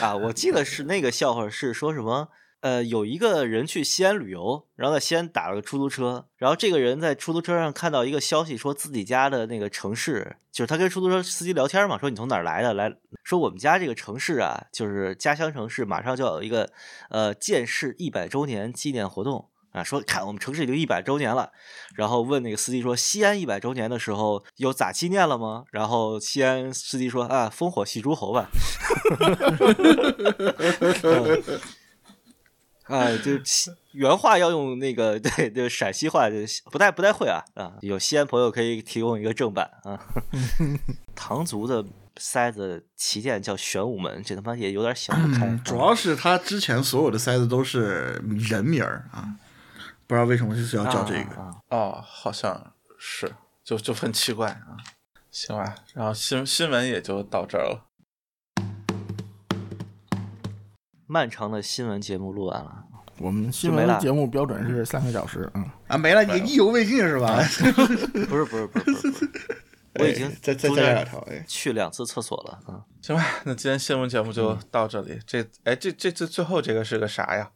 [0.00, 2.28] 啊，我记得是那个笑话是说什么？
[2.64, 12.72] 呃，有一个人去西安旅游，然后在西安打了个出租车，然后这个人在出租车上看到一个消息，说自己家的那个城市，就是他跟出租车司机聊天嘛，说你从哪儿来的？
[12.72, 12.90] 来
[13.22, 16.70] 说我们家这个城市啊，就是家乡城市，马上就要有一个
[17.10, 19.50] 呃建市一百周年纪念活动。
[19.72, 21.52] 啊，说看我们城市已经一百周年了，
[21.96, 25.64] 然后问那个司机说，西安一百周年的时候有咋纪念了吗？
[25.70, 28.48] 然后西安司机说啊，烽火戏诸侯吧。
[32.84, 36.36] 啊，就西原话要用那个 对就陕西话，就
[36.70, 37.72] 不太不太会啊啊！
[37.80, 39.98] 有西安朋友可以提供一个正版啊。
[41.14, 41.84] 唐族的
[42.16, 45.46] 塞子旗舰叫玄武门，这他妈也有点想不开。
[45.46, 49.34] 嗯，主要是他之前所有的塞子都是人名儿啊，
[50.06, 51.40] 不知道为什么就是要叫这个。
[51.40, 53.32] 啊啊哦，好像是，
[53.64, 54.76] 就就很奇怪啊。
[55.30, 57.86] 行吧，然后新新闻也就到这儿了。
[61.06, 62.84] 漫长的新闻节目录完了，
[63.18, 67.36] 我们新闻节目标准是三个小时，嗯，啊，没了，你意犹未尽是吧？
[68.28, 69.30] 不是不是不是不是，
[70.00, 72.80] 我已经哎再再加两条，哎，去两次厕所了啊。
[73.02, 75.18] 行吧，那今天新闻节目就到这里。
[75.26, 77.50] 这哎，这这这最后这个是个啥呀？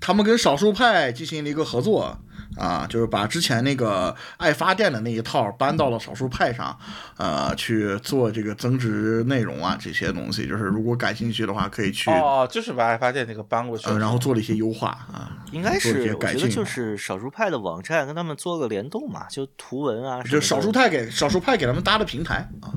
[0.00, 2.16] 他们跟少数派进行了一个合作
[2.56, 6.78] 啊，就是把之前那个爱发电的那一套搬到了少数派上，
[7.16, 10.46] 呃，去做这个增值内容啊这些东西。
[10.46, 13.88] 就是如果感兴趣的话，可以去，哦，就是把爱发电那个搬过去。
[13.88, 15.30] 呃，然后做了一些优化啊。
[15.52, 22.74] 应该是，我觉得就是少数派的网站跟他们做个联动嘛，就图文啊就少数派给少数派给他们搭的平台啊，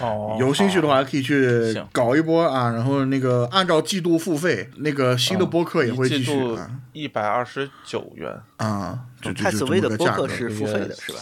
[0.00, 8.36] 哦，有兴趣的话可以去搞一波啊，然后那个按照季度付费，那个新的播客也会继续啊一百二十九元。
[8.56, 10.36] 啊，就就太子威就这么的播客个价格。
[10.36, 11.18] 是付费的，是吧？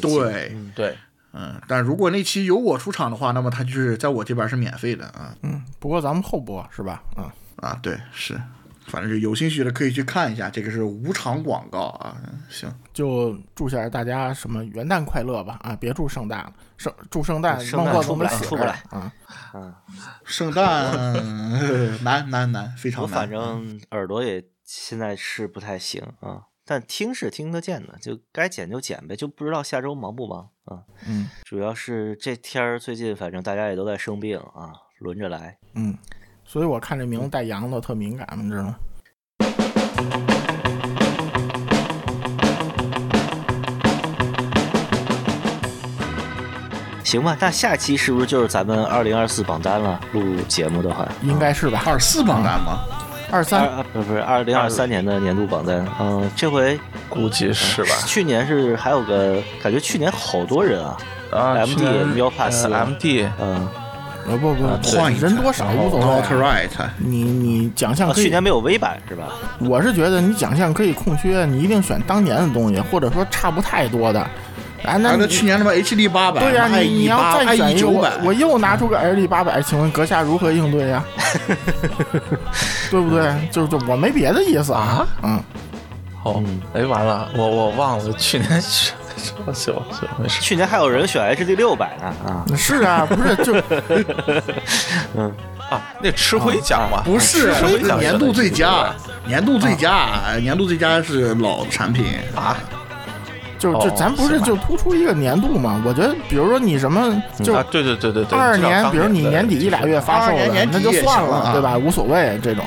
[0.00, 0.96] 对，对，
[1.32, 7.02] 嗯，但如果那期有我出场的话，那么它就是在我这边是免费的啊嗯，不过咱们后播是吧？
[7.16, 8.40] 嗯，啊，对，是，
[8.86, 15.76] 反正是有兴趣的可以去看一下，这个是无偿广告啊，嗯行，就祝下大家什么元旦快乐吧啊！
[15.76, 17.76] 别祝圣诞了，圣祝圣诞出
[18.14, 19.12] 不来出不来啊！
[19.52, 19.74] 啊，
[20.24, 20.92] 圣诞
[22.04, 30.84] 难难难，非常难，我反正耳朵也现在是不太行啊，但听是听得见的，就该剪就剪呗，就不知道下周忙不忙啊。
[31.06, 35.56] 嗯主要是这天儿最近反正大家也都在生病啊，轮着来。
[35.72, 35.96] 嗯，
[36.44, 38.76] 所以我看这名字带“羊”的特敏感，你知道吗？
[47.02, 49.98] 行吧，那下期是不是就是咱们二零二四榜单了？
[50.12, 51.82] 录节目的话，应该是吧？
[51.86, 52.84] 二四榜单吗？
[53.30, 56.78] 二二三啊不不是二零二三年的年度榜单，嗯，这回
[57.08, 57.90] 估计是吧？
[58.06, 60.96] 去年是还有个感觉，去年好多人啊，
[61.30, 63.68] 啊 MD 喵帕斯呃 MD 嗯，
[64.26, 66.28] 呃不不不，换一人多少无所谓 Not 啊。
[66.32, 69.28] right，你你奖项啊，可以去年没有 V 版是吧？
[69.60, 74.26] 我是觉得你奖项可以空缺，你一定选当年的东西，或者说差不太多的。
[74.84, 81.04] 啊，那你还有去年什么 HD 八百，对呀、你你要再选 IE 一个，我九百，我又拿出个 HD 八百，请问阁下如何应对呀、
[82.90, 83.32] 对不对？
[83.50, 85.42] 就就我没别的意思啊，嗯，
[86.22, 86.42] 好，
[86.74, 90.40] 哎，完了，我我忘了去年选什么行行没事。
[90.40, 93.54] 去年还有人选 HD 六百呢啊，是啊，不是就
[95.16, 95.32] 嗯
[95.68, 98.94] 啊，那吃灰奖嘛，不是吃灰奖年度最佳，
[99.26, 102.56] 年度最啊佳，年度最佳是老产品啊，
[103.58, 105.82] 就就哦咱不是就突出一个年度嘛？
[105.84, 111.76] 我觉得，比如说你什么就啊，对对对对对，二二年，比如你年底一俩月发售22年的，那就算了，对吧？
[111.76, 112.64] 无所谓这种。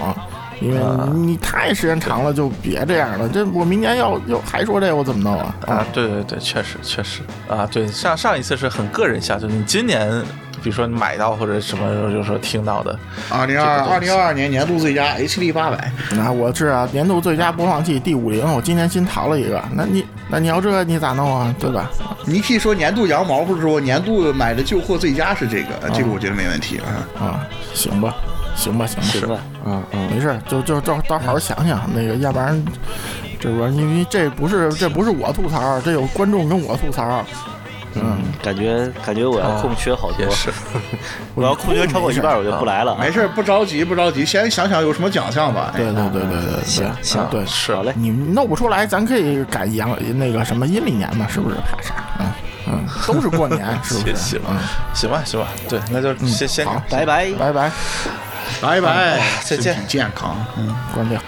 [0.61, 3.27] 因为啊你太时间长了，就别这样了。
[3.27, 5.55] 这我明年要要还说这，我怎么弄啊？
[5.65, 10.07] 啊，对对对，确实确实啊，对上上一次是很个人下，就你今年
[10.61, 12.95] 比如说你买到或者什么，就是说听到的，
[13.31, 19.59] 二零二二零二二年年度最佳 HD 八百，那我是啊，年度最佳播放器 D 五零，我今年新淘了一个。
[19.73, 21.53] 那你那你要这你咋弄啊？
[21.59, 21.91] 对吧？
[22.25, 26.87] 你可以说年度羊毛，或者说年度买的旧货最佳是这个，这个我觉得没问题啊。
[27.19, 28.15] 啊，行吧，
[28.55, 32.63] 行吧，行吧，行吧，啊啊，没事，就就到到好好想想那个，要不然
[33.39, 37.25] 这不因为这不是这不是我吐槽，这有观众跟我吐槽。
[37.95, 40.49] 嗯，感觉感觉我要空缺好多也，是
[41.35, 42.97] 我要空缺超过一半我就不来了啊。
[43.01, 45.71] 没事，不着急，不着急，先想想有什么奖项吧。
[45.75, 47.45] 对对对对对对，行行对。
[47.45, 51.55] 是好嘞，你弄不出来，咱可以改阳那个什么阴历年嘛，是不是？
[51.57, 51.93] 怕啥？
[52.19, 52.31] 嗯
[52.67, 54.15] 嗯，都是过年，是不是？
[54.15, 54.57] 行吧嗯，
[54.93, 57.29] 行吧行吧，对，那就先先好拜拜。
[57.33, 57.71] 拜拜，
[58.61, 60.73] 拜拜，再见健康，嗯。
[60.93, 61.19] 关掉。